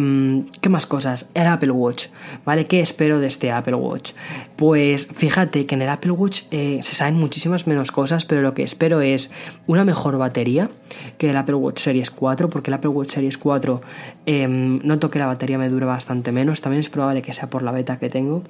¿Qué 0.62 0.70
más 0.70 0.86
cosas? 0.86 1.30
El 1.34 1.48
Apple 1.48 1.72
Watch, 1.72 2.08
¿vale? 2.46 2.68
¿Qué 2.68 2.80
espero 2.80 3.20
de 3.20 3.28
este 3.28 3.52
Apple 3.52 3.76
Watch? 3.76 4.14
Pues 4.56 5.08
fíjate 5.08 5.66
que 5.66 5.76
en 5.76 5.82
el 5.82 5.90
Apple 5.90 6.12
Watch 6.12 6.44
eh, 6.52 6.80
se 6.84 6.96
saben 6.96 7.16
muchísimas 7.16 7.68
menos 7.68 7.92
cosas, 7.92 8.26
pero 8.26 8.42
lo 8.42 8.54
que 8.54 8.64
espero 8.64 9.02
es 9.02 9.32
una 9.68 9.84
mejor 9.84 10.18
batería 10.18 10.70
que 11.18 11.30
el 11.30 11.38
Apple 11.38 11.56
Watch 11.56 11.80
Series 11.80 12.12
4, 12.12 12.50
porque 12.50 12.70
el 12.70 12.76
Apple 12.76 12.90
Watch 12.90 13.12
Series 13.12 13.38
4 13.38 13.82
em, 14.26 14.80
noto 14.84 15.10
que 15.10 15.20
la 15.20 15.28
batería 15.28 15.58
me 15.58 15.70
dura 15.70 15.86
bastante 15.86 16.32
menos. 16.32 16.62
También 16.62 16.80
es 16.80 16.90
probable 16.90 17.22
que 17.22 17.34
sea 17.34 17.50
por 17.50 17.64
la 17.64 17.72
beta 17.72 18.00
que 18.00 18.10
tengo. 18.10 18.44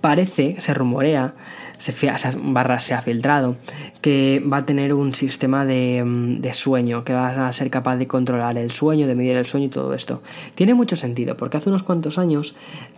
Parece, 0.00 0.60
se 0.60 0.74
rumorea, 0.74 1.34
se, 1.78 2.12
barra 2.42 2.80
se 2.80 2.94
ha 2.94 3.02
filtrado, 3.02 3.56
que 4.00 4.42
va 4.52 4.58
a 4.58 4.66
tener 4.66 4.92
un 4.92 5.14
sistema 5.14 5.64
mm, 5.64 6.40
de, 6.40 6.52
sueño, 6.52 7.04
que 7.04 7.12
va 7.12 7.48
a 7.48 7.52
ser 7.52 7.70
capaz 7.70 7.96
de 7.96 8.06
controlar 8.06 8.58
el 8.58 8.70
sueño, 8.70 9.06
de 9.06 9.14
medir 9.14 9.36
el 9.36 9.46
sueño 9.46 9.66
y 9.66 9.70
todo 9.70 9.94
esto. 9.94 10.22
Tiene 10.54 10.74
mucho 10.74 10.96
sentido, 10.96 11.34
porque 11.34 11.56
hace 11.56 11.70
unos 11.70 11.82
cuantos 11.82 12.18
años 12.18 12.54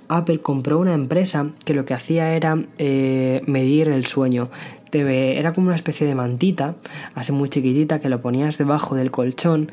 Apple 0.09 0.41
compró 0.41 0.79
una 0.79 0.95
empresa 0.95 1.51
que 1.65 1.75
lo 1.75 1.85
que 1.85 1.95
hacía 1.95 2.35
era 2.35 2.59
eh, 2.79 3.43
medir 3.47 3.89
el 3.89 4.07
sueño. 4.07 4.51
Era 4.93 5.55
como 5.55 5.69
una 5.69 5.77
especie 5.77 6.05
de 6.05 6.17
mantita, 6.17 6.75
así 7.15 7.31
muy 7.31 7.49
chiquitita, 7.49 8.01
que 8.01 8.09
lo 8.09 8.21
ponías 8.21 8.59
debajo 8.59 8.97
del 8.97 9.13
colchón 9.13 9.71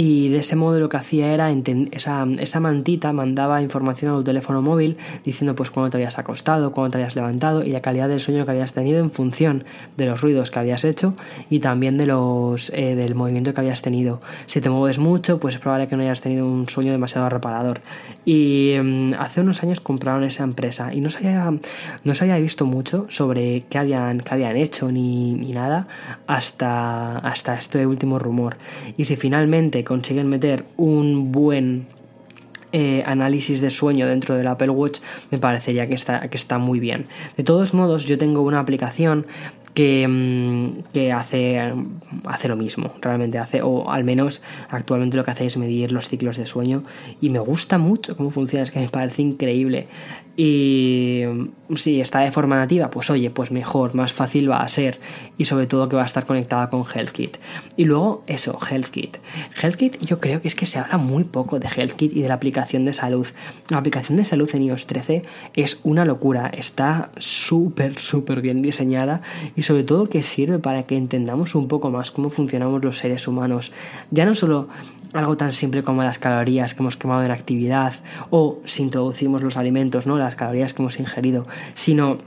y 0.00 0.28
de 0.28 0.38
ese 0.38 0.54
modo 0.54 0.78
lo 0.78 0.88
que 0.88 0.96
hacía 0.96 1.34
era 1.34 1.50
esa, 1.90 2.24
esa 2.38 2.60
mantita 2.60 3.12
mandaba 3.12 3.60
información 3.60 4.12
a 4.12 4.16
tu 4.18 4.22
teléfono 4.22 4.62
móvil 4.62 4.96
diciendo 5.24 5.56
pues 5.56 5.72
cuándo 5.72 5.90
te 5.90 5.96
habías 5.96 6.20
acostado, 6.20 6.70
cuándo 6.70 6.92
te 6.92 6.98
habías 6.98 7.16
levantado 7.16 7.64
y 7.64 7.72
la 7.72 7.80
calidad 7.80 8.08
del 8.08 8.20
sueño 8.20 8.44
que 8.44 8.52
habías 8.52 8.72
tenido 8.72 9.00
en 9.00 9.10
función 9.10 9.64
de 9.96 10.06
los 10.06 10.20
ruidos 10.20 10.52
que 10.52 10.60
habías 10.60 10.84
hecho 10.84 11.14
y 11.50 11.58
también 11.58 11.98
de 11.98 12.06
los 12.06 12.70
eh, 12.74 12.94
del 12.94 13.16
movimiento 13.16 13.52
que 13.52 13.60
habías 13.60 13.82
tenido. 13.82 14.20
Si 14.46 14.60
te 14.60 14.70
mueves 14.70 15.00
mucho, 15.00 15.40
pues 15.40 15.56
es 15.56 15.60
probable 15.60 15.88
que 15.88 15.96
no 15.96 16.04
hayas 16.04 16.20
tenido 16.20 16.46
un 16.46 16.68
sueño 16.68 16.92
demasiado 16.92 17.28
reparador. 17.28 17.80
Y 18.24 18.76
mm, 18.80 19.14
hace 19.18 19.40
unos 19.40 19.64
años 19.64 19.80
compraron 19.80 20.22
esa 20.22 20.44
empresa 20.44 20.94
y 20.94 21.00
no 21.00 21.10
se 21.10 21.26
había, 21.26 21.52
no 22.04 22.14
se 22.14 22.22
había 22.22 22.38
visto 22.38 22.66
mucho 22.66 23.06
sobre 23.08 23.62
qué 23.68 23.78
habían, 23.78 24.20
qué 24.20 24.32
habían 24.32 24.56
hecho 24.56 24.92
ni, 24.92 25.32
ni 25.32 25.50
nada 25.50 25.88
hasta, 26.28 27.18
hasta 27.18 27.58
este 27.58 27.84
último 27.84 28.20
rumor. 28.20 28.58
Y 28.96 29.06
si 29.06 29.16
finalmente 29.16 29.87
consiguen 29.88 30.28
meter 30.28 30.64
un 30.76 31.32
buen 31.32 31.86
eh, 32.70 33.02
análisis 33.06 33.62
de 33.62 33.70
sueño 33.70 34.06
dentro 34.06 34.36
del 34.36 34.46
Apple 34.46 34.68
Watch, 34.68 35.00
me 35.30 35.38
parecería 35.38 35.88
que 35.88 35.94
está, 35.94 36.28
que 36.28 36.36
está 36.36 36.58
muy 36.58 36.80
bien. 36.80 37.06
De 37.38 37.42
todos 37.42 37.72
modos, 37.72 38.04
yo 38.04 38.18
tengo 38.18 38.42
una 38.42 38.60
aplicación 38.60 39.24
que, 39.72 40.06
mm, 40.06 40.92
que 40.92 41.12
hace, 41.12 41.72
hace, 42.26 42.48
lo 42.48 42.56
mismo, 42.56 42.92
realmente 43.00 43.38
hace, 43.38 43.62
o 43.62 43.90
al 43.90 44.04
menos 44.04 44.42
actualmente 44.68 45.16
lo 45.16 45.24
que 45.24 45.30
hace 45.30 45.46
es 45.46 45.56
medir 45.56 45.92
los 45.92 46.10
ciclos 46.10 46.36
de 46.36 46.44
sueño 46.44 46.82
y 47.22 47.30
me 47.30 47.38
gusta 47.38 47.78
mucho 47.78 48.16
cómo 48.16 48.30
funciona, 48.30 48.64
es 48.64 48.70
que 48.70 48.80
me 48.80 48.88
parece 48.88 49.22
increíble. 49.22 49.88
Y 50.40 51.24
si 51.74 52.00
está 52.00 52.20
de 52.20 52.30
forma 52.30 52.56
nativa, 52.56 52.90
pues 52.90 53.10
oye, 53.10 53.28
pues 53.28 53.50
mejor, 53.50 53.96
más 53.96 54.12
fácil 54.12 54.48
va 54.48 54.62
a 54.62 54.68
ser. 54.68 55.00
Y 55.36 55.46
sobre 55.46 55.66
todo 55.66 55.88
que 55.88 55.96
va 55.96 56.04
a 56.04 56.06
estar 56.06 56.26
conectada 56.26 56.70
con 56.70 56.84
HealthKit. 56.84 57.38
Y 57.76 57.86
luego 57.86 58.22
eso, 58.28 58.56
HealthKit. 58.56 59.16
HealthKit 59.60 59.98
yo 60.00 60.20
creo 60.20 60.40
que 60.40 60.46
es 60.46 60.54
que 60.54 60.64
se 60.64 60.78
habla 60.78 60.96
muy 60.96 61.24
poco 61.24 61.58
de 61.58 61.66
HealthKit 61.66 62.16
y 62.16 62.22
de 62.22 62.28
la 62.28 62.34
aplicación 62.34 62.84
de 62.84 62.92
salud. 62.92 63.26
La 63.68 63.78
aplicación 63.78 64.16
de 64.16 64.24
salud 64.24 64.48
en 64.54 64.62
iOS 64.62 64.86
13 64.86 65.24
es 65.54 65.80
una 65.82 66.04
locura. 66.04 66.46
Está 66.56 67.10
súper, 67.18 67.98
súper 67.98 68.40
bien 68.40 68.62
diseñada 68.62 69.22
y 69.56 69.62
sobre 69.62 69.82
todo 69.82 70.06
que 70.06 70.22
sirve 70.22 70.60
para 70.60 70.84
que 70.84 70.96
entendamos 70.96 71.56
un 71.56 71.66
poco 71.66 71.90
más 71.90 72.12
cómo 72.12 72.30
funcionamos 72.30 72.84
los 72.84 72.98
seres 72.98 73.26
humanos. 73.26 73.72
Ya 74.12 74.24
no 74.24 74.36
solo 74.36 74.68
algo 75.12 75.36
tan 75.36 75.52
simple 75.52 75.82
como 75.82 76.02
las 76.02 76.18
calorías 76.18 76.74
que 76.74 76.82
hemos 76.82 76.96
quemado 76.96 77.24
en 77.24 77.30
actividad 77.30 77.94
o 78.30 78.60
si 78.64 78.82
introducimos 78.82 79.42
los 79.42 79.56
alimentos, 79.56 80.06
¿no? 80.06 80.18
las 80.18 80.36
calorías 80.36 80.74
que 80.74 80.82
hemos 80.82 81.00
ingerido, 81.00 81.44
sino 81.74 82.18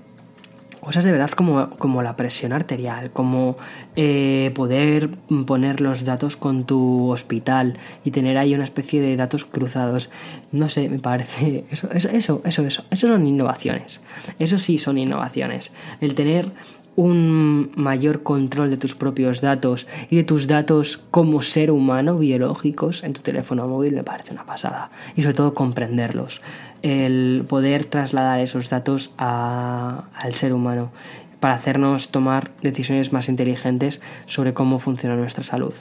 cosas 0.82 1.06
de 1.06 1.12
verdad 1.12 1.30
como, 1.30 1.70
como 1.78 2.02
la 2.02 2.18
presión 2.18 2.52
arterial, 2.52 3.12
como 3.12 3.56
eh, 3.96 4.52
poder 4.56 5.12
poner 5.46 5.80
los 5.80 6.04
datos 6.04 6.36
con 6.36 6.66
tu 6.66 7.12
hospital 7.12 7.78
y 8.04 8.12
tener 8.12 8.38
ahí 8.38 8.54
una 8.56 8.64
especie 8.64 9.00
de 9.00 9.16
datos 9.16 9.46
cruzados. 9.46 10.10
No 10.52 10.68
sé, 10.68 10.90
me 10.90 11.00
parece. 11.00 11.66
Eso, 11.72 11.90
eso, 11.92 12.10
eso, 12.10 12.42
eso, 12.44 12.66
eso, 12.66 12.84
eso 12.90 13.08
son 13.08 13.28
innovaciones. 13.28 14.02
Eso 14.40 14.58
sí 14.58 14.80
son 14.80 14.98
innovaciones. 14.98 15.72
El 16.02 16.16
tener 16.16 16.52
un 16.96 17.72
mayor 17.76 18.24
control 18.24 18.70
de 18.70 18.78
tus 18.78 18.96
propios 18.96 19.42
datos 19.42 19.88
y 20.10 20.18
de 20.18 20.24
tus 20.24 20.48
datos 20.48 20.98
como 20.98 21.42
ser 21.42 21.72
humano 21.72 22.18
biológicos 22.18 23.04
en 23.04 23.14
tu 23.14 23.22
teléfono 23.22 23.68
móvil 23.68 23.96
me 23.96 24.04
parece 24.04 24.34
una 24.34 24.46
pasada 24.46 24.92
y 25.16 25.22
sobre 25.22 25.36
todo 25.36 25.54
comprenderlos 25.54 26.42
el 26.82 27.46
poder 27.48 27.86
trasladar 27.86 28.40
esos 28.40 28.70
datos 28.70 29.12
al 29.18 30.36
ser 30.36 30.54
humano 30.54 30.92
para 31.40 31.56
hacernos 31.56 32.10
tomar 32.10 32.52
decisiones 32.62 33.14
más 33.14 33.28
inteligentes 33.28 34.00
sobre 34.28 34.54
cómo 34.54 34.78
funciona 34.78 35.16
nuestra 35.16 35.44
salud. 35.44 35.74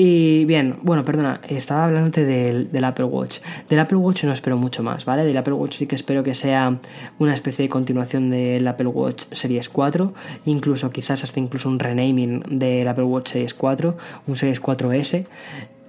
Y 0.00 0.44
bien, 0.44 0.76
bueno, 0.82 1.02
perdona, 1.02 1.40
estaba 1.48 1.84
hablando 1.84 2.10
del, 2.10 2.70
del, 2.70 2.84
Apple 2.84 3.06
Watch. 3.06 3.40
Del 3.68 3.80
Apple 3.80 3.98
Watch 3.98 4.22
no 4.22 4.32
espero 4.32 4.56
mucho 4.56 4.84
más, 4.84 5.04
¿vale? 5.04 5.24
Del 5.24 5.36
Apple 5.36 5.54
Watch 5.54 5.78
sí 5.78 5.88
que 5.88 5.96
espero 5.96 6.22
que 6.22 6.36
sea 6.36 6.78
una 7.18 7.34
especie 7.34 7.64
de 7.64 7.68
continuación 7.68 8.30
del 8.30 8.68
Apple 8.68 8.86
Watch 8.86 9.24
Series 9.32 9.68
4, 9.68 10.14
incluso 10.46 10.92
quizás 10.92 11.24
hasta 11.24 11.40
incluso 11.40 11.68
un 11.68 11.80
renaming 11.80 12.44
del 12.60 12.86
Apple 12.86 13.06
Watch 13.06 13.30
Series 13.32 13.54
4, 13.54 13.96
un 14.28 14.36
Series 14.36 14.62
4S 14.62 15.26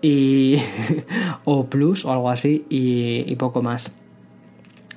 y 0.01 0.55
o 1.45 1.67
Plus 1.67 2.03
o 2.03 2.11
algo 2.11 2.31
así 2.31 2.65
y 2.67 3.35
poco 3.35 3.61
más. 3.61 3.93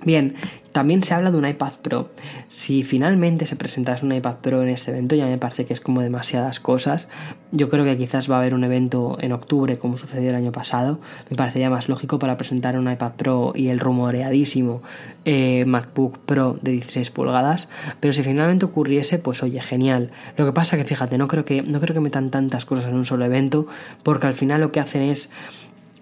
Bien, 0.05 0.35
también 0.73 1.05
se 1.05 1.15
habla 1.15 1.31
de 1.31 1.37
un 1.37 1.47
iPad 1.47 1.75
Pro. 1.83 2.11
Si 2.49 2.83
finalmente 2.83 3.47
se 3.47 3.57
presentase 3.57 4.05
un 4.05 4.13
iPad 4.13 4.37
Pro 4.37 4.63
en 4.63 4.71
este 4.71 4.91
evento, 4.91 5.15
ya 5.15 5.27
me 5.27 5.39
parece 5.39 5.67
que 5.67 5.75
es 5.75 5.81
como 5.81 6.01
demasiadas 6.01 6.61
cosas. 6.61 7.09
Yo 7.53 7.69
creo 7.69 7.85
que 7.85 7.97
quizás 7.97 8.31
va 8.31 8.37
a 8.37 8.39
haber 8.39 8.55
un 8.55 8.65
evento 8.65 9.19
en 9.21 9.33
octubre, 9.33 9.79
como 9.79 9.99
sucedió 9.99 10.31
el 10.31 10.37
año 10.37 10.51
pasado. 10.51 10.99
Me 11.31 11.37
parecería 11.37 11.71
más 11.71 11.89
lógico 11.89 12.19
para 12.19 12.37
presentar 12.37 12.79
un 12.79 12.91
iPad 12.91 13.13
Pro 13.13 13.53
y 13.55 13.69
el 13.69 13.81
rumoreadísimo 13.81 14.83
eh, 15.25 15.65
MacBook 15.67 16.19
Pro 16.19 16.59
de 16.63 16.73
16 16.73 17.11
pulgadas. 17.11 17.69
Pero 18.01 18.13
si 18.15 18.23
finalmente 18.23 18.65
ocurriese, 18.65 19.19
pues 19.19 19.43
oye, 19.43 19.61
genial. 19.61 20.11
Lo 20.37 20.47
que 20.47 20.53
pasa 20.53 20.77
que 20.77 20.85
fíjate, 20.85 21.19
no 21.19 21.29
creo 21.29 21.45
que, 21.45 21.63
no 21.63 21.81
creo 21.81 21.95
que 21.95 22.01
metan 22.01 22.31
tantas 22.31 22.65
cosas 22.65 22.87
en 22.87 22.95
un 22.95 23.05
solo 23.05 23.25
evento, 23.27 23.67
porque 24.03 24.27
al 24.27 24.35
final 24.35 24.61
lo 24.63 24.73
que 24.73 24.81
hacen 24.81 25.03
es 25.03 25.31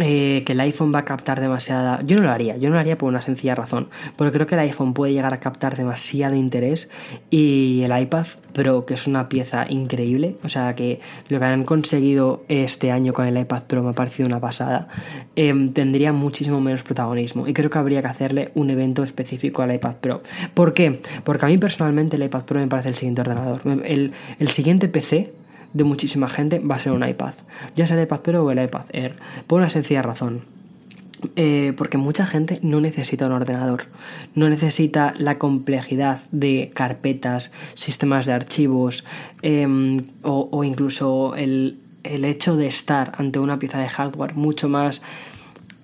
eh, 0.01 0.43
que 0.45 0.53
el 0.53 0.61
iPhone 0.61 0.93
va 0.95 1.01
a 1.01 1.05
captar 1.05 1.41
demasiada... 1.41 2.01
Yo 2.03 2.17
no 2.17 2.23
lo 2.23 2.31
haría, 2.31 2.57
yo 2.57 2.69
no 2.69 2.75
lo 2.75 2.81
haría 2.81 2.97
por 2.97 3.09
una 3.09 3.21
sencilla 3.21 3.55
razón, 3.55 3.89
porque 4.17 4.33
creo 4.33 4.47
que 4.47 4.55
el 4.55 4.61
iPhone 4.63 4.95
puede 4.95 5.13
llegar 5.13 5.35
a 5.35 5.41
captar 5.41 5.77
demasiado 5.77 6.35
interés 6.35 6.91
y 7.31 7.83
el 7.83 7.99
iPad 7.99 8.27
Pro, 8.53 8.85
que 8.85 8.95
es 8.95 9.07
una 9.07 9.29
pieza 9.29 9.67
increíble, 9.69 10.37
o 10.43 10.49
sea 10.49 10.75
que 10.75 11.01
lo 11.29 11.39
que 11.39 11.45
han 11.45 11.65
conseguido 11.65 12.45
este 12.49 12.91
año 12.91 13.13
con 13.13 13.27
el 13.27 13.39
iPad 13.39 13.63
Pro 13.65 13.83
me 13.83 13.91
ha 13.91 13.93
parecido 13.93 14.27
una 14.27 14.41
pasada, 14.41 14.89
em, 15.37 15.73
tendría 15.73 16.13
muchísimo 16.13 16.61
menos 16.61 16.83
protagonismo 16.83 17.47
y 17.47 17.53
creo 17.53 17.71
que 17.71 17.79
habría 17.79 18.01
que 18.03 18.09
hacerle 18.09 18.51
un 18.55 18.71
evento 18.71 19.03
específico 19.03 19.63
al 19.63 19.75
iPad 19.75 19.97
Pro. 19.97 20.23
¿Por 20.55 20.75
qué? 20.75 21.01
Porque 21.25 21.47
a 21.47 21.49
mí 21.49 21.59
personalmente 21.59 22.17
el 22.17 22.25
iPad 22.25 22.45
Pro 22.45 22.61
me 22.61 22.67
parece 22.67 22.89
el 22.89 22.97
siguiente 22.97 23.21
ordenador. 23.21 23.61
El, 23.85 24.13
el 24.39 24.49
siguiente 24.49 24.89
PC 24.89 25.33
de 25.73 25.85
muchísima 25.85 26.29
gente 26.29 26.59
va 26.59 26.77
a 26.77 26.79
ser 26.79 26.93
un 26.93 27.07
iPad. 27.07 27.35
Ya 27.77 27.87
sea 27.87 27.97
el 27.97 28.05
iPad 28.05 28.21
Pro 28.21 28.45
o 28.45 28.51
el 28.51 28.63
iPad 28.63 28.85
Air. 28.93 29.17
Por 29.47 29.61
una 29.61 29.71
sencilla 29.71 30.03
razón. 30.03 30.43
Eh, 31.37 31.75
porque 31.77 31.99
mucha 31.99 32.25
gente 32.25 32.59
no 32.63 32.81
necesita 32.81 33.27
un 33.27 33.33
ordenador, 33.33 33.85
no 34.35 34.49
necesita 34.49 35.13
la 35.19 35.37
complejidad 35.37 36.21
de 36.33 36.71
carpetas, 36.73 37.53
sistemas 37.75 38.25
de 38.25 38.33
archivos 38.33 39.05
em, 39.43 39.99
o, 40.23 40.65
incluso 40.65 41.35
el, 41.37 41.79
el, 42.05 42.25
hecho 42.25 42.57
de 42.57 42.69
estar 42.69 43.13
ante 43.19 43.39
una 43.39 43.59
pieza 43.59 43.79
de 43.79 43.91
hardware 43.91 44.35
mucho 44.35 44.71
más, 44.71 45.03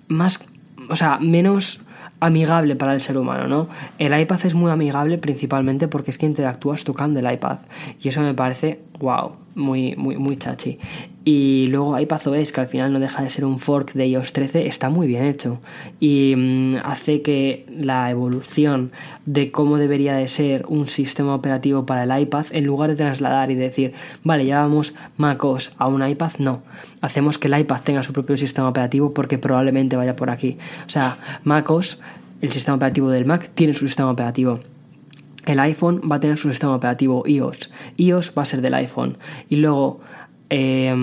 más, 0.07 0.43
o 0.89 0.95
sea, 0.95 1.19
menos 1.19 1.81
amigable 2.19 2.75
para 2.75 2.93
el 2.93 3.01
ser 3.01 3.17
humano, 3.17 3.47
¿no? 3.47 3.67
El 3.99 4.19
iPad 4.19 4.45
es 4.45 4.55
muy 4.55 4.71
amigable 4.71 5.17
principalmente 5.17 5.87
porque 5.87 6.11
es 6.11 6.17
que 6.17 6.25
interactúas 6.25 6.83
tocando 6.83 7.19
el 7.19 7.31
iPad 7.31 7.59
y 8.01 8.07
eso 8.07 8.21
me 8.21 8.33
parece 8.33 8.79
wow, 8.99 9.33
muy, 9.55 9.95
muy, 9.95 10.17
muy 10.17 10.37
chachi. 10.37 10.77
Y 11.25 11.67
luego 11.67 11.99
iPadOS, 11.99 12.53
que 12.53 12.61
al 12.61 12.67
final 12.67 12.93
no 12.93 12.99
deja 12.99 13.21
de 13.21 13.29
ser 13.29 13.43
un 13.43 13.59
fork 13.59 13.91
de 13.93 14.07
iOS 14.07 14.31
13, 14.31 14.67
está 14.67 14.89
muy 14.89 15.07
bien 15.07 15.25
hecho 15.25 15.59
y 15.99 16.33
mm, 16.37 16.77
hace 16.85 17.21
que 17.21 17.65
la 17.69 18.09
evolución 18.09 18.91
de 19.25 19.51
cómo 19.51 19.77
debería 19.77 20.15
de 20.15 20.29
ser 20.29 20.65
un 20.69 20.87
sistema 20.87 21.35
operativo 21.35 21.85
para 21.85 22.03
el 22.03 22.21
iPad, 22.21 22.45
en 22.51 22.65
lugar 22.65 22.91
de 22.91 22.95
trasladar 22.95 23.51
y 23.51 23.55
decir, 23.55 23.93
vale, 24.23 24.45
llevamos 24.45 24.93
MacOS 25.17 25.73
a 25.77 25.87
un 25.87 26.07
iPad, 26.07 26.31
no. 26.39 26.61
Hacemos 27.01 27.37
que 27.37 27.47
el 27.47 27.59
iPad 27.59 27.81
tenga 27.81 28.03
su 28.03 28.13
propio 28.13 28.37
sistema 28.37 28.69
operativo 28.69 29.13
porque 29.13 29.37
probablemente 29.37 29.97
vaya 29.97 30.15
por 30.15 30.29
aquí. 30.29 30.57
O 30.85 30.89
sea, 30.89 31.17
MacOS, 31.43 31.99
el 32.39 32.51
sistema 32.51 32.75
operativo 32.75 33.09
del 33.09 33.25
Mac, 33.25 33.49
tiene 33.53 33.73
su 33.73 33.85
sistema 33.85 34.11
operativo 34.11 34.59
el 35.47 35.59
iPhone 35.59 36.01
va 36.07 36.17
a 36.17 36.19
tener 36.19 36.37
su 36.37 36.49
sistema 36.49 36.75
operativo 36.75 37.23
iOS. 37.25 37.71
iOS 37.95 38.33
va 38.37 38.43
a 38.43 38.45
ser 38.45 38.61
del 38.61 38.73
iPhone. 38.75 39.17
Y 39.49 39.55
luego 39.55 40.01
eh, 40.49 40.93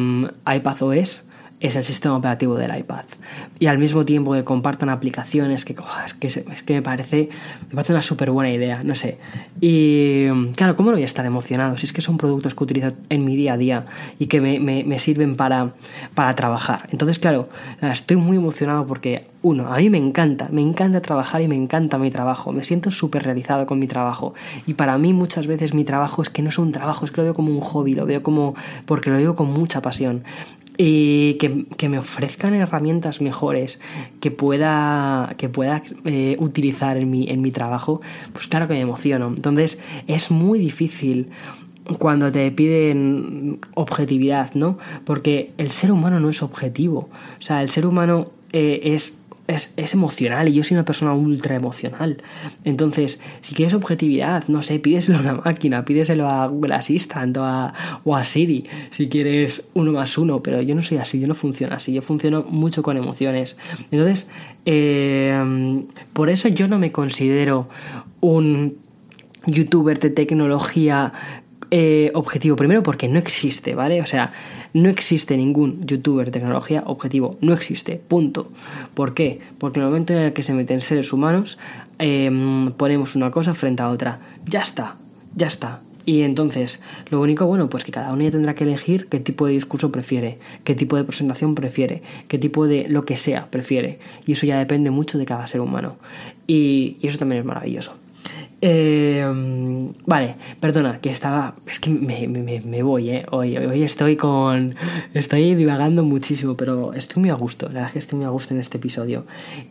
iPadOS 0.47 1.25
es 1.61 1.77
el 1.77 1.85
sistema 1.85 2.17
operativo 2.17 2.57
del 2.57 2.77
iPad. 2.77 3.05
Y 3.59 3.67
al 3.67 3.79
mismo 3.79 4.05
tiempo 4.05 4.33
que 4.33 4.45
compartan 4.45 4.91
aplicaciones, 4.91 5.65
que, 5.65 5.75
que, 5.75 6.27
es 6.27 6.45
que 6.65 6.75
me, 6.75 6.83
parece, 6.83 7.29
me 7.69 7.77
parece 7.77 7.93
una 7.93 8.03
súper 8.03 8.31
buena 8.31 8.51
idea, 8.51 8.83
no 8.85 8.95
sé. 8.95 9.19
Y 9.61 10.29
claro, 10.57 10.77
¿cómo 10.77 10.91
no 10.91 10.97
voy 10.97 11.03
a 11.03 11.07
estar 11.07 11.25
emocionado? 11.25 11.77
Si 11.77 11.87
es 11.87 11.93
que 11.93 12.03
son 12.03 12.19
productos 12.19 12.55
que 12.55 12.65
utilizo 12.65 12.93
en 13.09 13.25
mi 13.25 13.37
día 13.37 13.55
a 13.55 13.57
día 13.57 13.85
y 14.19 14.27
que 14.27 14.41
me, 14.41 14.59
me, 14.61 14.99
sirven 14.99 15.37
para, 15.37 15.73
para 16.15 16.35
trabajar. 16.35 16.89
Entonces, 16.93 17.19
claro, 17.19 17.49
estoy 17.81 18.17
muy 18.17 18.37
emocionado 18.37 18.87
porque, 18.87 19.27
uno, 19.43 19.73
a 19.73 19.79
mí 19.79 19.91
me 19.91 19.99
encanta, 19.99 20.49
me 20.51 20.61
encanta 20.61 21.01
trabajar 21.01 21.41
y 21.41 21.49
me 21.49 21.57
encanta 21.57 21.99
mi 21.99 22.11
trabajo. 22.11 22.53
Me 22.53 22.63
siento 22.63 22.91
súper 22.91 23.23
realizado 23.23 23.65
con 23.67 23.79
mi 23.79 23.87
trabajo. 23.87 24.35
Y 24.67 24.75
para 24.75 24.99
mí 24.99 25.13
muchas 25.13 25.47
veces 25.47 25.73
mi 25.73 25.85
trabajo 25.85 26.23
es 26.23 26.31
que 26.31 26.43
no 26.43 26.49
es 26.49 26.59
un 26.59 26.73
trabajo, 26.73 27.05
es 27.05 27.11
que 27.11 27.19
lo 27.19 27.25
veo 27.25 27.35
como 27.35 27.53
un 27.53 27.61
hobby, 27.61 27.95
lo 27.95 28.07
veo 28.07 28.23
como 28.23 28.55
porque 28.87 29.11
lo 29.11 29.19
vivo 29.19 29.35
con 29.35 29.53
mucha 29.53 29.81
pasión 29.81 30.25
y 30.77 31.35
que, 31.35 31.89
me 31.89 31.99
ofrezcan 31.99 32.55
herramientas 32.55 33.21
mejores 33.21 33.81
que 34.21 34.31
pueda, 34.31 35.35
que 35.39 35.49
pueda 35.49 35.83
eh, 36.05 36.37
utilizar 36.39 36.97
en 36.97 37.11
mi, 37.11 37.29
en 37.31 37.43
mi 37.43 37.53
trabajo, 37.53 38.01
pues 38.33 38.47
claro 38.47 38.67
que 38.67 38.75
me 38.75 38.81
emociono. 38.81 39.29
Entonces 39.29 39.79
es 40.07 40.31
muy 40.31 40.59
difícil 40.59 41.31
cuando 41.99 42.33
te 42.33 42.51
piden 42.51 43.61
objetividad, 43.75 44.55
¿no? 44.55 44.79
Porque 45.05 45.53
el 45.59 45.71
ser 45.71 45.93
humano 45.93 46.19
no 46.19 46.31
es 46.31 46.43
objetivo. 46.43 47.11
O 47.39 47.43
sea, 47.43 47.63
el 47.63 47.71
ser 47.71 47.87
humano 47.87 48.31
eh, 48.53 48.95
es 48.95 49.19
es, 49.47 49.95
emocional 49.95 50.49
y 50.49 50.55
yo 50.55 50.65
soy 50.65 50.77
una 50.77 50.85
persona 50.85 51.15
ultra 51.15 51.55
emocional. 51.55 52.23
Entonces, 52.65 53.21
si 53.41 53.55
quieres 53.55 53.75
objetividad, 53.75 54.45
no 54.49 54.63
sé, 54.63 54.79
pídeselo 54.79 55.19
a 55.19 55.21
una 55.21 55.35
máquina, 55.35 55.85
pídeselo 55.85 56.29
a 56.29 56.47
Google 56.47 56.75
Assistant 56.75 57.37
o 57.37 57.45
a, 57.45 57.75
o 58.05 58.17
a 58.17 58.25
Siri, 58.25 58.65
si 58.91 59.09
quieres 59.09 59.69
uno 59.75 59.93
más 59.93 60.17
uno, 60.19 60.43
pero 60.43 60.63
yo 60.63 60.75
no 60.75 60.83
soy 60.83 60.99
así, 60.99 61.21
yo 61.21 61.27
no 61.27 61.35
funciono 61.35 61.75
así, 61.75 61.93
yo 61.93 62.03
funciono 62.03 62.45
mucho 62.49 62.83
con 62.83 62.97
emociones. 62.97 63.59
Entonces, 63.91 64.31
eh, 64.65 65.83
por 66.13 66.31
eso 66.31 66.49
yo 66.49 66.69
no 66.69 66.79
me 66.79 66.93
considero 66.93 67.69
un 68.21 68.79
youtuber 69.47 69.99
de 69.99 70.11
tecnología 70.11 71.13
eh, 71.77 72.13
objetivo. 72.15 72.55
Primero 72.55 72.85
porque 72.85 73.09
no 73.09 73.19
existe, 73.19 73.75
¿vale? 73.75 74.01
O 74.01 74.07
sea, 74.07 74.33
no 74.75 74.89
existe 74.89 75.37
ningún 75.37 75.85
youtuber 75.85 76.27
de 76.27 76.31
tecnología 76.31 76.85
objetivo. 76.87 77.37
No 77.41 77.53
existe. 77.53 77.97
Punto. 77.97 78.47
¿Por 78.95 79.13
qué? 79.13 79.41
Porque 79.59 79.81
en 79.81 79.87
el 79.87 79.91
momento 79.91 80.13
en 80.13 80.21
el 80.21 80.33
que 80.33 80.45
se 80.45 80.55
meten 80.55 80.81
seres 80.81 81.13
humanos, 81.13 81.59
em, 81.99 82.71
ponemos 82.71 83.17
una 83.17 83.33
cosa 83.33 83.55
frente 83.55 83.83
a 83.83 83.91
otra. 83.91 84.21
Ya 84.45 84.63
está. 84.63 84.95
Ya 85.35 85.49
está. 85.49 85.81
Y 86.07 86.23
entonces, 86.23 86.81
lo 87.11 87.21
único 87.21 87.45
bueno, 87.47 87.69
pues 87.69 87.83
que 87.85 87.91
cada 87.91 88.13
uno 88.13 88.23
ya 88.23 88.31
tendrá 88.31 88.55
que 88.55 88.63
elegir 88.63 89.09
qué 89.09 89.19
tipo 89.19 89.47
de 89.47 89.55
discurso 89.55 89.91
prefiere, 89.91 90.39
qué 90.63 90.77
tipo 90.77 90.97
de 90.97 91.03
presentación 91.03 91.57
prefiere, 91.57 92.03
qué 92.29 92.39
tipo 92.39 92.69
de 92.69 92.87
lo 92.89 93.05
que 93.05 93.17
sea 93.17 93.49
prefiere. 93.51 93.99
Y 94.27 94.33
eso 94.33 94.47
ya 94.47 94.61
depende 94.61 94.93
mucho 94.93 95.19
de 95.19 95.27
cada 95.27 95.49
ser 95.49 95.61
humano. 95.61 95.97
y 96.47 96.99
eso 97.03 97.19
también 97.19 97.41
es 97.41 97.45
maravilloso. 97.45 98.04
Eh, 98.67 99.23
vale, 100.07 100.37
perdona, 100.59 100.99
que 100.99 101.11
estaba. 101.11 101.55
Es 101.67 101.79
que 101.79 101.91
me, 101.91 102.83
voy, 102.83 103.11
¿eh? 103.11 103.27
Hoy, 103.31 103.59
hoy 103.59 103.83
estoy 103.83 104.17
con. 104.17 104.71
Estoy 105.13 105.55
divagando 105.55 106.03
muchísimo, 106.03 106.57
pero 106.57 106.95
estoy 106.95 107.21
muy 107.21 107.29
a 107.29 107.35
gusto. 107.35 107.67
La 107.67 107.75
verdad 107.75 107.89
es 107.89 107.93
que 107.93 107.99
estoy 107.99 108.17
muy 108.17 108.25
a 108.25 108.31
gusto 108.31 108.55
en 108.55 108.61
este 108.61 108.79
episodio. 108.79 109.27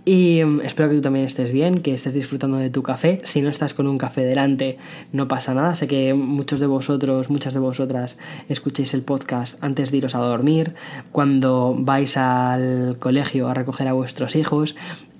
Y 0.05 0.41
em, 0.41 0.61
espero 0.61 0.89
que 0.89 0.95
tú 0.97 1.01
también 1.01 1.25
estés 1.25 1.51
bien, 1.51 1.79
que 1.79 1.95
estés 1.95 2.13
disfrutando 2.13 2.57
de 2.57 2.69
tu 2.69 2.83
café. 2.83 3.19
Si 3.23 3.41
no 3.41 3.49
estás 3.49 3.73
con 3.73 3.87
un 3.87 3.97
café 3.97 4.25
delante, 4.25 4.77
no 5.11 5.27
pasa 5.27 5.55
nada. 5.55 5.73
Sé 5.75 5.87
que 5.87 6.13
muchos 6.13 6.59
de 6.59 6.67
vosotros, 6.67 7.31
muchas 7.31 7.55
de 7.55 7.61
vosotras, 7.61 8.19
escuchéis 8.47 8.93
el 8.93 9.01
podcast 9.01 9.57
antes 9.63 9.89
de 9.89 9.97
iros 9.97 10.13
a 10.13 10.19
dormir, 10.19 10.75
cuando 11.11 11.75
vais 11.75 12.15
al 12.15 12.97
colegio 12.99 13.47
a 13.47 13.55
recoger 13.55 13.87
a 13.87 13.93
vuestros 13.93 14.35
hijos 14.35 14.75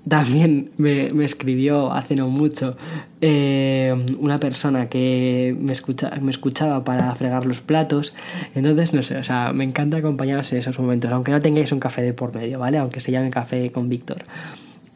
también 0.08 0.70
me, 0.76 1.06
escribió 1.24 1.92
hace 1.92 2.14
no 2.14 2.28
mucho 2.28 2.76
eh, 3.20 3.94
una 4.18 4.38
persona 4.38 4.88
que 4.88 5.56
me, 5.58 5.72
escucha, 5.72 6.10
me 6.20 6.30
escuchaba 6.30 6.84
para 6.84 7.10
fregar 7.14 7.46
los 7.46 7.60
platos. 7.60 8.14
Entonces, 8.54 8.92
no 8.92 9.02
sé, 9.02 9.16
o 9.16 9.24
sea, 9.24 9.52
me 9.52 9.64
encanta 9.64 9.96
acompañaros 9.96 10.52
en 10.52 10.58
esos 10.58 10.78
momentos, 10.78 11.10
aunque 11.10 11.32
no 11.32 11.40
tengáis 11.40 11.72
un 11.72 11.80
café 11.80 12.02
de 12.02 12.12
por 12.12 12.34
medio, 12.34 12.58
¿vale? 12.58 12.78
Aunque 12.78 13.00
se 13.00 13.12
llame 13.12 13.30
café 13.30 13.70
con 13.70 13.88
Víctor. 13.88 14.24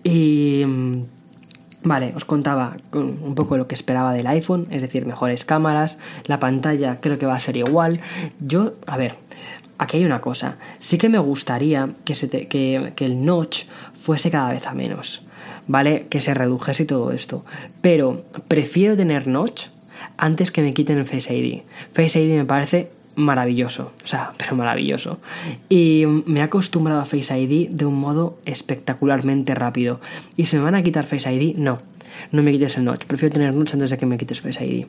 Y... 0.05 0.65
Vale, 1.85 2.13
os 2.17 2.25
contaba 2.25 2.77
un 2.93 3.37
poco 3.37 3.57
lo 3.57 3.69
que 3.69 3.75
esperaba 3.77 4.13
del 4.13 4.27
iPhone, 4.27 4.67
es 4.71 4.83
decir, 4.83 5.07
mejores 5.07 5.45
cámaras, 5.45 6.01
la 6.27 6.41
pantalla 6.41 6.99
creo 7.01 7.21
que 7.21 7.27
va 7.27 7.37
a 7.37 7.41
ser 7.41 7.57
igual. 7.57 8.01
Yo, 8.41 8.75
a 8.89 8.97
ver, 8.97 9.15
aquí 9.79 9.99
hay 9.99 10.05
una 10.05 10.21
cosa, 10.21 10.57
sí 10.81 10.99
que 10.99 11.09
me 11.09 11.19
gustaría 11.19 11.91
que, 12.05 12.17
se 12.17 12.29
que, 12.29 12.93
que 12.97 13.05
el 13.05 13.25
notch 13.25 13.67
fuese 14.09 14.31
cada 14.31 14.53
vez 14.53 14.67
a 14.67 14.73
menos, 14.73 15.21
¿vale? 15.67 16.07
Que 16.09 16.23
se 16.23 16.33
redujese 16.33 16.87
todo 16.87 17.13
esto. 17.13 17.45
Pero 17.83 18.25
prefiero 18.49 18.97
tener 18.97 19.27
notch 19.27 19.67
antes 20.17 20.51
que 20.51 20.63
me 20.63 20.73
quiten 20.73 20.97
el 20.97 21.05
Face 21.05 21.37
ID. 21.37 21.61
Face 21.93 22.19
ID 22.19 22.39
me 22.39 22.47
parece 22.47 22.89
maravilloso, 23.17 23.93
o 24.03 24.07
sea, 24.07 24.33
pero 24.39 24.57
maravilloso. 24.57 25.19
Y 25.69 26.05
me 26.07 26.41
he 26.41 26.43
acostumbrado 26.43 27.03
a 27.03 27.05
Face 27.05 27.39
ID 27.39 27.69
de 27.69 27.85
un 27.85 28.01
modo 28.01 28.39
espectacularmente 28.47 29.55
rápido. 29.55 30.01
¿Y 30.39 30.47
se 30.47 30.57
me 30.57 30.63
van 30.63 30.75
a 30.75 30.83
quitar 30.83 31.05
Face 31.05 31.31
ID? 31.31 31.57
No 31.57 31.81
no 32.33 32.43
me 32.43 32.53
quites 32.53 32.77
el 32.79 32.85
notch, 32.85 33.07
prefiero 33.07 33.33
tener 33.35 33.55
notch 33.55 33.75
antes 33.75 33.91
de 33.91 33.99
que 33.99 34.07
me 34.07 34.19
quites 34.19 34.41
Face 34.41 34.65
ID. 34.65 34.87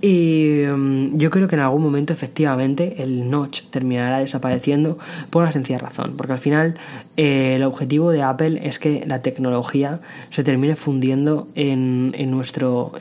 Y 0.00 0.66
mm, 0.66 1.16
yo 1.16 1.30
creo 1.30 1.48
que 1.48 1.56
en 1.56 1.62
algún 1.62 1.82
momento 1.82 2.12
efectivamente 2.12 2.96
el 3.02 3.30
notch 3.30 3.62
terminará 3.70 4.18
desapareciendo 4.18 4.98
por 5.30 5.42
una 5.42 5.52
sencilla 5.52 5.78
razón, 5.78 6.14
porque 6.16 6.32
al 6.34 6.38
final 6.38 6.74
eh, 7.16 7.54
el 7.56 7.62
objetivo 7.62 8.10
de 8.10 8.22
Apple 8.22 8.60
es 8.62 8.78
que 8.78 9.04
la 9.06 9.22
tecnología 9.22 10.00
se 10.30 10.44
termine 10.44 10.76
fundiendo 10.76 11.48
en, 11.54 12.12
nuestro... 12.30 12.92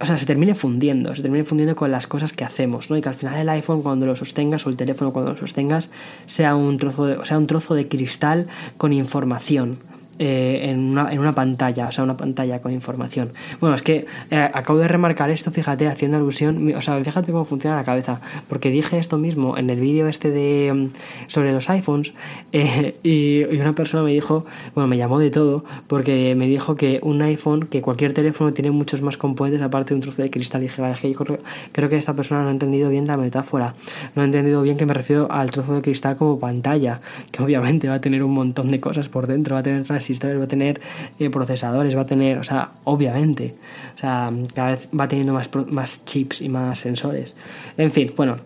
o 0.00 0.06
sea, 0.06 0.18
se 0.18 0.26
termine 0.26 0.54
fundiendo, 0.54 1.14
se 1.14 1.22
termine 1.22 1.44
fundiendo 1.44 1.76
con 1.76 1.90
las 1.90 2.06
cosas 2.06 2.32
que 2.32 2.44
hacemos, 2.44 2.90
¿no? 2.90 2.96
Y 2.96 3.02
que 3.02 3.08
al 3.08 3.14
final 3.14 3.38
el 3.38 3.48
iPhone 3.48 3.82
cuando 3.82 4.06
lo 4.06 4.16
sostengas 4.16 4.66
o 4.66 4.70
el 4.70 4.76
teléfono 4.76 5.12
cuando 5.12 5.32
lo 5.32 5.36
sostengas 5.36 5.90
sea 6.26 6.56
un 6.56 6.78
trozo 6.78 7.06
de, 7.06 7.24
sea 7.26 7.38
un 7.38 7.46
trozo 7.46 7.74
de 7.74 7.88
cristal 7.88 8.46
con 8.76 8.92
información 8.92 9.78
eh, 10.18 10.70
en, 10.70 10.78
una, 10.78 11.12
en, 11.12 11.18
una, 11.18 11.34
pantalla, 11.34 11.88
o 11.88 11.92
sea, 11.92 12.04
una 12.04 12.16
pantalla 12.16 12.60
con 12.60 12.70
información. 12.70 13.32
Bueno, 13.60 13.74
es 13.74 13.82
que 13.82 14.06
eh, 14.30 14.50
acabo 14.54 14.78
de 14.78 14.86
remarcar 14.86 15.30
esto, 15.30 15.50
fíjate, 15.50 15.88
haciendo 15.88 16.18
alusión, 16.18 16.72
o 16.74 16.82
sea, 16.82 17.02
fíjate 17.02 17.32
cómo 17.32 17.44
funciona 17.44 17.76
la 17.76 17.84
cabeza, 17.84 18.20
porque 18.48 18.70
dije 18.70 18.98
esto 18.98 19.18
mismo 19.18 19.58
en 19.58 19.70
el 19.70 19.80
vídeo 19.80 20.06
este 20.06 20.30
de 20.30 20.72
mm, 20.72 20.88
sobre 21.26 21.52
los 21.52 21.68
iPhones 21.68 22.12
eh, 22.52 22.96
y, 23.02 23.44
una 23.54 23.74
persona 23.74 24.04
me 24.04 24.12
dijo, 24.12 24.44
bueno, 24.74 24.86
me 24.86 24.96
llamó 24.96 25.18
de 25.18 25.30
todo, 25.30 25.64
porque 25.88 26.34
me 26.36 26.46
dijo 26.46 26.76
que 26.76 27.00
un 27.02 27.20
iPhone, 27.22 27.66
que 27.66 27.82
cualquier 27.82 28.12
teléfono 28.12 28.52
tiene 28.52 28.70
muchos 28.70 29.02
más 29.02 29.16
componentes 29.16 29.62
aparte 29.62 29.90
de 29.90 29.94
un 29.96 30.00
trozo 30.02 30.22
de 30.22 30.30
cristal. 30.30 30.62
Y 30.62 30.66
dije, 30.66 30.82
que 31.00 31.14
creo, 31.14 31.38
creo 31.72 31.88
que 31.88 31.96
esta 31.96 32.14
persona 32.14 32.42
no 32.42 32.48
ha 32.48 32.52
entendido 32.52 32.88
bien 32.90 33.06
la 33.06 33.16
metáfora, 33.16 33.74
no 34.14 34.22
ha 34.22 34.24
entendido 34.24 34.62
bien 34.62 34.76
que 34.76 34.86
me 34.86 34.94
refiero 34.94 35.30
al 35.30 35.50
trozo 35.50 35.74
de 35.74 35.82
cristal 35.82 36.16
como 36.16 36.38
pantalla, 36.38 37.00
que 37.32 37.42
obviamente 37.42 37.88
va 37.88 37.94
a 37.94 38.00
tener 38.00 38.22
un 38.22 38.32
montón 38.32 38.70
de 38.70 38.80
cosas 38.80 39.08
por 39.08 39.26
dentro, 39.26 39.54
va 39.54 39.60
a 39.60 39.62
tener 39.62 39.84
transistores, 40.04 40.38
va 40.38 40.44
a 40.44 40.48
tener 40.48 40.80
eh, 41.18 41.30
procesadores, 41.30 41.96
va 41.96 42.02
a 42.02 42.06
tener, 42.06 42.38
o 42.38 42.44
sea, 42.44 42.72
obviamente, 42.84 43.54
o 43.96 43.98
sea, 43.98 44.30
cada 44.54 44.70
vez 44.70 44.88
va 44.98 45.08
teniendo 45.08 45.32
más, 45.32 45.48
más 45.68 46.04
chips 46.04 46.42
y 46.42 46.48
más 46.48 46.78
sensores. 46.78 47.34
En 47.76 47.90
fin, 47.90 48.12
bueno, 48.16 48.36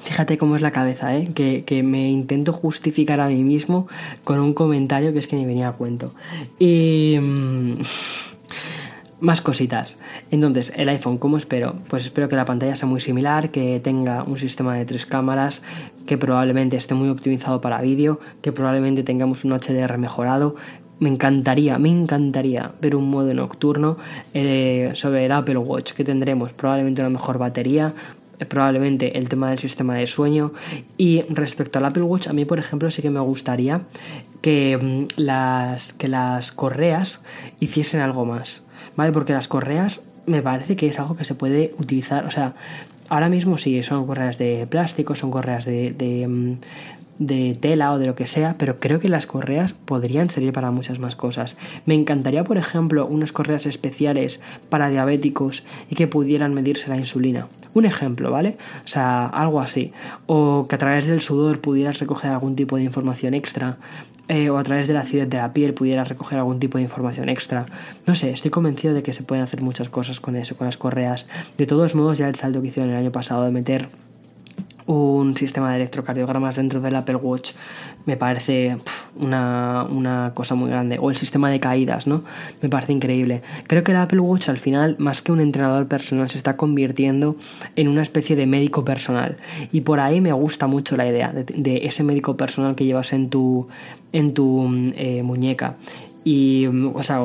Fíjate 0.00 0.38
cómo 0.38 0.54
es 0.54 0.62
la 0.62 0.70
cabeza, 0.70 1.16
¿eh? 1.16 1.26
que, 1.34 1.64
que, 1.66 1.82
me 1.82 2.08
intento 2.08 2.52
justificar 2.52 3.18
a 3.18 3.26
mí 3.26 3.42
mismo 3.42 3.88
con 4.22 4.38
un 4.38 4.54
comentario 4.54 5.12
que 5.12 5.18
es 5.18 5.26
que 5.26 5.34
ni 5.34 5.44
venía 5.44 5.68
a 5.68 5.72
cuento. 5.72 6.14
Y... 6.60 7.18
Mm, 7.20 7.82
más 9.20 9.40
cositas. 9.40 9.98
Entonces, 10.30 10.72
el 10.76 10.88
iPhone, 10.88 11.18
¿cómo 11.18 11.36
espero? 11.36 11.74
Pues 11.88 12.04
espero 12.04 12.28
que 12.28 12.36
la 12.36 12.44
pantalla 12.44 12.76
sea 12.76 12.88
muy 12.88 13.00
similar, 13.00 13.50
que 13.50 13.80
tenga 13.80 14.22
un 14.22 14.38
sistema 14.38 14.76
de 14.76 14.84
tres 14.84 15.06
cámaras, 15.06 15.62
que 16.06 16.16
probablemente 16.16 16.76
esté 16.76 16.94
muy 16.94 17.08
optimizado 17.08 17.60
para 17.60 17.80
vídeo, 17.80 18.20
que 18.42 18.52
probablemente 18.52 19.02
tengamos 19.02 19.44
un 19.44 19.52
HDR 19.52 19.98
mejorado, 19.98 20.54
me 21.00 21.08
encantaría, 21.08 21.78
me 21.78 21.90
encantaría 21.90 22.72
ver 22.80 22.96
un 22.96 23.08
modo 23.08 23.32
nocturno 23.34 23.96
eh, 24.34 24.90
sobre 24.94 25.26
el 25.26 25.32
Apple 25.32 25.58
Watch 25.58 25.92
que 25.92 26.04
tendremos 26.04 26.52
probablemente 26.52 27.02
una 27.02 27.10
mejor 27.10 27.38
batería, 27.38 27.94
eh, 28.38 28.44
probablemente 28.44 29.18
el 29.18 29.28
tema 29.28 29.50
del 29.50 29.58
sistema 29.58 29.94
de 29.94 30.06
sueño 30.06 30.52
y 30.96 31.22
respecto 31.28 31.78
al 31.78 31.84
Apple 31.84 32.02
Watch 32.02 32.28
a 32.28 32.32
mí 32.32 32.44
por 32.44 32.58
ejemplo 32.58 32.90
sí 32.90 33.02
que 33.02 33.10
me 33.10 33.20
gustaría 33.20 33.82
que 34.40 34.78
mm, 34.80 35.20
las, 35.20 35.92
que 35.92 36.08
las 36.08 36.52
correas 36.52 37.22
hiciesen 37.60 38.00
algo 38.00 38.24
más, 38.24 38.62
¿vale? 38.96 39.12
Porque 39.12 39.32
las 39.32 39.48
correas 39.48 40.08
me 40.26 40.42
parece 40.42 40.76
que 40.76 40.88
es 40.88 40.98
algo 40.98 41.16
que 41.16 41.24
se 41.24 41.34
puede 41.34 41.74
utilizar, 41.78 42.26
o 42.26 42.30
sea, 42.30 42.54
ahora 43.08 43.28
mismo 43.28 43.58
sí, 43.58 43.82
son 43.82 44.06
correas 44.06 44.38
de 44.38 44.66
plástico, 44.68 45.14
son 45.14 45.30
correas 45.30 45.64
de, 45.64 46.26
mm, 46.28 46.58
de 47.18 47.56
tela 47.60 47.92
o 47.92 47.98
de 47.98 48.06
lo 48.06 48.14
que 48.14 48.26
sea, 48.26 48.56
pero 48.58 48.78
creo 48.78 49.00
que 49.00 49.08
las 49.08 49.26
correas 49.26 49.72
podrían 49.72 50.30
servir 50.30 50.52
para 50.52 50.70
muchas 50.70 50.98
más 50.98 51.16
cosas. 51.16 51.56
Me 51.86 51.94
encantaría, 51.94 52.44
por 52.44 52.58
ejemplo, 52.58 53.06
unas 53.06 53.32
correas 53.32 53.66
especiales 53.66 54.40
para 54.68 54.88
diabéticos 54.88 55.64
y 55.90 55.94
que 55.94 56.06
pudieran 56.06 56.54
medirse 56.54 56.88
la 56.88 56.96
insulina. 56.96 57.48
Un 57.74 57.84
ejemplo, 57.84 58.30
¿vale? 58.30 58.56
O 58.84 58.88
sea, 58.88 59.26
algo 59.26 59.60
así. 59.60 59.92
O 60.26 60.66
que 60.68 60.74
a 60.74 60.78
través 60.78 61.06
del 61.06 61.20
sudor 61.20 61.60
pudieras 61.60 61.98
recoger 62.00 62.30
algún 62.30 62.56
tipo 62.56 62.76
de 62.76 62.84
información 62.84 63.34
extra. 63.34 63.76
Eh, 64.28 64.50
o 64.50 64.58
a 64.58 64.62
través 64.62 64.86
de 64.86 64.92
la 64.92 65.00
acidez 65.00 65.28
de 65.30 65.38
la 65.38 65.54
piel 65.54 65.72
pudieras 65.72 66.06
recoger 66.08 66.38
algún 66.38 66.60
tipo 66.60 66.76
de 66.76 66.84
información 66.84 67.30
extra. 67.30 67.64
No 68.06 68.14
sé, 68.14 68.30
estoy 68.30 68.50
convencido 68.50 68.92
de 68.92 69.02
que 69.02 69.14
se 69.14 69.22
pueden 69.22 69.42
hacer 69.42 69.62
muchas 69.62 69.88
cosas 69.88 70.20
con 70.20 70.36
eso, 70.36 70.56
con 70.56 70.66
las 70.66 70.76
correas. 70.76 71.28
De 71.56 71.66
todos 71.66 71.94
modos, 71.94 72.18
ya 72.18 72.28
el 72.28 72.34
salto 72.34 72.60
que 72.60 72.68
hicieron 72.68 72.90
el 72.90 72.98
año 72.98 73.10
pasado 73.10 73.44
de 73.44 73.52
meter 73.52 73.88
un 74.88 75.36
sistema 75.36 75.70
de 75.70 75.76
electrocardiogramas 75.76 76.56
dentro 76.56 76.80
del 76.80 76.96
Apple 76.96 77.16
Watch 77.16 77.52
me 78.06 78.16
parece 78.16 78.78
una, 79.20 80.32
cosa 80.32 80.54
muy 80.54 80.70
grande. 80.70 80.98
O 80.98 81.10
el 81.10 81.16
sistema 81.16 81.50
de 81.50 81.60
caídas, 81.60 82.06
¿no? 82.06 82.22
Me 82.62 82.70
parece 82.70 82.94
increíble. 82.94 83.42
Creo 83.66 83.84
que 83.84 83.92
el 83.92 83.98
Apple 83.98 84.20
Watch 84.20 84.48
al 84.48 84.58
final, 84.58 84.96
más 84.98 85.20
que 85.20 85.30
un 85.30 85.40
entrenador 85.40 85.88
personal, 85.88 86.30
se 86.30 86.38
está 86.38 86.56
convirtiendo 86.56 87.36
en 87.76 87.88
una 87.88 88.00
especie 88.00 88.34
de 88.34 88.46
médico 88.46 88.82
personal. 88.82 89.36
Y 89.72 89.82
por 89.82 90.00
ahí 90.00 90.22
me 90.22 90.32
gusta 90.32 90.66
mucho 90.66 90.96
la 90.96 91.06
idea 91.06 91.34
de, 91.34 91.80
ese 91.84 92.02
médico 92.02 92.38
personal 92.38 92.74
que 92.74 92.86
llevas 92.86 93.12
en 93.12 93.28
tu, 93.28 93.68
en 94.12 94.32
tu 94.32 94.92
eh, 94.96 95.22
muñeca 95.22 95.76
y 96.24 96.66
o 96.66 97.02
sea, 97.02 97.20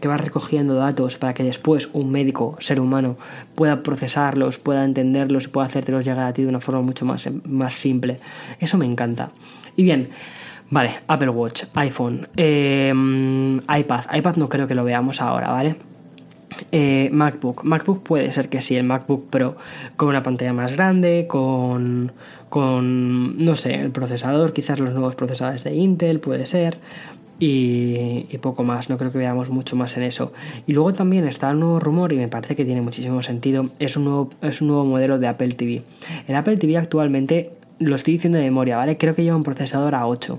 que 0.00 0.08
va 0.08 0.16
recogiendo 0.16 0.74
datos 0.74 1.18
para 1.18 1.34
que 1.34 1.42
después 1.42 1.90
un 1.92 2.10
médico, 2.10 2.56
ser 2.60 2.80
humano, 2.80 3.16
pueda 3.54 3.82
procesarlos, 3.82 4.58
pueda 4.58 4.84
entenderlos 4.84 5.44
y 5.44 5.48
pueda 5.48 5.66
hacértelos 5.66 6.04
llegar 6.04 6.26
a 6.26 6.32
ti 6.32 6.42
de 6.42 6.48
una 6.48 6.60
forma 6.60 6.80
mucho 6.80 7.04
más, 7.04 7.28
más 7.44 7.74
simple. 7.74 8.20
Eso 8.58 8.78
me 8.78 8.86
encanta. 8.86 9.30
Y 9.76 9.82
bien, 9.82 10.10
vale, 10.70 11.00
Apple 11.06 11.30
Watch, 11.30 11.64
iPhone, 11.74 12.28
em, 12.36 13.58
iPad. 13.58 14.04
iPad 14.14 14.36
no 14.36 14.48
creo 14.48 14.66
que 14.66 14.74
lo 14.74 14.84
veamos 14.84 15.20
ahora, 15.20 15.50
¿vale? 15.50 15.76
Eh, 16.72 17.08
MacBook. 17.12 17.64
MacBook 17.64 18.02
puede 18.02 18.30
ser 18.32 18.48
que 18.48 18.60
sí, 18.60 18.76
el 18.76 18.84
MacBook 18.84 19.28
Pro 19.30 19.56
con 19.96 20.08
una 20.08 20.22
pantalla 20.22 20.52
más 20.52 20.72
grande, 20.72 21.26
con, 21.28 22.12
con, 22.48 23.42
no 23.42 23.56
sé, 23.56 23.74
el 23.74 23.90
procesador, 23.90 24.52
quizás 24.52 24.78
los 24.78 24.92
nuevos 24.92 25.14
procesadores 25.14 25.64
de 25.64 25.74
Intel, 25.74 26.20
puede 26.20 26.46
ser 26.46 26.78
y, 27.40 28.36
poco 28.42 28.62
más, 28.62 28.90
no 28.90 28.98
creo 28.98 29.10
que 29.10 29.18
veamos 29.18 29.48
mucho 29.48 29.74
más 29.74 29.96
en 29.96 30.02
eso. 30.02 30.32
Y 30.66 30.72
luego 30.72 30.92
también 30.92 31.26
está 31.26 31.50
un 31.50 31.60
nuevo 31.60 31.80
rumor 31.80 32.12
y 32.12 32.16
me 32.16 32.28
parece 32.28 32.54
que 32.54 32.66
tiene 32.66 32.82
muchísimo 32.82 33.22
sentido, 33.22 33.70
es 33.78 33.96
un 33.96 34.04
nuevo, 34.04 34.30
es 34.42 34.60
un 34.60 34.68
nuevo 34.68 34.84
modelo 34.84 35.18
de 35.18 35.26
Apple 35.26 35.54
TV. 35.54 35.82
El 36.28 36.36
Apple 36.36 36.58
TV 36.58 36.76
actualmente, 36.76 37.50
lo 37.78 37.96
estoy 37.96 38.14
diciendo 38.14 38.38
de 38.38 38.44
memoria, 38.44 38.76
¿vale? 38.76 38.98
Creo 38.98 39.14
que 39.14 39.24
lleva 39.24 39.36
un 39.36 39.42
procesador 39.42 39.94
A8. 39.94 40.38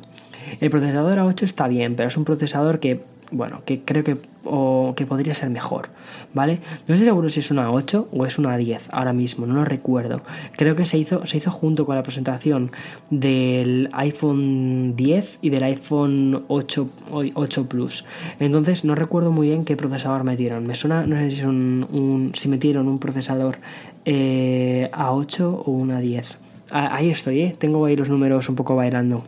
El 0.59 0.69
procesador 0.69 1.17
A8 1.17 1.43
está 1.43 1.67
bien, 1.67 1.95
pero 1.95 2.07
es 2.07 2.17
un 2.17 2.23
procesador 2.23 2.79
que 2.79 3.01
bueno, 3.31 3.61
que 3.65 3.81
creo 3.81 4.03
que, 4.03 4.17
o 4.43 4.93
que 4.95 5.05
podría 5.05 5.33
ser 5.33 5.49
mejor, 5.49 5.89
¿vale? 6.33 6.59
No 6.87 6.95
estoy 6.95 7.07
seguro 7.07 7.29
si 7.29 7.39
es 7.39 7.51
una 7.51 7.71
8 7.71 8.09
o 8.11 8.25
es 8.25 8.37
una 8.37 8.57
10 8.57 8.89
ahora 8.91 9.13
mismo, 9.13 9.45
no 9.45 9.55
lo 9.55 9.65
recuerdo. 9.65 10.21
Creo 10.57 10.75
que 10.75 10.85
se 10.85 10.97
hizo, 10.97 11.25
se 11.25 11.37
hizo 11.37 11.51
junto 11.51 11.85
con 11.85 11.95
la 11.95 12.03
presentación 12.03 12.71
del 13.09 13.89
iPhone 13.93 14.95
10 14.95 15.39
y 15.41 15.49
del 15.49 15.63
iPhone 15.63 16.43
8, 16.47 16.89
8 17.33 17.69
Plus. 17.69 18.05
Entonces 18.39 18.83
no 18.85 18.95
recuerdo 18.95 19.31
muy 19.31 19.47
bien 19.47 19.65
qué 19.65 19.75
procesador 19.75 20.23
metieron. 20.23 20.67
Me 20.67 20.75
suena, 20.75 21.05
no 21.05 21.15
sé 21.15 21.31
si, 21.31 21.43
un, 21.43 22.31
si 22.35 22.49
metieron 22.49 22.87
un 22.87 22.99
procesador 22.99 23.57
eh, 24.05 24.89
A8 24.93 25.63
o 25.65 25.71
una 25.71 25.99
10. 25.99 26.39
Ahí 26.71 27.09
estoy, 27.09 27.41
¿eh? 27.41 27.55
Tengo 27.57 27.85
ahí 27.85 27.95
los 27.95 28.09
números 28.09 28.47
un 28.47 28.55
poco 28.55 28.75
bailando. 28.75 29.25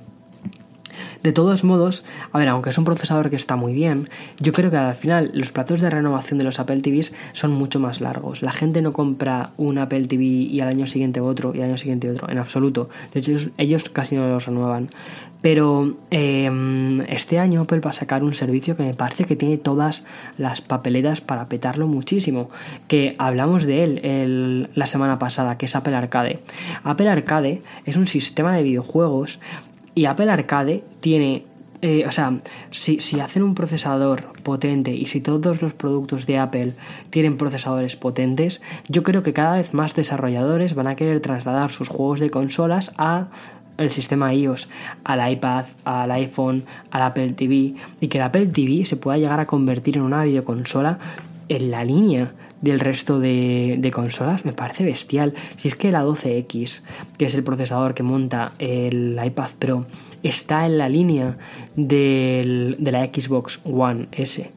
De 1.23 1.31
todos 1.31 1.63
modos, 1.63 2.03
a 2.33 2.37
ver, 2.37 2.49
aunque 2.49 2.69
es 2.69 2.77
un 2.77 2.83
procesador 2.83 3.29
que 3.29 3.37
está 3.37 3.55
muy 3.55 3.73
bien, 3.73 4.09
yo 4.39 4.51
creo 4.51 4.69
que 4.69 4.75
al 4.75 4.93
final 4.95 5.31
los 5.33 5.53
plazos 5.53 5.79
de 5.79 5.89
renovación 5.89 6.37
de 6.37 6.43
los 6.43 6.59
Apple 6.59 6.81
TVs 6.81 7.13
son 7.31 7.51
mucho 7.51 7.79
más 7.79 8.01
largos. 8.01 8.41
La 8.41 8.51
gente 8.51 8.81
no 8.81 8.91
compra 8.91 9.51
un 9.55 9.77
Apple 9.77 10.07
TV 10.07 10.23
y 10.25 10.59
al 10.59 10.67
año 10.67 10.85
siguiente 10.85 11.21
otro 11.21 11.55
y 11.55 11.61
al 11.61 11.69
año 11.69 11.77
siguiente 11.77 12.11
otro, 12.11 12.29
en 12.29 12.39
absoluto. 12.39 12.89
De 13.13 13.21
hecho, 13.21 13.31
ellos, 13.57 13.89
casi 13.89 14.17
no 14.17 14.27
los 14.27 14.45
renuevan. 14.45 14.89
Pero 15.41 15.95
em, 16.09 17.01
este 17.01 17.39
año 17.39 17.61
Apple 17.61 17.79
va 17.79 17.91
a 17.91 17.93
sacar 17.93 18.23
un 18.23 18.33
servicio 18.33 18.75
que 18.75 18.83
me 18.83 18.93
parece 18.93 19.25
que 19.25 19.35
tiene 19.35 19.57
todas 19.57 20.05
las 20.37 20.61
papeletas 20.61 21.21
para 21.21 21.47
petarlo 21.47 21.87
muchísimo. 21.87 22.49
Que 22.87 23.15
hablamos 23.17 23.63
de 23.63 23.83
él 23.83 24.69
la 24.75 24.85
semana 24.85 25.19
pasada, 25.19 25.57
que 25.57 25.67
es 25.67 25.75
Apple 25.75 25.95
Arcade. 25.95 26.41
Apple 26.83 27.09
Arcade 27.09 27.61
es 27.85 27.95
un 27.95 28.07
sistema 28.07 28.55
de 28.55 28.63
videojuegos 28.63 29.39
y 29.95 30.05
Apple 30.05 30.31
Arcade 30.31 30.83
tiene 30.99 31.45
eh, 31.85 32.05
o 32.07 32.11
sea, 32.11 32.33
si, 32.71 33.19
hacen 33.19 33.43
un 33.43 33.55
procesador 33.55 34.31
potente 34.41 34.95
y 34.95 35.07
si 35.07 35.19
todos 35.19 35.61
los 35.61 35.73
productos 35.73 36.25
de 36.25 36.37
Apple 36.37 36.71
tienen 37.09 37.35
procesadores 37.35 37.97
potentes, 37.97 38.61
yo 38.87 39.03
creo 39.03 39.21
que 39.21 39.33
cada 39.33 39.57
vez 39.57 39.73
más 39.73 39.93
desarrolladores 39.93 40.75
van 40.75 40.87
a 40.87 40.95
querer 40.95 41.19
trasladar 41.19 41.73
sus 41.73 41.89
juegos 41.89 42.21
de 42.21 42.29
consolas 42.29 42.93
a 42.97 43.27
el 43.77 43.91
sistema 43.91 44.33
iOS, 44.33 44.69
al 45.03 45.29
iPad, 45.29 45.65
al 45.83 46.11
iPhone, 46.11 46.63
al 46.89 47.01
Apple 47.01 47.33
TV 47.33 47.73
y 47.99 48.07
que 48.07 48.17
el 48.17 48.23
Apple 48.23 48.45
TV 48.45 48.85
se 48.85 48.95
pueda 48.95 49.17
llegar 49.17 49.41
a 49.41 49.47
convertir 49.47 49.97
en 49.97 50.03
una 50.03 50.23
videoconsola 50.23 50.99
en 51.49 51.69
la 51.69 51.83
línea 51.83 52.31
del 52.63 52.79
resto 52.79 53.19
de, 53.19 53.91
consolas 53.93 54.45
me 54.45 54.53
parece 54.53 54.85
bestial. 54.85 55.33
Si 55.57 55.67
es 55.67 55.75
que 55.75 55.91
la 55.91 56.03
12X, 56.03 56.81
que 57.17 57.25
es 57.25 57.35
el 57.35 57.43
procesador 57.43 57.93
que 57.93 58.03
monta 58.03 58.53
el 58.57 59.19
iPad 59.23 59.51
Pro, 59.59 59.85
está 60.23 60.65
en 60.65 60.77
la 60.77 60.87
línea 60.87 61.37
de 61.75 62.75
la 62.79 63.05
Xbox 63.05 63.59
One 63.65 64.07
S 64.13 64.49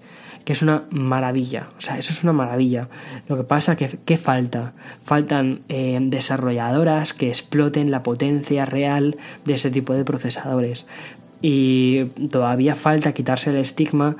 que 0.45 0.53
es 0.53 0.63
una 0.63 0.85
maravilla. 0.91 1.67
O 1.77 1.81
sea, 1.81 1.99
eso 1.99 2.13
es 2.13 2.23
una 2.23 2.33
maravilla. 2.33 2.89
Lo 3.27 3.37
que 3.37 3.43
pasa 3.43 3.75
que 3.75 3.99
¿qué 4.05 4.17
falta? 4.17 4.75
Faltan 5.05 5.63
eh, 5.69 5.99
desarrolladoras 6.01 7.15
que 7.15 7.27
exploten 7.27 7.91
la 7.91 8.05
potencia 8.05 8.65
real 8.65 9.17
de 9.45 9.55
ese 9.55 9.73
tipo 9.73 9.93
de 9.95 10.05
procesadores. 10.05 10.87
Y 11.43 12.05
todavía 12.31 12.77
falta 12.77 13.13
quitarse 13.13 13.51
el 13.51 13.57
estigma 13.57 14.17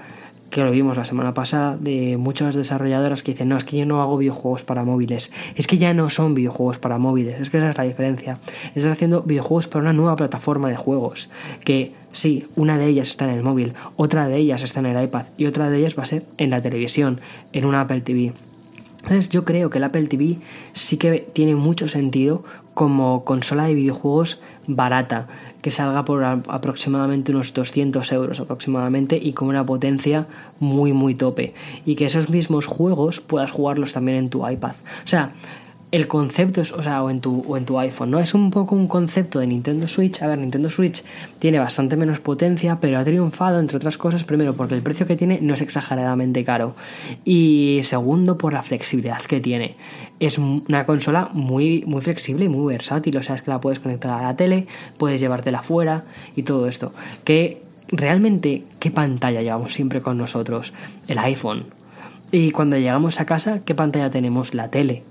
que 0.51 0.65
lo 0.65 0.71
vimos 0.71 0.97
la 0.97 1.05
semana 1.05 1.35
pasada, 1.35 1.77
de 1.77 2.17
muchas 2.17 2.55
desarrolladoras 2.55 3.23
que 3.23 3.33
dicen, 3.33 3.49
no, 3.49 3.57
es 3.57 3.65
que 3.65 3.77
yo 3.77 3.87
no 3.87 4.01
hago 4.01 4.17
videojuegos 4.17 4.65
para 4.65 4.85
móviles, 4.85 5.33
es 5.55 5.67
que 5.67 5.79
ya 5.79 5.93
no 5.95 6.11
son 6.11 6.35
videojuegos 6.35 6.79
para 6.79 6.99
móviles, 6.99 7.41
es 7.41 7.51
que 7.51 7.59
esa 7.59 7.71
es 7.71 7.79
la 7.79 7.85
diferencia. 7.85 8.39
Estás 8.75 8.93
haciendo 8.93 9.23
videojuegos 9.23 9.69
para 9.69 9.83
una 9.83 9.93
nueva 9.93 10.17
plataforma 10.17 10.69
de 10.69 10.77
juegos, 10.77 11.29
que 11.65 11.93
sí, 12.13 12.47
una 12.57 12.79
de 12.79 12.87
ellas 12.87 13.09
está 13.09 13.25
en 13.25 13.37
el 13.37 13.43
móvil, 13.43 13.75
otra 13.97 14.29
de 14.29 14.37
ellas 14.37 14.63
está 14.63 14.81
en 14.81 14.87
el 14.87 15.05
iPad 15.05 15.27
y 15.37 15.47
otra 15.47 15.69
de 15.71 15.79
ellas 15.79 15.97
va 15.99 16.05
a 16.05 16.07
ser 16.07 16.25
en 16.39 16.51
la 16.51 16.63
televisión, 16.63 17.21
en 17.53 17.65
una 17.65 17.83
Apple 17.83 18.01
TV. 18.01 18.33
Entonces 19.03 19.29
yo 19.29 19.45
creo 19.45 19.71
que 19.71 19.79
el 19.79 19.85
Apple 19.85 20.09
TV 20.09 20.39
sí 20.73 20.97
que 20.97 21.29
tiene 21.33 21.55
mucho 21.55 21.87
sentido 21.87 22.45
como 22.75 23.25
consola 23.25 23.65
de 23.65 23.75
videojuegos 23.75 24.43
barata, 24.67 25.29
que 25.67 25.73
salga 25.73 26.05
por 26.05 26.23
aproximadamente 26.23 27.33
unos 27.33 27.53
200 27.53 28.13
euros 28.13 28.39
aproximadamente 28.39 29.19
y 29.21 29.33
con 29.33 29.49
una 29.49 29.67
potencia 29.67 30.29
muy 30.61 30.93
muy 30.93 31.17
tope. 31.17 31.55
Y 31.85 31.97
que 31.97 32.07
esos 32.07 32.31
mismos 32.31 32.67
juegos 32.67 33.21
puedas 33.21 33.51
jugarlos 33.51 33.93
también 33.93 34.17
en 34.17 34.29
tu 34.29 34.49
iPad. 34.49 34.77
O 35.03 35.09
sea, 35.09 35.33
el 35.91 36.07
concepto 36.07 36.61
es, 36.61 36.71
o 36.71 36.85
sea, 36.85 37.03
o 37.03 37.11
en 37.11 37.21
tu, 37.21 37.45
o 37.49 37.57
en 37.57 37.65
tu 37.65 37.81
iPhone, 37.81 38.13
¿no? 38.13 38.21
Es 38.21 38.33
un 38.33 38.53
poco 38.53 38.77
un 38.77 38.87
concepto 38.87 39.41
de 39.41 39.49
Nintendo 39.49 39.89
Switch. 39.89 40.23
A 40.23 40.29
ver, 40.29 40.39
Nintendo 40.39 40.71
Switch 40.71 41.03
tiene 41.41 41.59
bastante 41.59 41.97
menos 41.97 42.21
potencia, 42.21 42.79
pero 42.81 42.99
ha 42.99 43.05
triunfado, 43.05 43.59
entre 43.59 43.79
otras 43.79 43.99
cosas, 43.99 44.23
primero, 44.23 44.55
porque 44.55 44.75
el 44.75 44.83
precio 44.83 45.05
que 45.05 45.17
tiene 45.17 45.41
no 45.43 45.55
es 45.55 45.63
exageradamente 45.63 46.45
caro. 46.45 46.77
Y 47.25 47.81
segundo, 47.83 48.39
por 48.39 48.53
la 48.53 48.63
flexibilidad 48.63 49.21
que 49.23 49.41
tiene. 49.41 49.75
Es 50.19 50.39
una 50.39 50.87
consola 50.87 51.29
muy, 51.33 51.85
muy 51.87 52.01
flexible 52.01 52.47
y 52.47 52.49
muy 52.49 52.73
versátil. 52.73 53.17
O 53.19 53.23
sea, 53.23 53.35
es 53.35 53.43
que 53.43 53.51
la 53.51 53.61
puedes 53.61 53.81
conectar 53.81 54.19
a 54.19 54.23
la 54.23 54.37
tele, 54.37 54.67
puedes 54.99 55.21
llevártela 55.21 55.63
fuera 55.63 56.05
y 56.35 56.43
todo 56.43 56.67
esto. 56.69 56.93
Que 57.25 57.63
realmente, 57.89 58.65
¿qué 58.79 58.91
pantalla 58.91 59.43
llevamos 59.43 59.75
siempre 59.75 60.01
con 60.01 60.19
nosotros? 60.19 60.73
El 61.09 61.19
iPhone. 61.19 61.67
Y 62.33 62.51
cuando 62.51 62.77
llegamos 62.77 63.21
a 63.21 63.27
casa, 63.27 63.61
¿qué 63.65 63.75
pantalla 63.75 64.11
tenemos? 64.11 64.55
La 64.55 64.71
tele. 64.71 65.05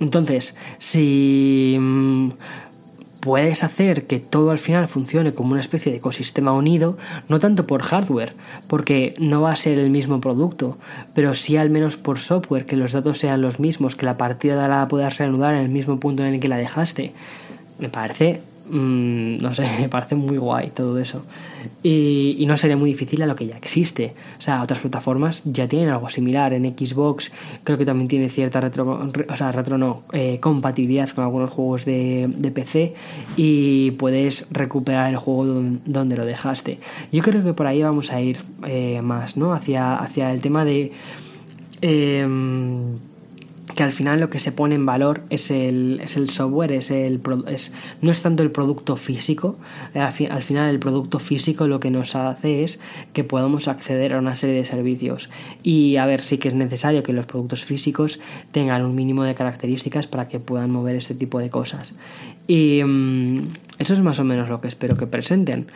Entonces, 0.00 0.56
si 0.78 1.76
mm, 1.80 2.30
puedes 3.22 3.62
hacer 3.62 4.08
que 4.08 4.18
todo 4.18 4.50
al 4.50 4.58
final 4.58 4.88
funcione 4.88 5.32
como 5.32 5.52
una 5.52 5.60
especie 5.60 5.92
de 5.92 5.98
ecosistema 5.98 6.52
unido, 6.52 6.98
no 7.28 7.38
tanto 7.38 7.68
por 7.68 7.80
hardware, 7.80 8.34
porque 8.66 9.14
no 9.18 9.40
va 9.40 9.52
a 9.52 9.56
ser 9.56 9.78
el 9.78 9.90
mismo 9.90 10.20
producto, 10.20 10.76
pero 11.14 11.32
sí 11.32 11.56
al 11.56 11.70
menos 11.70 11.96
por 11.96 12.18
software, 12.18 12.66
que 12.66 12.76
los 12.76 12.90
datos 12.90 13.18
sean 13.18 13.40
los 13.40 13.60
mismos, 13.60 13.94
que 13.94 14.06
la 14.06 14.18
partida 14.18 14.66
la 14.66 14.88
puedas 14.88 15.18
reanudar 15.18 15.54
en 15.54 15.60
el 15.60 15.68
mismo 15.68 16.00
punto 16.00 16.24
en 16.24 16.34
el 16.34 16.40
que 16.40 16.48
la 16.48 16.56
dejaste. 16.56 17.12
Me 17.78 17.88
parece 17.88 18.40
Mm, 18.68 19.42
no 19.42 19.54
sé, 19.54 19.66
me 19.80 19.88
parece 19.90 20.14
muy 20.14 20.38
guay 20.38 20.70
todo 20.70 20.98
eso. 20.98 21.24
Y, 21.82 22.44
no 22.46 22.56
sería 22.56 22.76
muy 22.76 22.90
difícil 22.90 23.22
a 23.22 23.26
lo 23.26 23.36
que 23.36 23.46
ya 23.46 23.56
existe. 23.56 24.14
O 24.38 24.42
sea, 24.42 24.62
otras 24.62 24.80
plataformas 24.80 25.42
ya 25.44 25.68
tienen 25.68 25.88
algo 25.88 26.08
similar. 26.08 26.52
En 26.52 26.64
Xbox 26.76 27.32
creo 27.64 27.78
que 27.78 27.86
también 27.86 28.08
tiene 28.08 28.28
cierta 28.28 28.60
retro, 28.60 29.10
o 29.28 29.36
sea, 29.36 29.52
retro 29.52 29.78
no, 29.78 30.02
eh, 30.12 30.38
compatibilidad 30.40 31.08
con 31.10 31.24
algunos 31.24 31.50
juegos 31.50 31.84
de, 31.84 32.52
PC 32.54 32.94
y 33.36 33.92
puedes 33.92 34.46
recuperar 34.50 35.08
el 35.10 35.16
juego 35.16 35.46
donde, 35.86 36.16
lo 36.16 36.26
dejaste. 36.26 36.78
Yo 37.10 37.22
creo 37.22 37.42
que 37.42 37.54
por 37.54 37.66
ahí 37.66 37.82
vamos 37.82 38.12
a 38.12 38.20
ir 38.20 38.40
eh, 38.66 39.00
más, 39.02 39.36
¿no? 39.36 39.54
Hacia, 39.54 39.96
hacia 39.96 40.32
el 40.32 40.40
tema 40.40 40.64
de... 40.64 40.92
Em, 41.80 42.98
que 43.74 43.82
al 43.82 43.92
final 43.92 44.20
lo 44.20 44.30
que 44.30 44.38
se 44.38 44.52
pone 44.52 44.74
en 44.74 44.86
valor 44.86 45.22
es 45.30 45.50
el, 45.50 46.00
es 46.02 46.16
el 46.16 46.30
software, 46.30 46.72
es 46.72 46.90
el, 46.90 47.20
es, 47.48 47.72
no 48.00 48.10
es 48.10 48.22
tanto 48.22 48.42
el 48.42 48.50
producto 48.50 48.96
físico, 48.96 49.58
al, 49.94 50.12
final 50.12 50.70
el 50.70 50.78
producto 50.78 51.18
físico 51.18 51.66
lo 51.66 51.80
que 51.80 51.90
nos 51.90 52.14
hace 52.14 52.64
es 52.64 52.80
que 53.12 53.24
podamos 53.24 53.68
acceder 53.68 54.14
a 54.14 54.18
una 54.18 54.34
serie 54.34 54.56
de 54.56 54.64
servicios 54.64 55.30
y 55.62 55.96
a 55.96 56.06
ver, 56.06 56.22
sí 56.22 56.38
que 56.38 56.48
es 56.48 56.54
necesario 56.54 57.02
que 57.02 57.12
los 57.12 57.26
productos 57.26 57.64
físicos 57.64 58.20
tengan 58.50 58.84
un 58.84 58.94
mínimo 58.94 59.24
de 59.24 59.34
características 59.34 60.06
para 60.06 60.28
que 60.28 60.40
puedan 60.40 60.70
mover 60.70 60.96
este 60.96 61.14
tipo 61.14 61.38
de 61.38 61.50
cosas. 61.50 61.94
Y 62.46 62.82
mm, 62.82 63.54
eso 63.78 63.94
es 63.94 64.00
más 64.00 64.18
o 64.18 64.24
menos 64.24 64.48
lo 64.48 64.60
que 64.60 64.68
espero 64.68 64.96
que 64.96 65.06
presenten 65.06 65.66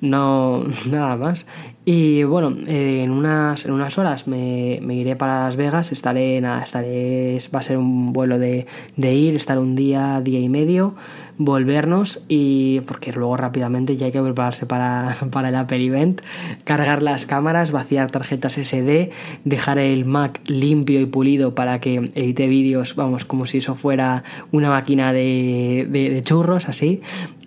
no 0.00 0.64
nada 0.90 1.16
más. 1.16 1.46
Y 1.84 2.24
bueno 2.24 2.52
en 2.66 3.10
unas 3.12 3.64
en 3.64 3.72
unas 3.72 3.96
horas 3.96 4.26
me, 4.26 4.80
iré 4.90 5.14
para 5.14 5.44
Las 5.44 5.54
Vegas 5.54 5.92
estaré 5.92 6.40
nada 6.40 6.64
estaré 6.64 7.38
va 7.54 7.60
a 7.60 7.62
ser 7.62 7.78
un 7.78 8.12
vuelo 8.12 8.40
de, 8.40 8.66
ir 8.96 9.36
estar 9.36 9.58
un 9.58 9.76
día 9.76 10.20
día 10.20 10.40
y 10.40 10.48
medio 10.48 10.96
volvernos 11.38 12.24
y 12.28 12.80
porque 12.80 13.12
luego 13.12 13.36
rápidamente 13.36 13.94
ya 13.96 14.06
hay 14.06 14.12
que 14.12 14.20
prepararse 14.20 14.66
para, 14.66 15.16
para 15.30 15.50
el 15.50 15.54
Apple 15.54 15.84
Event 15.84 16.22
cargar 16.64 17.04
las 17.04 17.24
cámaras 17.24 17.70
vaciar 17.70 18.10
tarjetas 18.10 18.54
SD 18.54 19.10
dejar 19.44 19.78
el 19.78 20.06
Mac 20.06 20.40
limpio 20.48 21.00
y 21.00 21.06
pulido 21.06 21.54
para 21.54 21.78
que 21.78 22.10
edite 22.16 22.48
vídeos 22.48 22.96
vamos 22.96 23.24
como 23.24 23.46
si 23.46 23.58
eso 23.58 23.76
fuera 23.76 24.24
una 24.50 24.70
máquina 24.70 25.12
de, 25.12 25.86
de 25.88 26.22
churros 26.22 26.68
así. 26.68 27.00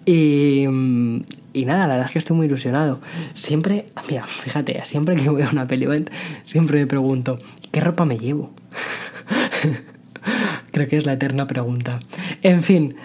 Y, 0.05 0.65
y 1.59 1.65
nada, 1.65 1.87
la 1.87 1.93
verdad 1.93 2.07
es 2.07 2.13
que 2.13 2.19
estoy 2.19 2.37
muy 2.37 2.47
ilusionado. 2.47 2.99
Siempre, 3.33 3.87
mira, 4.09 4.25
fíjate, 4.27 4.79
siempre 4.85 5.15
que 5.15 5.29
voy 5.29 5.41
a 5.41 5.49
una 5.49 5.67
peli 5.67 5.87
siempre 6.43 6.79
me 6.79 6.87
pregunto, 6.87 7.39
¿qué 7.71 7.81
ropa 7.81 8.05
me 8.05 8.17
llevo? 8.17 8.51
Creo 10.71 10.87
que 10.87 10.97
es 10.97 11.05
la 11.05 11.13
eterna 11.13 11.47
pregunta. 11.47 11.99
En 12.41 12.63
fin, 12.63 12.95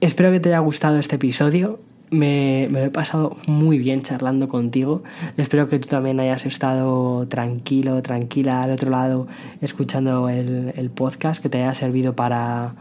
espero 0.00 0.30
que 0.30 0.40
te 0.40 0.50
haya 0.50 0.58
gustado 0.58 0.98
este 0.98 1.16
episodio. 1.16 1.80
Me, 2.10 2.68
me, 2.70 2.80
lo 2.80 2.86
he 2.86 2.90
pasado 2.90 3.38
muy 3.46 3.78
bien 3.78 4.02
charlando 4.02 4.48
contigo. 4.48 5.02
Espero 5.36 5.66
que 5.66 5.78
tú 5.78 5.88
también 5.88 6.20
hayas 6.20 6.44
estado 6.46 7.26
tranquilo, 7.28 8.02
tranquila 8.02 8.62
al 8.62 8.72
otro 8.72 8.90
lado, 8.90 9.26
escuchando 9.62 10.28
el, 10.28 10.74
el 10.76 10.90
podcast, 10.90 11.42
que 11.42 11.48
te 11.48 11.62
haya 11.62 11.74
servido 11.74 12.14
para 12.14 12.74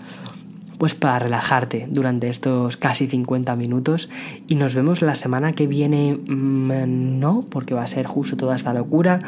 pues 0.84 0.96
para 0.96 1.18
relajarte 1.18 1.88
durante 1.90 2.30
estos 2.30 2.76
casi 2.76 3.08
50 3.08 3.56
minutos. 3.56 4.10
Y 4.50 4.56
nos 4.56 4.76
vemos 4.76 5.02
la 5.02 5.16
semana 5.16 5.54
que 5.54 5.66
viene 5.66 6.18
mm, 6.18 7.20
no 7.22 7.46
porque 7.50 7.74
va 7.74 7.84
a 7.84 7.88
ser 7.88 8.06
justo 8.06 8.36
toda 8.36 8.58
esta 8.58 8.74
locura. 8.74 9.22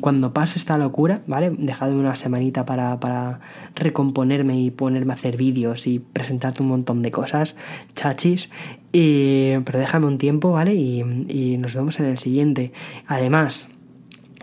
Cuando 0.00 0.32
pase 0.32 0.58
esta 0.58 0.76
locura 0.76 1.22
vale 1.28 1.50
dejadme 1.56 2.00
una 2.00 2.16
semanita 2.16 2.66
para, 2.66 2.98
para 2.98 3.38
recomponerme 3.76 4.60
y 4.60 4.72
ponerme 4.72 5.12
a 5.12 5.14
hacer 5.14 5.36
vídeos 5.36 5.86
y 5.86 6.00
presentarte 6.00 6.64
un 6.64 6.68
montón 6.70 7.02
de 7.02 7.12
cosas 7.12 7.54
chachis. 7.94 8.50
Y, 8.92 9.56
pero 9.58 9.78
déjame 9.78 10.06
un 10.06 10.18
tiempo 10.18 10.50
vale 10.50 10.74
y, 10.74 10.98
y 11.28 11.58
nos 11.58 11.76
vemos 11.76 12.00
en 12.00 12.06
el 12.06 12.18
siguiente. 12.18 12.72
Además 13.06 13.70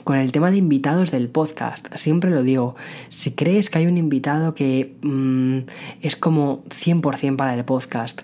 con 0.06 0.18
el 0.18 0.32
tema 0.32 0.52
de 0.52 0.58
invitados 0.58 1.12
del 1.12 1.28
podcast. 1.28 1.94
Siempre 1.96 2.30
lo 2.30 2.44
digo, 2.44 2.76
si 3.10 3.32
crees 3.32 3.70
que 3.70 3.80
hay 3.80 3.88
un 3.88 3.98
invitado 3.98 4.54
que 4.54 4.96
mm, 5.02 5.58
es 6.02 6.16
como 6.16 6.64
100% 6.66 7.36
para 7.36 7.56
el 7.56 7.66
podcast, 7.66 8.22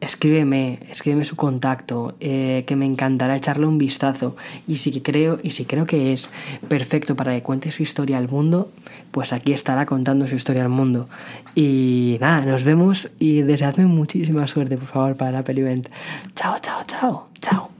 escríbeme, 0.00 0.80
escríbeme 0.90 1.24
su 1.24 1.36
contacto, 1.36 2.16
eh, 2.18 2.64
que 2.66 2.74
me 2.74 2.84
encantará 2.84 3.36
echarle 3.36 3.66
un 3.66 3.78
vistazo. 3.78 4.36
Y 4.66 4.78
si 4.78 5.00
creo, 5.00 5.38
y 5.40 5.52
si 5.52 5.64
creo 5.64 5.86
que 5.86 6.12
es 6.12 6.30
perfecto 6.66 7.14
para 7.14 7.32
que 7.32 7.42
cuente 7.42 7.70
su 7.70 7.84
historia 7.84 8.18
al 8.18 8.28
mundo, 8.28 8.68
pues 9.12 9.32
aquí 9.32 9.52
estará 9.52 9.86
contando 9.86 10.26
su 10.26 10.34
historia 10.34 10.64
al 10.64 10.68
mundo. 10.68 11.08
Y 11.54 12.18
nada, 12.20 12.44
nos 12.44 12.64
vemos 12.64 13.08
y 13.20 13.42
deseadme 13.42 13.86
muchísima 13.86 14.48
suerte, 14.48 14.76
por 14.76 14.88
favor, 14.88 15.16
para 15.16 15.30
la 15.30 15.38
Apple 15.40 15.60
Event. 15.60 15.88
Chao, 16.34 16.56
chao, 16.60 16.80
chao, 16.86 17.28
chao. 17.40 17.77